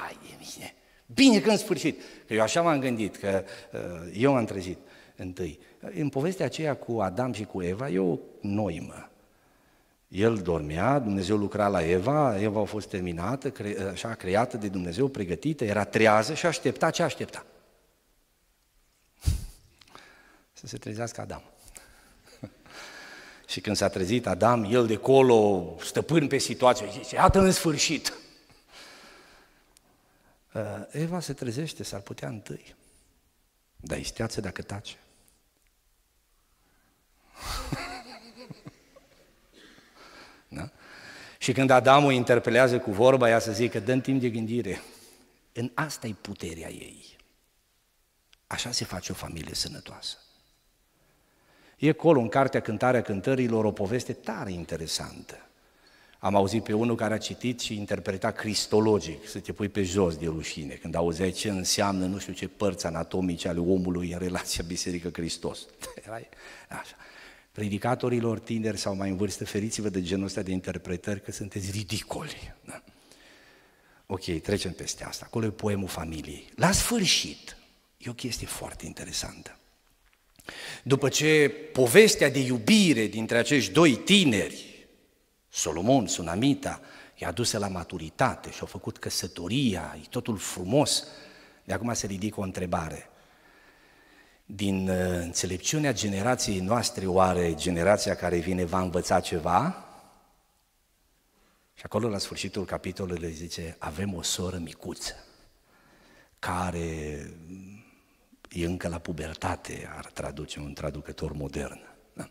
ai, 0.05 0.19
e 0.33 0.37
bine, 0.39 0.75
bine 1.07 1.41
că 1.41 1.51
în 1.51 1.57
sfârșit. 1.57 2.01
Că 2.27 2.35
eu 2.35 2.43
așa 2.43 2.63
m-am 2.63 2.81
gândit, 2.81 3.17
că 3.17 3.45
uh, 3.73 4.13
eu 4.15 4.37
am 4.37 4.45
trezit 4.45 4.79
întâi. 5.17 5.59
În 5.81 6.09
povestea 6.09 6.45
aceea 6.45 6.77
cu 6.77 7.01
Adam 7.01 7.33
și 7.33 7.45
cu 7.45 7.63
Eva, 7.63 7.89
eu 7.89 8.21
noimă. 8.41 9.11
El 10.09 10.37
dormea, 10.37 10.99
Dumnezeu 10.99 11.37
lucra 11.37 11.69
la 11.69 11.87
Eva, 11.87 12.41
Eva 12.41 12.61
a 12.61 12.65
fost 12.65 12.89
terminată, 12.89 13.51
cre, 13.51 13.77
așa 13.93 14.15
creată 14.15 14.57
de 14.57 14.69
Dumnezeu, 14.69 15.09
pregătită, 15.09 15.65
era 15.65 15.85
trează 15.85 16.35
și 16.35 16.47
aștepta 16.47 16.91
ce 16.91 17.03
aștepta? 17.03 17.47
Să 20.61 20.67
se 20.67 20.77
trezească 20.77 21.21
Adam. 21.21 21.43
Și 23.47 23.61
când 23.61 23.77
s-a 23.77 23.89
trezit 23.89 24.27
Adam, 24.27 24.65
el 24.65 24.87
de 24.87 24.97
colo, 24.97 25.75
stăpân 25.83 26.27
pe 26.27 26.39
situație, 26.39 26.89
zice, 26.91 27.15
iată 27.15 27.39
în 27.39 27.53
sfârșit. 27.53 28.13
Uh, 30.53 30.63
Eva 30.91 31.21
se 31.21 31.33
trezește, 31.33 31.83
s-ar 31.83 32.01
putea 32.01 32.29
întâi, 32.29 32.75
dar 33.77 33.99
isteață 33.99 34.41
dacă 34.41 34.63
tace. 34.63 34.97
Da? 40.49 40.71
Și 41.39 41.53
când 41.53 41.71
Adam 41.71 42.05
o 42.05 42.11
interpelează 42.11 42.79
cu 42.79 42.91
vorba, 42.91 43.29
ea 43.29 43.39
să 43.39 43.53
zică, 43.53 43.81
dă 43.81 43.99
timp 43.99 44.21
de 44.21 44.31
gândire. 44.31 44.83
În 45.53 45.71
asta 45.75 46.07
e 46.07 46.15
puterea 46.21 46.71
ei. 46.71 47.17
Așa 48.47 48.73
se 48.73 48.85
face 48.85 49.13
o 49.13 49.15
familie 49.15 49.55
sănătoasă. 49.55 50.17
E 51.77 51.89
acolo, 51.89 52.21
în 52.21 52.29
cartea 52.29 52.61
Cântarea 52.61 53.03
Cântărilor, 53.03 53.65
o 53.65 53.73
poveste 53.73 54.13
tare 54.13 54.53
interesantă. 54.53 55.41
Am 56.19 56.35
auzit 56.35 56.63
pe 56.63 56.73
unul 56.73 56.97
care 56.97 57.15
a 57.15 57.19
citit 57.19 57.61
și 57.61 57.77
interpreta 57.77 58.31
cristologic, 58.31 59.29
să 59.29 59.39
te 59.39 59.53
pui 59.53 59.69
pe 59.69 59.83
jos 59.83 60.17
de 60.17 60.27
rușine, 60.27 60.75
când 60.75 60.95
auzeai 60.95 61.31
ce 61.31 61.49
înseamnă 61.49 62.07
nu 62.07 62.19
știu 62.19 62.33
ce 62.33 62.49
părți 62.49 62.87
anatomice 62.87 63.49
ale 63.49 63.59
omului 63.59 64.13
în 64.13 64.19
relația 64.19 64.65
Biserică-Hristos. 64.67 65.67
Erai 66.07 66.29
așa 66.69 66.97
predicatorilor 67.57 68.39
tineri 68.39 68.79
sau 68.79 68.95
mai 68.95 69.11
în 69.11 69.17
vârstă, 69.17 69.45
feriți-vă 69.45 69.89
de 69.89 70.03
genul 70.03 70.25
ăsta 70.25 70.43
de 70.43 70.51
interpretări 70.51 71.23
că 71.23 71.33
sunteți 71.33 71.71
ridicoli. 71.71 72.55
Da? 72.65 72.83
Ok, 74.07 74.25
trecem 74.25 74.73
peste 74.73 75.05
asta. 75.05 75.25
Acolo 75.27 75.47
e 75.47 75.51
poemul 75.51 75.89
familiei. 75.89 76.49
La 76.57 76.73
sfârșit, 76.73 77.57
e 77.99 78.11
o 78.11 78.13
chestie 78.13 78.47
foarte 78.47 78.87
interesantă. 78.87 79.59
După 80.83 81.09
ce 81.09 81.49
povestea 81.73 82.31
de 82.31 82.39
iubire 82.39 83.07
dintre 83.07 83.39
acești 83.39 83.73
doi 83.73 83.97
tineri, 83.97 84.87
Solomon, 85.49 86.07
Sunamita, 86.07 86.81
i-a 87.15 87.33
dus 87.33 87.53
la 87.53 87.69
maturitate 87.69 88.51
și 88.51 88.61
au 88.61 88.67
făcut 88.67 88.99
căsătoria, 88.99 89.99
e 90.03 90.07
totul 90.11 90.37
frumos, 90.37 91.05
de 91.65 91.73
acum 91.73 91.95
se 91.95 92.07
ridică 92.07 92.41
o 92.41 92.43
întrebare 92.43 93.11
din 94.47 94.89
uh, 94.89 94.97
înțelepciunea 94.99 95.93
generației 95.93 96.61
noastre, 96.61 97.07
oare 97.07 97.55
generația 97.55 98.15
care 98.15 98.37
vine 98.39 98.65
va 98.65 98.81
învăța 98.81 99.21
ceva? 99.21 99.87
Și 101.75 101.83
acolo, 101.85 102.09
la 102.09 102.19
sfârșitul 102.19 102.65
capitolului, 102.65 103.33
zice, 103.33 103.77
avem 103.79 104.15
o 104.15 104.23
soră 104.23 104.57
micuță, 104.57 105.15
care 106.39 107.21
e 108.57 108.67
încă 108.67 108.89
la 108.89 108.99
pubertate, 108.99 109.93
ar 109.97 110.07
traduce 110.07 110.61
un 110.61 110.73
traducător 110.73 111.33
modern. 111.33 111.81
Da? 112.13 112.31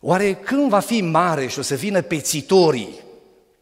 Oare 0.00 0.34
când 0.34 0.68
va 0.68 0.80
fi 0.80 1.00
mare 1.00 1.46
și 1.46 1.58
o 1.58 1.62
să 1.62 1.74
vină 1.74 2.02
pețitorii, 2.02 3.00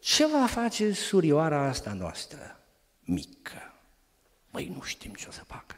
ce 0.00 0.26
va 0.26 0.46
face 0.46 0.92
surioara 0.92 1.68
asta 1.68 1.92
noastră, 1.92 2.61
mică? 3.00 3.74
Măi, 4.50 4.72
nu 4.76 4.82
știm 4.82 5.12
ce 5.12 5.26
o 5.28 5.32
să 5.32 5.44
facă. 5.46 5.76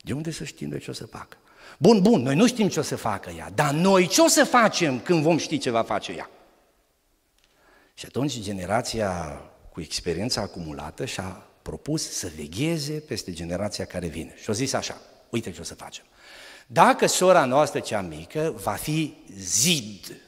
De 0.00 0.12
unde 0.12 0.30
să 0.30 0.44
știm 0.44 0.68
noi 0.68 0.80
ce 0.80 0.90
o 0.90 0.94
să 0.94 1.06
facă? 1.06 1.36
Bun, 1.78 2.02
bun, 2.02 2.22
noi 2.22 2.34
nu 2.34 2.46
știm 2.46 2.68
ce 2.68 2.78
o 2.78 2.82
să 2.82 2.96
facă 2.96 3.30
ea, 3.30 3.50
dar 3.50 3.72
noi 3.72 4.06
ce 4.06 4.20
o 4.20 4.28
să 4.28 4.44
facem 4.44 5.00
când 5.00 5.22
vom 5.22 5.36
ști 5.36 5.58
ce 5.58 5.70
va 5.70 5.82
face 5.82 6.12
ea? 6.12 6.30
Și 7.94 8.06
atunci 8.06 8.40
generația 8.40 9.42
cu 9.72 9.80
experiența 9.80 10.40
acumulată 10.40 11.04
și-a 11.04 11.46
propus 11.64 12.10
să 12.10 12.32
vegheze 12.36 12.92
peste 12.92 13.32
generația 13.32 13.84
care 13.84 14.06
vine. 14.06 14.34
Și 14.36 14.50
a 14.50 14.52
zis 14.52 14.72
așa, 14.72 15.00
uite 15.30 15.50
ce 15.50 15.60
o 15.60 15.64
să 15.64 15.74
facem. 15.74 16.04
Dacă 16.66 17.06
sora 17.06 17.44
noastră 17.44 17.80
cea 17.80 18.00
mică 18.00 18.50
va 18.50 18.74
fi 18.74 19.14
zid, 19.36 20.20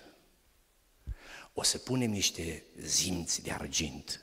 o 1.53 1.63
să 1.63 1.79
punem 1.79 2.11
niște 2.11 2.63
zimți 2.81 3.43
de 3.43 3.53
argint 3.53 4.21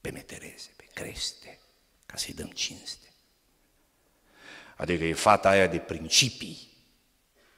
pe 0.00 0.10
metereze, 0.10 0.68
pe 0.76 0.88
creste, 0.94 1.58
ca 2.06 2.16
să-i 2.16 2.34
dăm 2.34 2.48
cinste. 2.48 3.06
Adică 4.76 5.04
e 5.04 5.14
fata 5.14 5.48
aia 5.48 5.66
de 5.66 5.78
principii, 5.78 6.68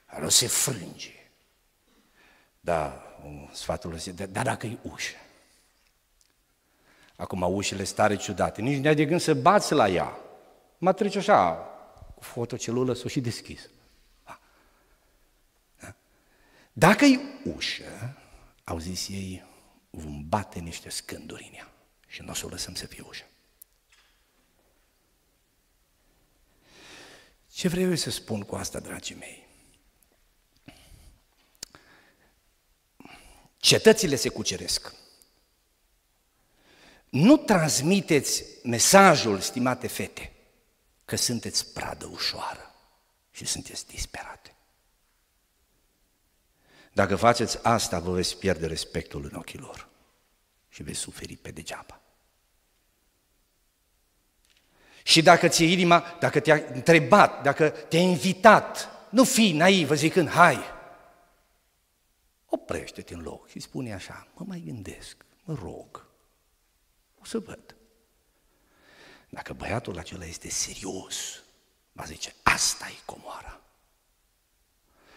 care 0.06 0.22
nu 0.22 0.28
se 0.28 0.46
frânge. 0.46 1.30
Da, 2.60 3.04
sfatul 3.52 3.94
ăsta, 3.94 4.10
dar 4.10 4.26
da, 4.26 4.42
dacă 4.42 4.66
e 4.66 4.78
ușă. 4.82 5.16
Acum 7.20 7.42
ușile 7.54 7.84
stare 7.84 8.16
ciudate, 8.16 8.60
nici 8.60 8.84
nu 8.84 8.94
de 8.94 9.04
gând 9.04 9.20
să 9.20 9.34
bați 9.34 9.72
la 9.72 9.88
ea. 9.88 10.18
Mă 10.78 10.92
trece 10.92 11.18
așa, 11.18 11.52
cu 12.14 12.22
fotocelulă 12.22 12.94
s-o 12.94 13.08
și 13.08 13.20
deschis. 13.20 13.68
Da. 14.24 14.40
Dacă 16.72 17.04
e 17.04 17.20
ușă, 17.56 18.16
au 18.64 18.78
zis 18.78 19.08
ei, 19.08 19.44
vom 19.90 20.28
bate 20.28 20.58
niște 20.58 20.88
scânduri 20.88 21.48
în 21.50 21.58
ea 21.58 21.72
și 22.06 22.22
nu 22.22 22.30
o 22.30 22.34
să 22.34 22.46
o 22.46 22.48
lăsăm 22.48 22.74
să 22.74 22.86
fie 22.86 23.04
ușă. 23.08 23.24
Ce 27.52 27.68
vreau 27.68 27.94
să 27.94 28.10
spun 28.10 28.42
cu 28.42 28.54
asta, 28.54 28.80
dragii 28.80 29.16
mei? 29.16 29.46
Cetățile 33.56 34.16
se 34.16 34.28
cuceresc. 34.28 34.98
Nu 37.10 37.36
transmiteți 37.36 38.44
mesajul, 38.62 39.38
stimate 39.38 39.86
fete, 39.86 40.32
că 41.04 41.16
sunteți 41.16 41.72
pradă 41.72 42.06
ușoară 42.06 42.74
și 43.30 43.44
sunteți 43.44 43.86
disperate. 43.86 44.54
Dacă 46.92 47.16
faceți 47.16 47.58
asta, 47.62 47.98
vă 47.98 48.12
veți 48.12 48.36
pierde 48.36 48.66
respectul 48.66 49.28
în 49.30 49.38
ochii 49.38 49.58
lor 49.58 49.88
și 50.68 50.82
veți 50.82 50.98
suferi 50.98 51.36
pe 51.36 51.50
degeaba. 51.50 52.00
Și 55.02 55.22
dacă 55.22 55.48
ți-e 55.48 55.72
inima, 55.72 56.16
dacă 56.20 56.40
te-a 56.40 56.62
întrebat, 56.72 57.42
dacă 57.42 57.68
te-a 57.68 58.00
invitat, 58.00 58.88
nu 59.10 59.24
fi 59.24 59.52
naivă 59.52 59.94
zicând, 59.94 60.28
hai, 60.28 60.58
oprește-te 62.46 63.14
în 63.14 63.20
loc 63.20 63.48
și 63.48 63.60
spune 63.60 63.94
așa, 63.94 64.26
mă 64.34 64.44
mai 64.48 64.62
gândesc, 64.66 65.24
mă 65.44 65.54
rog, 65.62 66.09
o 67.20 67.24
să 67.24 67.38
văd. 67.38 67.74
Dacă 69.28 69.52
băiatul 69.52 69.98
acela 69.98 70.24
este 70.24 70.48
serios, 70.48 71.42
va 71.92 72.04
zice, 72.04 72.34
asta 72.42 72.86
e 72.88 73.02
comoara. 73.04 73.60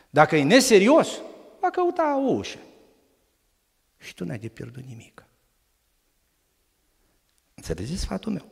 Dacă 0.10 0.36
e 0.36 0.43
neserios, 0.43 1.22
va 1.60 1.70
căuta 1.70 2.18
o 2.18 2.30
ușă. 2.32 2.60
Și 3.97 4.14
tu 4.14 4.26
n-ai 4.26 4.39
de 4.39 4.47
pierdut 4.47 4.84
nimic. 4.84 5.26
Înțelegeți 7.54 8.01
sfatul 8.01 8.32
meu? 8.32 8.45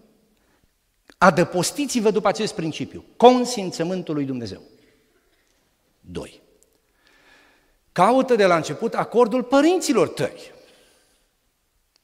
Adăpostiți-vă 1.17 2.11
după 2.11 2.27
acest 2.27 2.55
principiu, 2.55 3.05
consimțământul 3.17 4.15
lui 4.15 4.25
Dumnezeu. 4.25 4.61
2. 5.99 6.41
Caută 7.91 8.35
de 8.35 8.45
la 8.45 8.55
început 8.55 8.93
acordul 8.93 9.43
părinților 9.43 10.07
tăi 10.07 10.51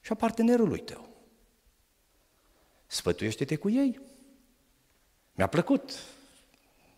și 0.02 0.12
a 0.12 0.16
partenerului 0.16 0.80
tău. 0.80 1.07
Sfătuiește-te 2.88 3.56
cu 3.56 3.70
ei. 3.70 4.00
Mi-a 5.36 5.48
plăcut. 5.48 5.92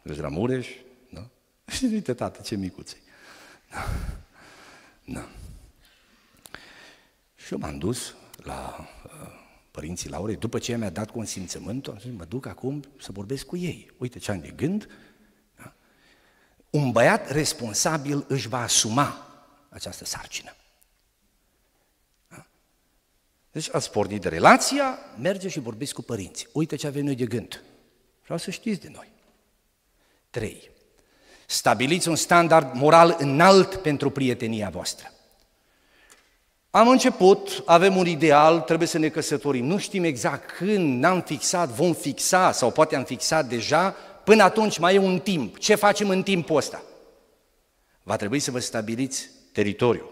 Ești 0.03 0.21
la 0.21 0.27
Mureș, 0.27 0.67
da? 1.09 1.29
Și 1.67 1.85
uite, 1.93 2.13
tată, 2.13 2.41
ce 2.41 2.55
micuțe. 2.55 2.97
Da. 3.69 3.85
da. 5.05 5.29
Și 7.35 7.53
eu 7.53 7.59
m-am 7.59 7.77
dus 7.77 8.15
la 8.43 8.89
uh, 9.05 9.39
părinții 9.71 10.09
Laurei, 10.09 10.35
după 10.35 10.59
ce 10.59 10.77
mi-a 10.77 10.89
dat 10.89 11.11
consimțământul, 11.11 11.93
am 11.93 11.99
zis, 11.99 12.11
mă 12.11 12.25
duc 12.25 12.45
acum 12.45 12.83
să 12.99 13.11
vorbesc 13.11 13.45
cu 13.45 13.57
ei. 13.57 13.91
Uite 13.97 14.19
ce 14.19 14.31
am 14.31 14.39
de 14.39 14.49
gând. 14.49 14.87
Da? 15.55 15.73
Un 16.69 16.91
băiat 16.91 17.31
responsabil 17.31 18.25
își 18.27 18.47
va 18.47 18.61
asuma 18.61 19.27
această 19.69 20.05
sarcină. 20.05 20.53
Da? 23.51 23.59
Deci 23.59 23.69
ați 23.71 23.91
pornit 23.91 24.21
de 24.21 24.29
relația, 24.29 24.99
merge 25.17 25.47
și 25.47 25.59
vorbiți 25.59 25.93
cu 25.93 26.01
părinții. 26.01 26.47
Uite 26.51 26.75
ce 26.75 26.87
avem 26.87 27.05
noi 27.05 27.15
de 27.15 27.25
gând. 27.25 27.63
Vreau 28.23 28.39
să 28.39 28.51
știți 28.51 28.81
de 28.81 28.89
noi. 28.93 29.11
3. 30.29 30.69
Stabiliți 31.45 32.07
un 32.07 32.15
standard 32.15 32.73
moral 32.73 33.15
înalt 33.19 33.75
pentru 33.75 34.09
prietenia 34.09 34.69
voastră. 34.69 35.11
Am 36.71 36.87
început, 36.87 37.63
avem 37.65 37.95
un 37.95 38.07
ideal, 38.07 38.59
trebuie 38.61 38.87
să 38.87 38.97
ne 38.97 39.09
căsătorim. 39.09 39.65
Nu 39.65 39.77
știm 39.77 40.03
exact 40.03 40.51
când, 40.51 40.99
n-am 40.99 41.21
fixat, 41.21 41.69
vom 41.69 41.93
fixa 41.93 42.51
sau 42.51 42.71
poate 42.71 42.95
am 42.95 43.03
fixat 43.03 43.45
deja. 43.45 43.95
Până 44.23 44.43
atunci 44.43 44.77
mai 44.77 44.95
e 44.95 44.97
un 44.97 45.19
timp. 45.19 45.57
Ce 45.57 45.75
facem 45.75 46.09
în 46.09 46.23
timpul 46.23 46.57
ăsta? 46.57 46.83
Va 48.03 48.15
trebui 48.15 48.39
să 48.39 48.51
vă 48.51 48.59
stabiliți 48.59 49.29
teritoriul, 49.51 50.09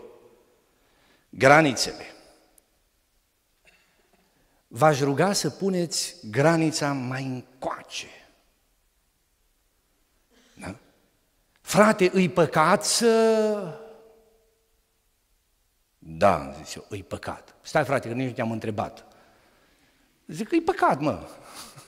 granițele. 1.30 2.17
V-aș 4.68 5.00
ruga 5.00 5.34
să 5.34 5.50
puneți 5.50 6.16
granița 6.30 6.94
mai 6.94 7.24
încoace. 7.24 8.08
Da? 10.54 10.76
Frate, 11.62 12.10
îi 12.14 12.30
păcat 12.30 12.86
să 12.86 13.86
da, 16.10 16.36
am 16.36 16.56
zis 16.64 16.76
eu, 16.76 16.86
îi 16.90 17.04
păcat. 17.04 17.56
Stai 17.62 17.86
frate, 17.86 18.08
că 18.08 18.14
nici 18.14 18.28
nu 18.28 18.34
te-am 18.34 18.52
întrebat. 18.52 19.06
Zic 20.28 20.48
că 20.48 20.56
e 20.56 20.62
păcat, 20.62 21.00
mă. 21.00 21.28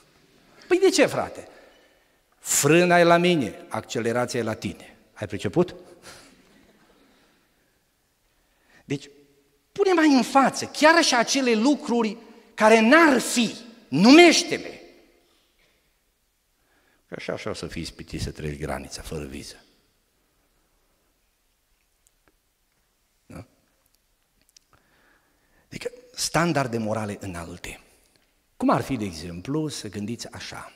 Păi 0.67 0.79
de 0.79 0.89
ce, 0.89 1.05
frate? 1.05 1.47
Frâna 2.39 2.99
e 2.99 3.03
la 3.03 3.17
mine, 3.17 3.65
accelerația 3.69 4.39
e 4.39 4.43
la 4.43 4.53
tine. 4.53 4.97
Ai 5.13 5.27
priceput? 5.27 5.75
Deci, 8.85 9.09
pune 9.71 9.93
mai 9.93 10.13
în 10.13 10.23
față, 10.23 10.65
chiar 10.65 11.03
și 11.03 11.15
acele 11.15 11.53
lucruri 11.53 12.17
care 12.59 12.79
n-ar 12.79 13.19
fi, 13.19 13.55
numește-le. 13.89 14.81
Că 17.07 17.15
așa, 17.17 17.33
așa 17.33 17.49
o 17.49 17.53
să 17.53 17.67
fii 17.67 17.81
ispitit 17.81 18.21
să 18.21 18.31
treci 18.31 18.59
granița 18.59 19.01
fără 19.01 19.25
viză. 19.25 19.63
Adică 25.65 25.91
standarde 26.13 26.77
morale 26.77 27.17
înalte. 27.19 27.79
Cum 28.57 28.69
ar 28.69 28.81
fi, 28.81 28.97
de 28.97 29.05
exemplu, 29.05 29.67
să 29.67 29.89
gândiți 29.89 30.31
așa, 30.31 30.73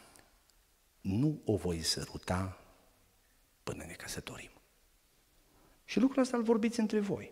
nu 1.01 1.41
o 1.45 1.55
voi 1.55 1.81
săruta 1.81 2.59
până 3.63 3.83
ne 3.83 3.93
căsătorim. 3.93 4.51
Și 5.85 5.99
lucrul 5.99 6.21
ăsta 6.21 6.37
îl 6.37 6.43
vorbiți 6.43 6.79
între 6.79 6.99
voi. 6.99 7.31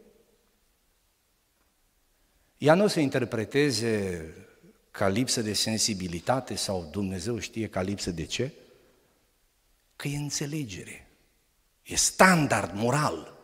Ea 2.61 2.73
nu 2.73 2.83
o 2.83 2.87
să 2.87 2.99
interpreteze 2.99 4.25
ca 4.91 5.07
lipsă 5.07 5.41
de 5.41 5.53
sensibilitate 5.53 6.55
sau 6.55 6.87
Dumnezeu 6.91 7.39
știe 7.39 7.69
ca 7.69 7.81
lipsă 7.81 8.11
de 8.11 8.25
ce, 8.25 8.51
că 9.95 10.07
e 10.07 10.17
înțelegere, 10.17 11.07
e 11.83 11.95
standard 11.95 12.73
moral. 12.73 13.37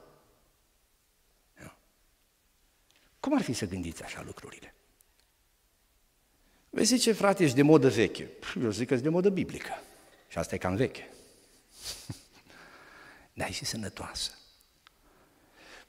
Cum 3.20 3.36
ar 3.36 3.42
fi 3.42 3.54
să 3.54 3.66
gândiți 3.66 4.04
așa 4.04 4.24
lucrurile? 4.26 4.74
Vezi 6.70 6.96
zice, 6.96 7.12
frate, 7.12 7.44
ești 7.44 7.56
de 7.56 7.62
modă 7.62 7.90
veche. 7.90 8.30
Eu 8.62 8.70
zic 8.70 8.88
că 8.88 8.94
ești 8.94 9.06
de 9.06 9.12
modă 9.12 9.30
biblică. 9.30 9.82
Și 10.28 10.38
asta 10.38 10.56
e 10.56 10.58
cam 10.58 10.76
veche. 10.76 11.10
Dar 13.34 13.48
e 13.48 13.52
și 13.52 13.66
sănătoasă. 13.66 14.32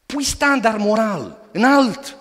Pui 0.06 0.24
standard 0.24 0.78
moral 0.78 1.48
înalt, 1.52 2.16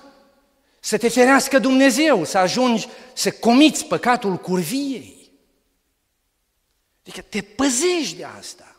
să 0.88 0.98
te 0.98 1.08
ferească 1.08 1.60
Dumnezeu, 1.60 2.24
să 2.24 2.38
ajungi 2.38 2.88
să 3.14 3.32
comiți 3.32 3.86
păcatul 3.86 4.36
curviei. 4.36 5.32
Adică 7.02 7.22
te 7.30 7.42
păzești 7.42 8.16
de 8.18 8.24
asta. 8.24 8.76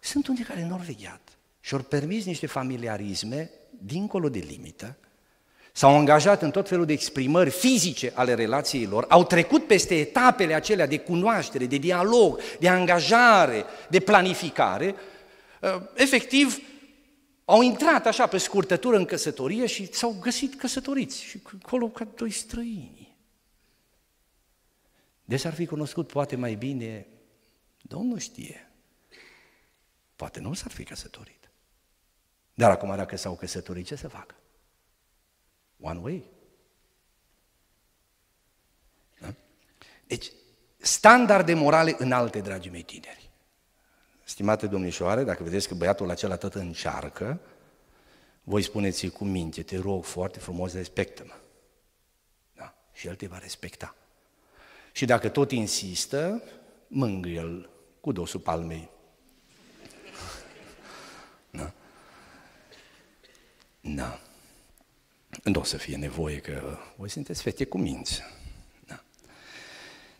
Sunt 0.00 0.26
unii 0.26 0.44
care 0.44 0.66
nu 0.66 0.74
au 0.74 0.80
vegheat 0.86 1.28
și 1.60 1.74
au 1.74 1.80
permis 1.80 2.24
niște 2.24 2.46
familiarisme 2.46 3.50
dincolo 3.70 4.28
de 4.28 4.38
limită, 4.38 4.96
s-au 5.72 5.96
angajat 5.96 6.42
în 6.42 6.50
tot 6.50 6.68
felul 6.68 6.86
de 6.86 6.92
exprimări 6.92 7.50
fizice 7.50 8.12
ale 8.14 8.34
relației 8.34 8.86
lor, 8.86 9.04
au 9.08 9.24
trecut 9.24 9.66
peste 9.66 9.98
etapele 9.98 10.54
acelea 10.54 10.86
de 10.86 10.98
cunoaștere, 10.98 11.66
de 11.66 11.76
dialog, 11.76 12.40
de 12.60 12.68
angajare, 12.68 13.64
de 13.88 14.00
planificare, 14.00 14.94
uh, 15.60 15.80
efectiv 15.94 16.73
au 17.44 17.62
intrat 17.62 18.06
așa 18.06 18.26
pe 18.26 18.38
scurtătură 18.38 18.96
în 18.96 19.04
căsătorie 19.04 19.66
și 19.66 19.92
s-au 19.92 20.16
găsit 20.20 20.54
căsătoriți 20.54 21.22
și 21.22 21.42
acolo 21.62 21.88
ca 21.88 22.04
doi 22.04 22.30
străini. 22.30 23.16
De 25.24 25.36
s-ar 25.36 25.54
fi 25.54 25.66
cunoscut 25.66 26.08
poate 26.08 26.36
mai 26.36 26.54
bine, 26.54 27.06
Domnul 27.86 28.18
știe, 28.18 28.70
poate 30.16 30.40
nu 30.40 30.52
s-ar 30.52 30.70
fi 30.70 30.84
căsătorit. 30.84 31.50
Dar 32.54 32.70
acum 32.70 32.96
dacă 32.96 33.16
s-au 33.16 33.36
căsătorit, 33.36 33.86
ce 33.86 33.94
să 33.94 34.08
facă? 34.08 34.34
One 35.80 35.98
way. 35.98 36.24
Da? 39.20 39.34
Deci, 40.06 40.32
standarde 40.76 41.54
morale 41.54 41.94
înalte, 41.98 42.40
dragii 42.40 42.70
mei 42.70 42.82
tineri. 42.82 43.30
Stimate 44.24 44.66
domnișoare, 44.66 45.24
dacă 45.24 45.42
vedeți 45.42 45.68
că 45.68 45.74
băiatul 45.74 46.10
acela 46.10 46.36
tot 46.36 46.54
încearcă, 46.54 47.40
voi 48.42 48.62
spuneți 48.62 49.06
cu 49.06 49.24
minte, 49.24 49.62
te 49.62 49.78
rog 49.78 50.04
foarte 50.04 50.38
frumos, 50.38 50.72
respectă-mă. 50.72 51.34
Da? 52.54 52.74
Și 52.92 53.06
el 53.06 53.14
te 53.14 53.26
va 53.26 53.38
respecta. 53.38 53.94
Și 54.92 55.04
dacă 55.04 55.28
tot 55.28 55.50
insistă, 55.50 56.42
mângâie 56.86 57.34
el 57.34 57.70
cu 58.00 58.12
dosul 58.12 58.40
palmei. 58.40 58.90
Da? 61.50 61.72
Da. 63.80 64.20
Nu 65.42 65.60
o 65.60 65.64
să 65.64 65.76
fie 65.76 65.96
nevoie 65.96 66.38
că 66.38 66.78
voi 66.96 67.08
sunteți 67.08 67.42
fete 67.42 67.64
cu 67.64 67.78
minți. 67.78 68.22
Da. 68.86 69.02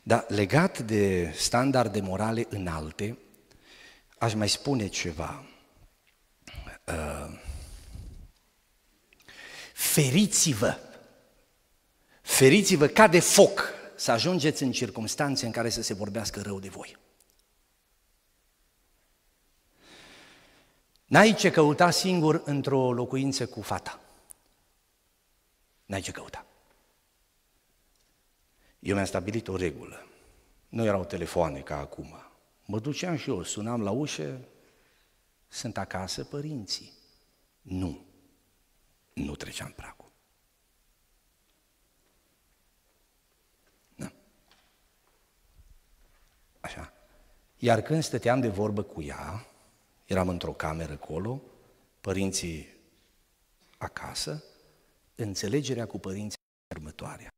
Dar 0.03 0.25
legat 0.29 0.79
de 0.79 1.33
standarde 1.37 2.01
morale 2.01 2.47
înalte, 2.49 3.19
aș 4.25 4.35
mai 4.35 4.49
spune 4.49 4.87
ceva. 4.87 5.45
Uh, 6.87 7.39
feriți-vă, 9.73 10.79
feriți-vă 12.23 12.87
ca 12.87 13.07
de 13.07 13.21
foc 13.21 13.73
să 13.97 14.11
ajungeți 14.11 14.63
în 14.63 14.73
circunstanțe 14.73 15.47
în 15.47 15.53
care 15.53 15.69
să 15.69 15.83
se 15.83 15.95
vorbească 15.95 16.41
rău 16.41 16.61
de 16.61 16.69
voi. 16.69 16.97
N-ai 21.05 21.35
ce 21.35 21.51
căuta 21.51 21.91
singur 21.91 22.43
într-o 22.45 22.93
locuință 22.93 23.47
cu 23.47 23.63
fata. 23.63 24.01
N-ai 25.87 26.01
ce 26.01 26.11
căuta. 26.11 26.47
Eu 28.79 28.95
mi-am 28.95 29.07
stabilit 29.07 29.49
o 29.49 29.57
regulă. 29.57 30.07
Nu 30.69 30.85
erau 30.85 31.05
telefoane 31.05 31.61
ca 31.61 31.79
acum. 31.79 32.24
Mă 32.65 32.79
duceam 32.79 33.17
și 33.17 33.31
eu, 33.31 33.43
sunam 33.43 33.83
la 33.83 33.91
ușă, 33.91 34.49
sunt 35.49 35.77
acasă 35.77 36.25
părinții. 36.25 36.93
Nu. 37.63 38.05
Nu 39.13 39.37
treceam 39.37 39.73
pragul. 39.73 40.11
Da. 43.97 44.13
Așa. 46.61 46.93
Iar 47.57 47.83
când 47.83 48.03
stăteam 48.03 48.41
de 48.41 48.49
vorbă 48.49 48.83
cu 48.83 49.03
ea, 49.03 49.47
eram 50.05 50.29
într-o 50.29 50.53
cameră 50.53 50.93
acolo, 50.93 51.43
părinții 52.01 52.69
acasă, 53.79 54.45
înțelegerea 55.15 55.87
cu 55.87 55.99
părinții 55.99 56.39
următoarea. 56.75 57.31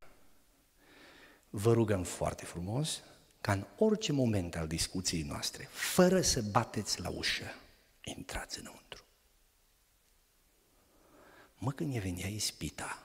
Vă 1.51 1.73
rugăm 1.73 2.03
foarte 2.03 2.45
frumos 2.45 3.03
ca 3.41 3.53
în 3.53 3.67
orice 3.77 4.13
moment 4.13 4.57
al 4.57 4.67
discuției 4.67 5.23
noastre, 5.23 5.69
fără 5.71 6.21
să 6.21 6.43
bateți 6.43 7.01
la 7.01 7.09
ușă, 7.09 7.55
intrați 8.05 8.59
înăuntru. 8.59 9.05
Mă, 11.59 11.73
când 11.73 11.93
ne 11.93 11.99
venea 11.99 12.29
ispita, 12.29 13.03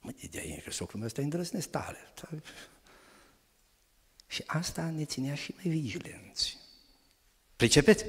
mă, 0.00 0.10
de 0.30 0.62
că 0.64 0.70
socrul 0.70 0.98
meu 0.98 1.08
ăsta 1.08 1.22
îndrăznesc 1.22 1.70
tare. 1.70 2.12
Și 4.26 4.42
asta 4.46 4.82
ne 4.82 5.04
ținea 5.04 5.34
și 5.34 5.54
mai 5.54 5.74
vigilenți. 5.74 6.58
Pricepeți? 7.56 8.04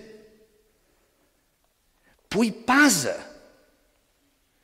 Pui 2.27 2.51
pază. 2.51 3.15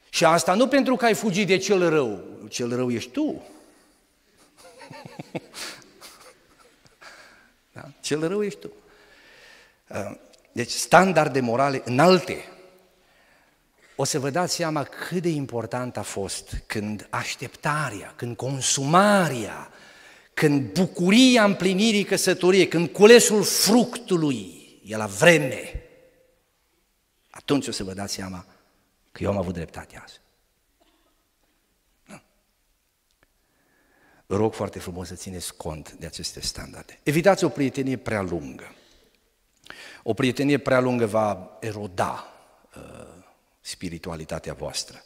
Și 0.10 0.26
asta 0.26 0.54
nu 0.54 0.68
pentru 0.68 0.96
că 0.96 1.06
ai 1.06 1.14
fugit 1.14 1.48
de 1.48 1.58
cel 1.58 1.90
rău. 1.90 2.24
Cel 2.50 2.76
rău 2.76 2.92
ești 2.92 3.12
tu. 3.12 3.44
da? 7.76 7.92
Cel 8.00 8.28
rău 8.28 8.44
ești 8.44 8.60
tu. 8.60 8.72
Uh, 9.88 10.18
deci 10.52 10.72
standarde 10.72 11.40
morale 11.40 11.82
înalte. 11.86 12.46
O 13.96 14.04
să 14.04 14.20
vă 14.20 14.30
dați 14.30 14.56
seama 14.56 14.84
cât 14.84 15.22
de 15.22 15.30
important 15.30 15.98
a 15.98 16.02
fost 16.02 16.64
când 16.66 17.08
așteptarea, 17.10 18.14
când 18.16 18.36
consumarea, 18.36 19.72
când 20.34 20.72
bucuria 20.72 21.44
împlinirii 21.44 22.04
căsătoriei, 22.04 22.68
când 22.68 22.90
culesul 22.90 23.44
fructului 23.44 24.80
e 24.86 24.98
la 24.98 25.06
vreme, 25.06 25.84
atunci 27.30 27.68
o 27.68 27.72
să 27.72 27.84
vă 27.84 27.94
dați 27.94 28.14
seama 28.14 28.46
că 29.12 29.24
eu 29.24 29.30
am 29.30 29.38
avut 29.38 29.54
dreptate 29.54 30.02
azi. 30.04 30.22
Da. 32.08 32.22
Vă 34.14 34.15
rog 34.28 34.54
foarte 34.54 34.80
frumos 34.80 35.08
să 35.08 35.16
țineți 35.16 35.56
cont 35.56 35.92
de 35.92 36.06
aceste 36.06 36.40
standarde. 36.40 37.00
Evitați 37.04 37.44
o 37.44 37.50
prietenie 37.50 37.98
prea 37.98 38.22
lungă. 38.22 38.76
O 40.04 40.14
prietenie 40.14 40.58
prea 40.58 40.80
lungă 40.80 41.06
va 41.06 41.58
eroda 41.60 42.26
uh, 42.76 43.24
spiritualitatea 43.62 44.54
voastră. 44.54 45.04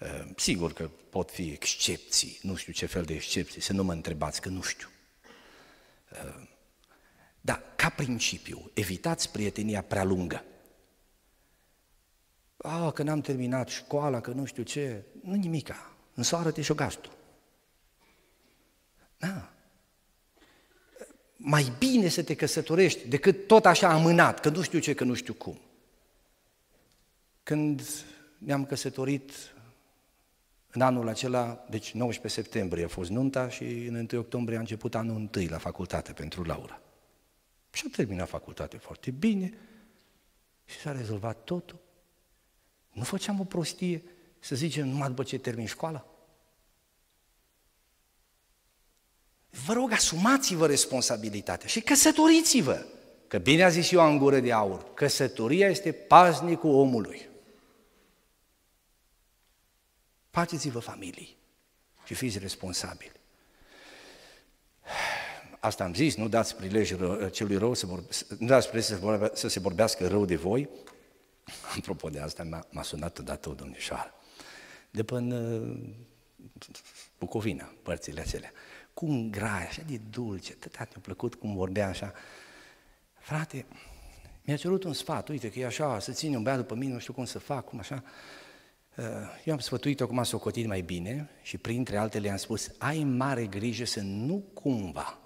Uh, 0.00 0.30
sigur 0.36 0.72
că 0.72 0.90
pot 1.10 1.30
fi 1.30 1.50
excepții, 1.50 2.38
nu 2.42 2.54
știu 2.54 2.72
ce 2.72 2.86
fel 2.86 3.02
de 3.02 3.14
excepții, 3.14 3.60
să 3.60 3.72
nu 3.72 3.84
mă 3.84 3.92
întrebați, 3.92 4.40
că 4.40 4.48
nu 4.48 4.62
știu. 4.62 4.88
Uh, 6.12 6.48
dar, 7.40 7.62
ca 7.76 7.88
principiu, 7.88 8.70
evitați 8.74 9.30
prietenia 9.30 9.82
prea 9.82 10.04
lungă. 10.04 10.44
A, 12.56 12.90
că 12.90 13.02
n-am 13.02 13.20
terminat 13.20 13.68
școala, 13.68 14.20
că 14.20 14.30
nu 14.30 14.44
știu 14.44 14.62
ce, 14.62 15.04
nu 15.22 15.34
nimica, 15.34 15.92
însoară-te 16.14 16.62
și-o 16.62 16.74
gastul. 16.74 17.18
Da. 19.20 19.52
Mai 21.36 21.72
bine 21.78 22.08
să 22.08 22.22
te 22.22 22.34
căsătorești 22.34 23.08
decât 23.08 23.46
tot 23.46 23.66
așa 23.66 23.88
amânat, 23.88 24.40
că 24.40 24.48
nu 24.48 24.62
știu 24.62 24.78
ce, 24.78 24.94
că 24.94 25.04
nu 25.04 25.14
știu 25.14 25.34
cum. 25.34 25.60
Când 27.42 27.82
ne-am 28.38 28.64
căsătorit 28.64 29.32
în 30.70 30.80
anul 30.80 31.08
acela, 31.08 31.64
deci 31.70 31.92
19 31.92 32.40
septembrie 32.40 32.84
a 32.84 32.88
fost 32.88 33.10
nunta 33.10 33.48
și 33.48 33.64
în 33.64 34.06
1 34.12 34.20
octombrie 34.20 34.56
a 34.56 34.60
început 34.60 34.94
anul 34.94 35.16
întâi 35.16 35.46
la 35.46 35.58
facultate 35.58 36.12
pentru 36.12 36.42
Laura. 36.42 36.80
Și 37.72 37.84
a 37.86 37.90
terminat 37.96 38.28
facultate 38.28 38.76
foarte 38.76 39.10
bine 39.10 39.52
și 40.64 40.78
s-a 40.78 40.92
rezolvat 40.92 41.44
totul. 41.44 41.78
Nu 42.92 43.02
făceam 43.02 43.40
o 43.40 43.44
prostie 43.44 44.02
să 44.38 44.54
zicem 44.54 44.88
numai 44.88 45.08
după 45.08 45.22
ce 45.22 45.38
termin 45.38 45.66
școala. 45.66 46.06
Vă 49.50 49.72
rog, 49.72 49.92
asumați-vă 49.92 50.66
responsabilitatea 50.66 51.68
și 51.68 51.80
căsătoriți-vă. 51.80 52.86
Că 53.28 53.38
bine 53.38 53.64
a 53.64 53.68
zis 53.68 53.90
eu 53.90 54.10
în 54.10 54.18
gură 54.18 54.40
de 54.40 54.52
aur, 54.52 54.94
căsătoria 54.94 55.68
este 55.68 55.92
paznicul 55.92 56.70
omului. 56.70 57.28
Faceți-vă 60.30 60.78
familii 60.78 61.36
și 62.04 62.14
fiți 62.14 62.38
responsabili. 62.38 63.12
Asta 65.60 65.84
am 65.84 65.94
zis, 65.94 66.16
nu 66.16 66.28
dați 66.28 66.56
prilej 66.56 66.94
celui 67.30 67.56
rău 67.56 67.74
să 67.74 67.86
vorbe, 67.86 68.08
nu 68.38 68.46
dați 68.46 68.66
prilej 68.66 68.86
să, 68.86 68.96
vorbe, 68.96 69.30
să 69.34 69.48
se 69.48 69.60
vorbească 69.60 70.08
rău 70.08 70.24
de 70.24 70.36
voi. 70.36 70.68
Apropo 71.76 72.08
de 72.08 72.20
asta, 72.20 72.42
m-a, 72.42 72.66
m-a 72.70 72.82
sunat 72.82 73.18
odată 73.18 73.48
o 73.48 73.52
domnișoară 73.52 74.14
de 74.90 75.02
până 75.02 75.60
Bucovina, 77.18 77.72
părțile 77.82 78.20
acelea. 78.20 78.52
Cu 78.52 78.56
un 79.06 79.30
grai 79.30 79.66
așa 79.66 79.82
de 79.86 80.00
dulce, 80.10 80.52
atât 80.52 80.74
mi-a 80.74 80.88
plăcut 81.02 81.34
cum 81.34 81.54
vorbea 81.54 81.88
așa. 81.88 82.12
Frate, 83.18 83.66
mi-a 84.44 84.56
cerut 84.56 84.84
un 84.84 84.92
sfat, 84.92 85.28
uite 85.28 85.50
că 85.50 85.58
e 85.58 85.66
așa, 85.66 85.98
să 85.98 86.12
ține 86.12 86.36
un 86.36 86.42
băiat 86.42 86.58
după 86.58 86.74
mine, 86.74 86.92
nu 86.92 86.98
știu 86.98 87.12
cum 87.12 87.24
să 87.24 87.38
fac, 87.38 87.64
cum 87.64 87.78
așa. 87.78 88.02
Uh, 88.96 89.04
eu 89.44 89.52
am 89.52 89.58
sfătuit-o 89.58 90.06
cum 90.06 90.18
a 90.18 90.22
socotit 90.22 90.66
mai 90.66 90.80
bine 90.80 91.30
și 91.42 91.58
printre 91.58 91.96
altele 91.96 92.26
i-am 92.26 92.36
spus, 92.36 92.70
ai 92.78 93.04
mare 93.04 93.46
grijă 93.46 93.84
să 93.84 94.00
nu 94.00 94.44
cumva 94.54 95.20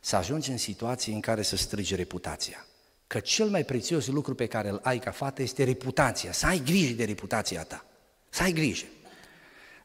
să 0.00 0.16
ajungi 0.16 0.50
în 0.50 0.56
situații 0.56 1.12
în 1.12 1.20
care 1.20 1.42
să 1.42 1.56
strigi 1.56 1.94
reputația. 1.94 2.66
Că 3.06 3.20
cel 3.20 3.48
mai 3.48 3.64
prețios 3.64 4.06
lucru 4.06 4.34
pe 4.34 4.46
care 4.46 4.68
îl 4.68 4.80
ai 4.82 4.98
ca 4.98 5.10
fată 5.10 5.42
este 5.42 5.64
reputația, 5.64 6.32
să 6.32 6.46
ai 6.46 6.62
grijă 6.64 6.94
de 6.94 7.04
reputația 7.04 7.62
ta, 7.62 7.84
să 8.28 8.42
ai 8.42 8.52
grijă. 8.52 8.86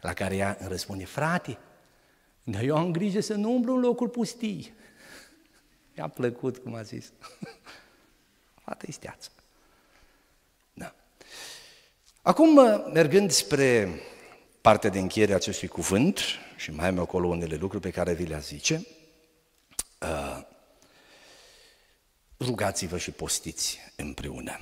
La 0.01 0.13
care 0.13 0.35
ea 0.35 0.57
îmi 0.59 0.69
răspunde, 0.69 1.05
frate, 1.05 1.57
dar 2.47 2.63
eu 2.63 2.77
am 2.77 2.91
grijă 2.91 3.19
să 3.19 3.33
nu 3.33 3.51
umblu 3.51 3.73
în 3.73 3.79
locul 3.79 4.09
pustii. 4.09 4.73
I-a 5.97 6.07
plăcut, 6.07 6.57
cum 6.57 6.75
a 6.75 6.81
zis. 6.81 7.11
Fata 8.63 8.85
isteață. 8.87 9.29
Da. 10.73 10.95
Acum, 12.21 12.55
mergând 12.93 13.31
spre 13.31 13.99
partea 14.61 14.89
de 14.89 14.99
încheiere 14.99 15.31
a 15.31 15.35
acestui 15.35 15.67
cuvânt, 15.67 16.19
și 16.55 16.71
mai 16.71 16.87
am 16.87 16.99
acolo 16.99 17.27
unele 17.27 17.55
lucruri 17.55 17.83
pe 17.83 17.91
care 17.91 18.13
vi 18.13 18.25
le 18.25 18.39
zice, 18.39 18.87
uh, 20.01 20.41
rugați-vă 22.39 22.97
și 22.97 23.11
postiți 23.11 23.79
împreună. 23.95 24.59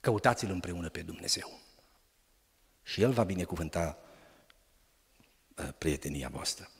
Căutați-L 0.00 0.50
împreună 0.50 0.88
pe 0.88 1.00
Dumnezeu. 1.00 1.60
Și 2.82 3.02
El 3.02 3.12
va 3.12 3.24
binecuvânta 3.24 3.98
uh, 3.98 4.09
prietenia 5.78 6.30
voastră. 6.32 6.70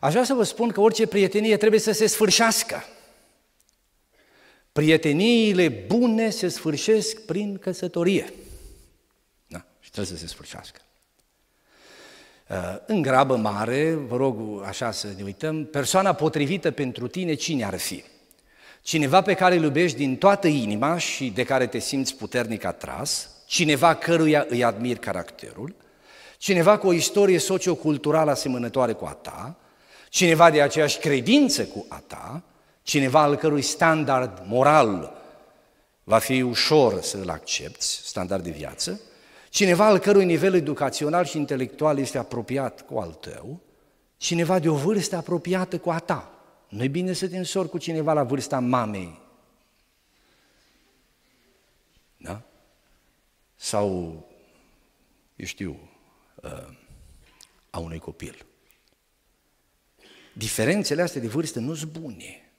Aș 0.00 0.12
vrea 0.12 0.24
să 0.24 0.34
vă 0.34 0.42
spun 0.42 0.68
că 0.68 0.80
orice 0.80 1.06
prietenie 1.06 1.56
trebuie 1.56 1.80
să 1.80 1.92
se 1.92 2.06
sfârșească. 2.06 2.84
Prieteniile 4.72 5.68
bune 5.68 6.30
se 6.30 6.48
sfârșesc 6.48 7.20
prin 7.20 7.58
căsătorie. 7.58 8.32
Da, 9.46 9.64
și 9.80 9.90
trebuie 9.90 10.16
să 10.16 10.20
se 10.20 10.26
sfârșească. 10.26 10.80
Uh, 12.48 12.56
în 12.86 13.02
grabă 13.02 13.36
mare, 13.36 13.94
vă 13.94 14.16
rog 14.16 14.62
așa 14.64 14.90
să 14.90 15.06
ne 15.16 15.22
uităm, 15.22 15.64
persoana 15.64 16.12
potrivită 16.12 16.70
pentru 16.70 17.08
tine 17.08 17.34
cine 17.34 17.64
ar 17.64 17.78
fi? 17.78 18.04
Cineva 18.82 19.22
pe 19.22 19.34
care 19.34 19.56
îl 19.56 19.62
iubești 19.62 19.96
din 19.96 20.16
toată 20.16 20.46
inima 20.46 20.98
și 20.98 21.30
de 21.30 21.44
care 21.44 21.66
te 21.66 21.78
simți 21.78 22.16
puternic 22.16 22.64
atras, 22.64 23.28
cineva 23.46 23.94
căruia 23.94 24.46
îi 24.48 24.64
admiri 24.64 24.98
caracterul, 24.98 25.74
cineva 26.40 26.78
cu 26.78 26.86
o 26.86 26.92
istorie 26.92 27.38
socioculturală 27.38 28.30
asemănătoare 28.30 28.92
cu 28.92 29.04
a 29.04 29.12
ta, 29.12 29.56
cineva 30.08 30.50
de 30.50 30.62
aceeași 30.62 30.98
credință 30.98 31.64
cu 31.64 31.86
a 31.88 32.02
ta, 32.06 32.42
cineva 32.82 33.20
al 33.22 33.36
cărui 33.36 33.62
standard 33.62 34.42
moral 34.46 35.16
va 36.04 36.18
fi 36.18 36.42
ușor 36.42 37.02
să-l 37.02 37.28
accepti, 37.28 37.84
standard 37.84 38.42
de 38.42 38.50
viață, 38.50 39.00
cineva 39.48 39.86
al 39.86 39.98
cărui 39.98 40.24
nivel 40.24 40.54
educațional 40.54 41.24
și 41.24 41.36
intelectual 41.36 41.98
este 41.98 42.18
apropiat 42.18 42.80
cu 42.80 42.98
al 42.98 43.10
tău, 43.10 43.60
cineva 44.16 44.58
de 44.58 44.68
o 44.68 44.74
vârstă 44.74 45.16
apropiată 45.16 45.78
cu 45.78 45.90
a 45.90 45.98
ta. 45.98 46.32
Nu-i 46.68 46.88
bine 46.88 47.12
să 47.12 47.28
te 47.28 47.36
însori 47.36 47.68
cu 47.68 47.78
cineva 47.78 48.12
la 48.12 48.22
vârsta 48.22 48.58
mamei. 48.58 49.20
Da? 52.16 52.42
Sau, 53.56 53.86
eu 55.36 55.46
știu, 55.46 55.70
uh, 55.70 55.89
a 57.70 57.78
unui 57.78 57.98
copil. 57.98 58.46
Diferențele 60.32 61.02
astea 61.02 61.20
de 61.20 61.28
vârstă 61.28 61.58
nu 61.58 61.74
sunt 61.74 61.92
bune. 61.92 62.50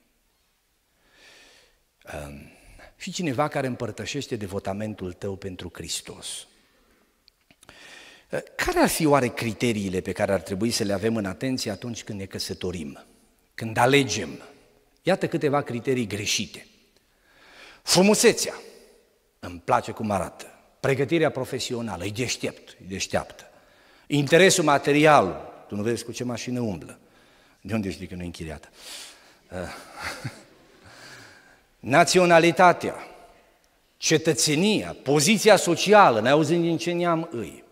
Uh, 2.06 2.60
și 2.98 3.12
cineva 3.12 3.48
care 3.48 3.68
împărtășește 3.68 4.36
devotamentul 4.36 5.14
tău 5.14 5.36
pentru 5.36 5.70
Hristos. 5.74 6.48
Care 8.56 8.80
ar 8.80 8.88
fi 8.90 9.06
oare 9.06 9.28
criteriile 9.28 10.02
pe 10.02 10.12
care 10.12 10.32
ar 10.32 10.42
trebui 10.42 10.72
să 10.72 10.84
le 10.84 10.94
avem 10.94 11.16
în 11.16 11.26
atenție 11.26 11.72
atunci 11.72 12.04
când 12.04 12.20
ne 12.20 12.26
căsătorim, 12.26 13.06
când 13.54 13.78
alegem? 13.78 14.30
Iată 15.02 15.28
câteva 15.28 15.62
criterii 15.62 16.08
greșite. 16.08 16.68
Frumusețea, 17.84 18.54
îmi 19.40 19.60
place 19.60 19.92
cum 19.92 20.12
arată. 20.12 20.46
Pregătirea 20.80 21.32
profesională, 21.32 22.06
e 22.06 22.10
deștept, 22.10 22.70
e 22.70 22.84
deșteaptă. 22.88 23.51
Interesul 24.14 24.64
material, 24.64 25.53
tu 25.68 25.76
nu 25.76 25.82
vezi 25.82 26.03
cu 26.03 26.12
ce 26.12 26.24
mașină 26.24 26.59
umblă. 26.59 26.99
De 27.62 27.74
unde 27.74 27.91
știi 27.91 28.07
că 28.07 28.16
nu 28.16 28.22
e 28.22 28.26
închiriată? 28.26 28.70
Uh. 29.51 29.57
Naționalitatea, 31.80 32.95
cetățenia, 33.97 34.95
poziția 35.03 35.55
socială, 35.55 36.22
ne 36.22 36.30
auzim 36.30 36.62
din 36.62 36.78
ce 36.78 36.91
neam 36.91 37.28
îi. 37.32 37.64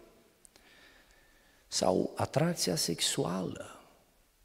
Sau 1.68 2.14
atracția 2.16 2.76
sexuală, 2.76 3.82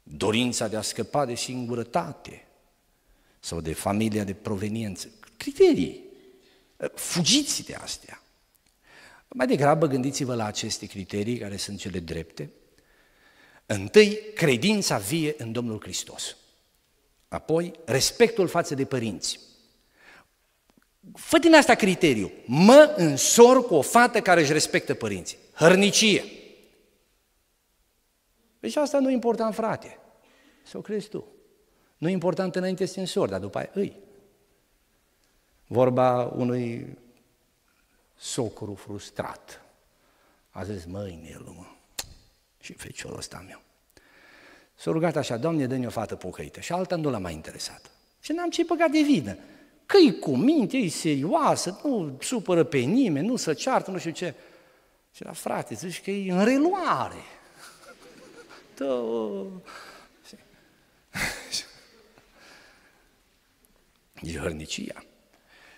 dorința 0.03 0.67
de 0.67 0.75
a 0.75 0.81
scăpa 0.81 1.25
de 1.25 1.35
singurătate 1.35 2.47
sau 3.39 3.61
de 3.61 3.73
familia 3.73 4.23
de 4.23 4.33
proveniență. 4.33 5.09
Criterii. 5.37 6.03
Fugiți 6.93 7.63
de 7.63 7.75
astea. 7.75 8.19
Mai 9.37 9.47
degrabă 9.47 9.87
gândiți-vă 9.87 10.35
la 10.35 10.45
aceste 10.45 10.85
criterii 10.85 11.37
care 11.37 11.57
sunt 11.57 11.79
cele 11.79 11.99
drepte. 11.99 12.51
Întâi, 13.65 14.19
credința 14.35 14.97
vie 14.97 15.35
în 15.37 15.51
Domnul 15.51 15.81
Hristos. 15.81 16.35
Apoi, 17.27 17.73
respectul 17.85 18.47
față 18.47 18.75
de 18.75 18.85
părinți. 18.85 19.39
Fă 21.13 21.37
din 21.37 21.55
asta 21.55 21.75
criteriu. 21.75 22.31
Mă 22.45 22.93
însor 22.97 23.65
cu 23.65 23.73
o 23.73 23.81
fată 23.81 24.21
care 24.21 24.41
își 24.41 24.51
respectă 24.51 24.93
părinții. 24.93 25.37
Hărnicie. 25.53 26.23
Deci 28.59 28.75
asta 28.75 28.99
nu 28.99 29.09
e 29.09 29.13
important, 29.13 29.53
frate. 29.53 29.99
Să 30.63 30.77
o 30.77 30.81
crezi 30.81 31.07
tu. 31.07 31.25
Nu 31.97 32.09
e 32.09 32.11
important 32.11 32.55
înainte 32.55 32.85
să 32.85 32.93
te 32.93 32.99
însori, 32.99 33.31
dar 33.31 33.39
după 33.39 33.57
aia 33.57 33.69
îi. 33.73 33.95
Vorba 35.67 36.23
unui 36.23 36.97
socru 38.17 38.75
frustrat. 38.75 39.61
A 40.51 40.63
zis, 40.63 40.85
măi, 40.85 41.19
Nelu, 41.23 41.53
mă, 41.57 41.65
și 42.59 42.73
feciorul 42.73 43.17
ăsta 43.17 43.43
meu. 43.47 43.61
S-a 44.75 44.91
rugat 44.91 45.15
așa, 45.15 45.37
Doamne, 45.37 45.67
dă-ne 45.67 45.85
o 45.85 45.89
fată 45.89 46.15
pocăită. 46.15 46.59
Și 46.59 46.71
alta 46.71 46.95
nu 46.95 47.09
l-a 47.09 47.17
mai 47.17 47.33
interesat. 47.33 47.91
Și 48.21 48.31
n-am 48.31 48.49
ce 48.49 48.65
păcat 48.65 48.89
de 48.89 49.01
vină. 49.01 49.37
Că 49.85 49.97
e 50.07 50.11
cu 50.11 50.35
minte, 50.35 50.77
e 50.77 50.89
serioasă, 50.89 51.79
nu 51.83 52.17
supără 52.21 52.63
pe 52.63 52.77
nimeni, 52.77 53.27
nu 53.27 53.35
se 53.35 53.53
ceartă, 53.53 53.91
nu 53.91 53.97
știu 53.97 54.11
ce. 54.11 54.33
Și 55.13 55.23
la 55.23 55.31
frate, 55.31 55.75
zici 55.75 56.01
că 56.01 56.11
e 56.11 56.31
în 56.31 56.43
reluare. 56.43 57.23
E 64.21 64.37
hărnicia. 64.37 65.03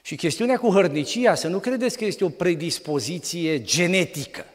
Și 0.08 0.16
chestiunea 0.16 0.58
cu 0.58 0.72
hărnicia, 0.72 1.36
să 1.36 1.47
nu 1.47 1.60
credeți 1.60 1.97
că 1.97 2.05
este 2.05 2.24
o 2.24 2.30
predispoziție 2.30 3.62
genetică. 3.62 4.45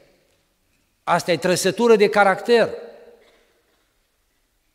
Asta 1.05 1.33
e 1.33 1.37
trăsătură 1.37 1.97
de 1.97 2.09
caracter. 2.09 2.69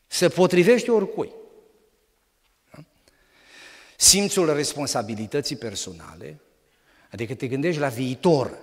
Se 0.06 0.28
potrivește 0.28 0.90
oricui. 0.90 1.30
Da? 2.70 2.84
Simțul 3.96 4.54
responsabilității 4.54 5.56
personale, 5.56 6.40
adică 7.10 7.34
te 7.34 7.46
gândești 7.46 7.80
la 7.80 7.88
viitor. 7.88 8.58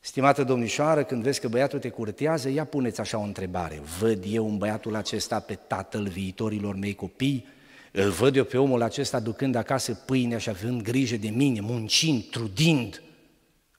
Stimată 0.00 0.44
domnișoară, 0.44 1.04
când 1.04 1.22
vezi 1.22 1.40
că 1.40 1.48
băiatul 1.48 1.78
te 1.78 1.88
curtează, 1.88 2.48
ia 2.48 2.64
puneți 2.64 3.00
așa 3.00 3.18
o 3.18 3.22
întrebare. 3.22 3.82
Văd 3.98 4.24
eu 4.26 4.46
un 4.46 4.58
băiatul 4.58 4.94
acesta 4.94 5.40
pe 5.40 5.54
tatăl 5.54 6.08
viitorilor 6.08 6.74
mei 6.74 6.94
copii? 6.94 7.46
Îl 7.92 8.10
văd 8.10 8.36
eu 8.36 8.44
pe 8.44 8.58
omul 8.58 8.82
acesta 8.82 9.20
ducând 9.20 9.54
acasă 9.54 9.94
pâine 9.94 10.38
și 10.38 10.48
având 10.48 10.82
grijă 10.82 11.16
de 11.16 11.28
mine, 11.28 11.60
muncind, 11.60 12.30
trudind. 12.30 13.02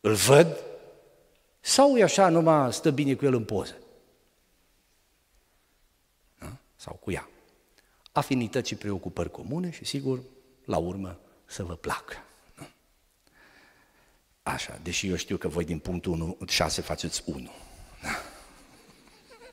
Îl 0.02 0.14
văd? 0.14 0.64
Sau 1.60 1.98
e 1.98 2.04
așa, 2.04 2.30
numai 2.30 2.74
stă 2.74 2.92
bine 2.92 3.14
cu 3.14 3.26
el 3.26 3.34
în 3.34 3.44
poză? 3.44 3.78
Da? 6.40 6.58
Sau 6.76 6.94
cu 6.94 7.12
ea. 7.12 7.30
Afinități 8.12 8.68
și 8.68 8.76
preocupări 8.76 9.32
comune 9.32 9.72
și, 9.72 9.86
sigur, 9.86 10.24
la 10.66 10.78
urmă, 10.78 11.20
să 11.46 11.64
vă 11.64 11.76
placă. 11.76 12.16
Da? 12.58 12.70
Așa, 14.44 14.80
deși 14.84 15.08
eu 15.08 15.16
știu 15.16 15.38
că 15.38 15.48
voi 15.48 15.66
din 15.66 15.80
punctul 15.80 16.12
1, 16.12 16.38
6 16.48 16.82
faceți 16.82 17.24
1. 17.26 17.52
Da. 18.02 18.10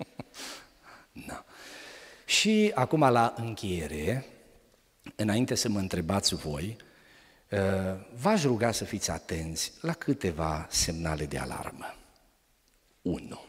da. 1.26 1.44
Și 2.24 2.72
acum 2.74 3.00
la 3.00 3.34
încheiere, 3.36 4.26
înainte 5.16 5.54
să 5.54 5.68
mă 5.68 5.78
întrebați 5.78 6.34
voi, 6.34 6.76
uh, 7.50 7.58
v-aș 8.20 8.42
ruga 8.42 8.72
să 8.72 8.84
fiți 8.84 9.10
atenți 9.10 9.72
la 9.80 9.92
câteva 9.92 10.66
semnale 10.70 11.26
de 11.26 11.38
alarmă. 11.38 11.94
1. 13.02 13.44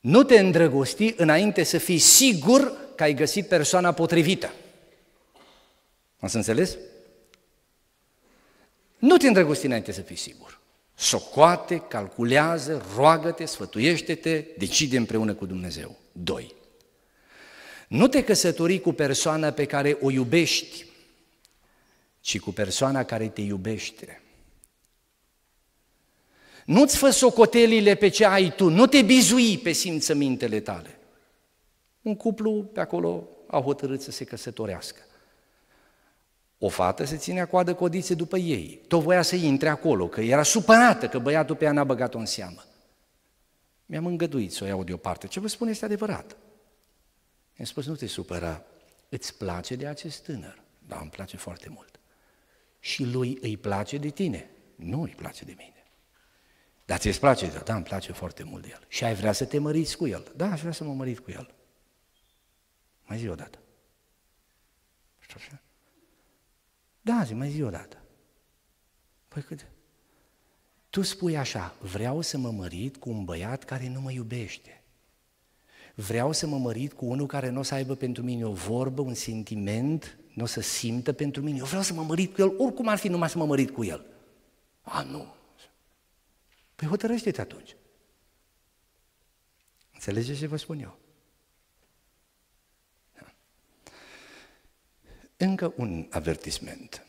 Nu 0.00 0.22
te 0.22 0.38
îndrăgosti 0.38 1.14
înainte 1.16 1.62
să 1.62 1.78
fii 1.78 1.98
sigur 1.98 2.72
că 2.96 3.02
ai 3.02 3.14
găsit 3.14 3.48
persoana 3.48 3.92
potrivită. 3.92 4.52
Ați 6.18 6.36
înțeles? 6.36 6.76
Nu 8.98 9.16
te 9.16 9.26
îndrăgosti 9.26 9.66
înainte 9.66 9.92
să 9.92 10.00
fii 10.00 10.16
sigur. 10.16 10.60
Socoate, 10.94 11.78
calculează, 11.78 12.84
roagă-te, 12.96 13.44
sfătuiește-te, 13.44 14.44
decide 14.58 14.96
împreună 14.96 15.34
cu 15.34 15.46
Dumnezeu. 15.46 15.96
2. 16.12 16.54
Nu 17.88 18.08
te 18.08 18.24
căsători 18.24 18.80
cu 18.80 18.92
persoana 18.92 19.50
pe 19.50 19.64
care 19.64 19.98
o 20.00 20.10
iubești, 20.10 20.84
ci 22.20 22.40
cu 22.40 22.50
persoana 22.50 23.04
care 23.04 23.28
te 23.28 23.40
iubește. 23.40 24.22
Nu-ți 26.64 26.96
fă 26.96 27.10
socotelile 27.10 27.94
pe 27.94 28.08
ce 28.08 28.24
ai 28.24 28.52
tu, 28.54 28.68
nu 28.68 28.86
te 28.86 29.02
bizui 29.02 29.58
pe 29.58 29.72
simțămintele 29.72 30.60
tale. 30.60 30.98
Un 32.02 32.16
cuplu 32.16 32.64
pe 32.72 32.80
acolo 32.80 33.28
a 33.46 33.60
hotărât 33.60 34.00
să 34.00 34.10
se 34.10 34.24
căsătorească. 34.24 35.00
O 36.58 36.68
fată 36.68 37.04
se 37.04 37.16
ținea 37.16 37.46
coadă 37.46 37.74
codițe 37.74 38.14
după 38.14 38.38
ei. 38.38 38.80
Tot 38.88 39.02
voia 39.02 39.22
să 39.22 39.36
intre 39.36 39.68
acolo, 39.68 40.08
că 40.08 40.20
era 40.20 40.42
supărată 40.42 41.08
că 41.08 41.18
băiatul 41.18 41.56
pe 41.56 41.64
ea 41.64 41.72
n-a 41.72 41.84
băgat-o 41.84 42.18
în 42.18 42.26
seamă. 42.26 42.64
Mi-am 43.86 44.06
îngăduit 44.06 44.52
să 44.52 44.64
o 44.64 44.66
iau 44.66 44.84
deoparte. 44.84 45.26
Ce 45.26 45.40
vă 45.40 45.48
spun 45.48 45.68
este 45.68 45.84
adevărat. 45.84 46.36
Mi-a 47.58 47.66
spus, 47.66 47.86
nu 47.86 47.96
te 47.96 48.06
supăra, 48.06 48.64
îți 49.08 49.36
place 49.36 49.76
de 49.76 49.86
acest 49.86 50.22
tânăr? 50.22 50.62
Da, 50.86 50.98
îmi 51.00 51.10
place 51.10 51.36
foarte 51.36 51.68
mult. 51.68 52.00
Și 52.80 53.04
lui 53.04 53.38
îi 53.40 53.56
place 53.56 53.98
de 53.98 54.08
tine? 54.08 54.50
Nu 54.74 55.02
îi 55.02 55.14
place 55.16 55.44
de 55.44 55.54
mine. 55.56 55.82
Dar 56.84 56.98
ți-ți 56.98 57.20
place 57.20 57.46
de 57.46 57.54
el? 57.54 57.62
Da, 57.64 57.74
îmi 57.74 57.84
place 57.84 58.12
foarte 58.12 58.42
mult 58.42 58.62
de 58.62 58.68
el. 58.72 58.86
Și 58.88 59.04
ai 59.04 59.14
vrea 59.14 59.32
să 59.32 59.44
te 59.44 59.58
măriți 59.58 59.96
cu 59.96 60.06
el? 60.06 60.32
Da, 60.36 60.50
aș 60.50 60.60
vrea 60.60 60.72
să 60.72 60.84
mă 60.84 60.92
mărit 60.92 61.18
cu 61.18 61.30
el. 61.30 61.54
Mai 63.04 63.18
zi 63.18 63.28
o 63.28 63.34
dată. 63.34 63.58
Și 65.18 65.30
așa? 65.34 65.62
Da, 67.00 67.22
zi, 67.24 67.34
mai 67.34 67.50
zi 67.50 67.62
o 67.62 67.70
dată. 67.70 68.02
Păi 69.28 69.42
cât? 69.42 69.66
Tu 70.90 71.02
spui 71.02 71.36
așa, 71.36 71.76
vreau 71.80 72.20
să 72.20 72.38
mă 72.38 72.50
mărit 72.50 72.96
cu 72.96 73.10
un 73.10 73.24
băiat 73.24 73.64
care 73.64 73.88
nu 73.88 74.00
mă 74.00 74.10
iubește. 74.12 74.82
Vreau 76.00 76.32
să 76.32 76.46
mă 76.46 76.58
mărit 76.58 76.92
cu 76.92 77.04
unul 77.04 77.26
care 77.26 77.48
nu 77.48 77.58
o 77.58 77.62
să 77.62 77.74
aibă 77.74 77.94
pentru 77.94 78.22
mine 78.22 78.46
o 78.46 78.52
vorbă, 78.52 79.00
un 79.00 79.14
sentiment, 79.14 80.18
nu 80.34 80.42
o 80.42 80.46
să 80.46 80.60
simtă 80.60 81.12
pentru 81.12 81.42
mine. 81.42 81.58
Eu 81.58 81.64
vreau 81.64 81.82
să 81.82 81.92
mă 81.92 82.02
mărit 82.02 82.34
cu 82.34 82.40
el, 82.40 82.54
oricum 82.58 82.88
ar 82.88 82.98
fi 82.98 83.08
numai 83.08 83.28
să 83.28 83.38
mă 83.38 83.44
mărit 83.44 83.70
cu 83.70 83.84
el. 83.84 84.06
A, 84.82 85.02
nu. 85.02 85.26
Păi 86.74 86.88
hotărăște-te 86.88 87.40
atunci. 87.40 87.76
Înțelegeți 89.92 90.38
ce 90.38 90.46
vă 90.46 90.56
spun 90.56 90.80
eu? 90.80 90.98
Da. 93.14 93.32
Încă 95.36 95.72
un 95.76 96.06
avertisment. 96.10 97.06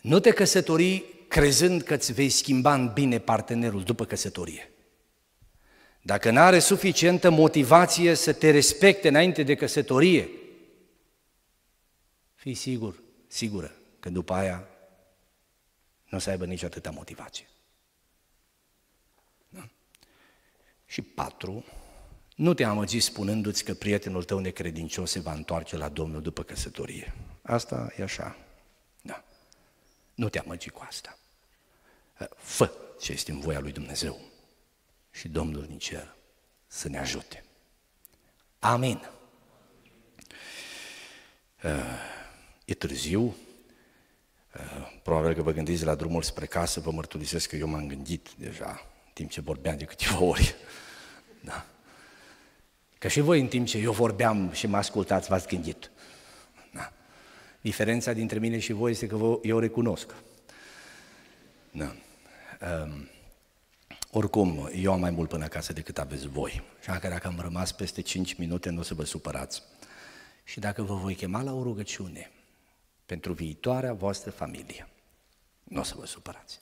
Nu 0.00 0.20
te 0.20 0.30
căsători 0.30 1.04
crezând 1.28 1.82
că 1.82 1.94
îți 1.94 2.12
vei 2.12 2.28
schimba 2.28 2.74
în 2.74 2.92
bine 2.92 3.18
partenerul 3.18 3.82
după 3.82 4.04
căsătorie. 4.04 4.70
Dacă 6.06 6.30
nu 6.30 6.40
are 6.40 6.58
suficientă 6.58 7.30
motivație 7.30 8.14
să 8.14 8.32
te 8.32 8.50
respecte 8.50 9.08
înainte 9.08 9.42
de 9.42 9.54
căsătorie, 9.54 10.28
fii 12.34 12.54
sigur, 12.54 13.02
sigură 13.26 13.72
că 14.00 14.10
după 14.10 14.32
aia 14.32 14.68
nu 16.08 16.16
o 16.16 16.20
să 16.20 16.30
aibă 16.30 16.44
nici 16.44 16.62
atâta 16.62 16.90
motivație. 16.90 17.46
Da? 19.48 19.68
Și 20.86 21.02
patru, 21.02 21.64
nu 22.36 22.54
te 22.54 22.64
amăgi 22.64 23.00
spunându-ți 23.00 23.64
că 23.64 23.74
prietenul 23.74 24.24
tău 24.24 24.38
necredincios 24.38 25.10
se 25.10 25.20
va 25.20 25.32
întoarce 25.32 25.76
la 25.76 25.88
Domnul 25.88 26.22
după 26.22 26.42
căsătorie. 26.42 27.14
Asta 27.42 27.92
e 27.96 28.02
așa. 28.02 28.36
Da. 29.02 29.24
Nu 30.14 30.28
te 30.28 30.38
amăgi 30.38 30.70
cu 30.70 30.84
asta. 30.88 31.18
Fă 32.36 32.72
ce 33.00 33.12
este 33.12 33.30
în 33.30 33.40
voia 33.40 33.60
lui 33.60 33.72
Dumnezeu 33.72 34.34
și 35.18 35.28
Domnul 35.28 35.66
din 35.66 35.78
cer 35.78 36.14
să 36.66 36.88
ne 36.88 36.98
ajute. 36.98 37.44
Amin. 38.58 39.08
Uh, 41.62 41.70
e 42.64 42.74
târziu, 42.74 43.34
Probabil 45.02 45.34
că 45.34 45.42
vă 45.42 45.52
gândiți 45.52 45.84
la 45.84 45.94
drumul 45.94 46.22
spre 46.22 46.46
casă, 46.46 46.80
vă 46.80 46.90
mărturisesc 46.90 47.48
că 47.48 47.56
eu 47.56 47.68
m-am 47.68 47.86
gândit 47.86 48.28
deja, 48.38 48.68
în 49.06 49.12
timp 49.12 49.30
ce 49.30 49.40
vorbeam 49.40 49.76
de 49.76 49.84
câteva 49.84 50.20
ori. 50.32 50.54
Da. 51.40 51.66
Că 52.98 53.08
și 53.08 53.20
voi 53.20 53.40
în 53.40 53.46
timp 53.46 53.66
ce 53.66 53.78
eu 53.78 53.92
vorbeam 53.92 54.50
și 54.52 54.66
mă 54.66 54.76
ascultați, 54.76 55.28
v-ați 55.28 55.46
gândit. 55.46 55.90
Da. 56.72 56.92
Diferența 57.60 58.12
dintre 58.12 58.38
mine 58.38 58.58
și 58.58 58.72
voi 58.72 58.90
este 58.90 59.06
că 59.06 59.16
vă, 59.16 59.38
eu 59.42 59.58
recunosc. 59.58 60.14
Da. 61.70 61.94
Um, 62.82 63.08
oricum, 64.16 64.70
eu 64.74 64.92
am 64.92 65.00
mai 65.00 65.10
mult 65.10 65.28
până 65.28 65.44
acasă 65.44 65.72
decât 65.72 65.98
aveți 65.98 66.28
voi. 66.28 66.62
Așa 66.78 66.98
că 66.98 67.08
dacă 67.08 67.26
am 67.26 67.40
rămas 67.40 67.72
peste 67.72 68.00
5 68.00 68.34
minute, 68.34 68.70
nu 68.70 68.80
o 68.80 68.82
să 68.82 68.94
vă 68.94 69.04
supărați. 69.04 69.62
Și 70.44 70.60
dacă 70.60 70.82
vă 70.82 70.94
voi 70.94 71.14
chema 71.14 71.42
la 71.42 71.52
o 71.52 71.62
rugăciune 71.62 72.30
pentru 73.06 73.32
viitoarea 73.32 73.92
voastră 73.92 74.30
familie, 74.30 74.88
nu 75.64 75.80
o 75.80 75.82
să 75.82 75.94
vă 75.98 76.06
supărați. 76.06 76.58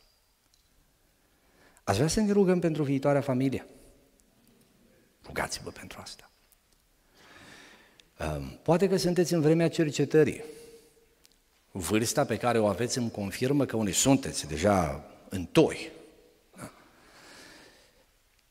Ați 1.85 1.97
vrea 1.97 2.09
să 2.09 2.21
ne 2.21 2.33
rugăm 2.33 2.61
pentru 2.61 2.83
viitoarea 2.83 3.21
familie? 3.21 3.67
Rugați-vă 5.27 5.71
pentru 5.71 5.99
asta. 6.01 6.31
Poate 8.63 8.89
că 8.89 8.97
sunteți 8.97 9.35
în 9.35 9.41
vremea 9.41 9.69
cercetării. 9.69 10.45
Vârsta 11.71 12.25
pe 12.25 12.37
care 12.37 12.59
o 12.59 12.67
aveți 12.67 12.99
îmi 12.99 13.11
confirmă 13.11 13.65
că 13.65 13.77
unii 13.77 13.93
sunteți 13.93 14.47
deja 14.47 15.05
în 15.29 15.45
toi. 15.45 15.93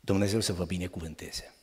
Dumnezeu 0.06 0.40
să 0.40 0.54
vă 0.54 0.66
binecuvânteze. 0.66 1.54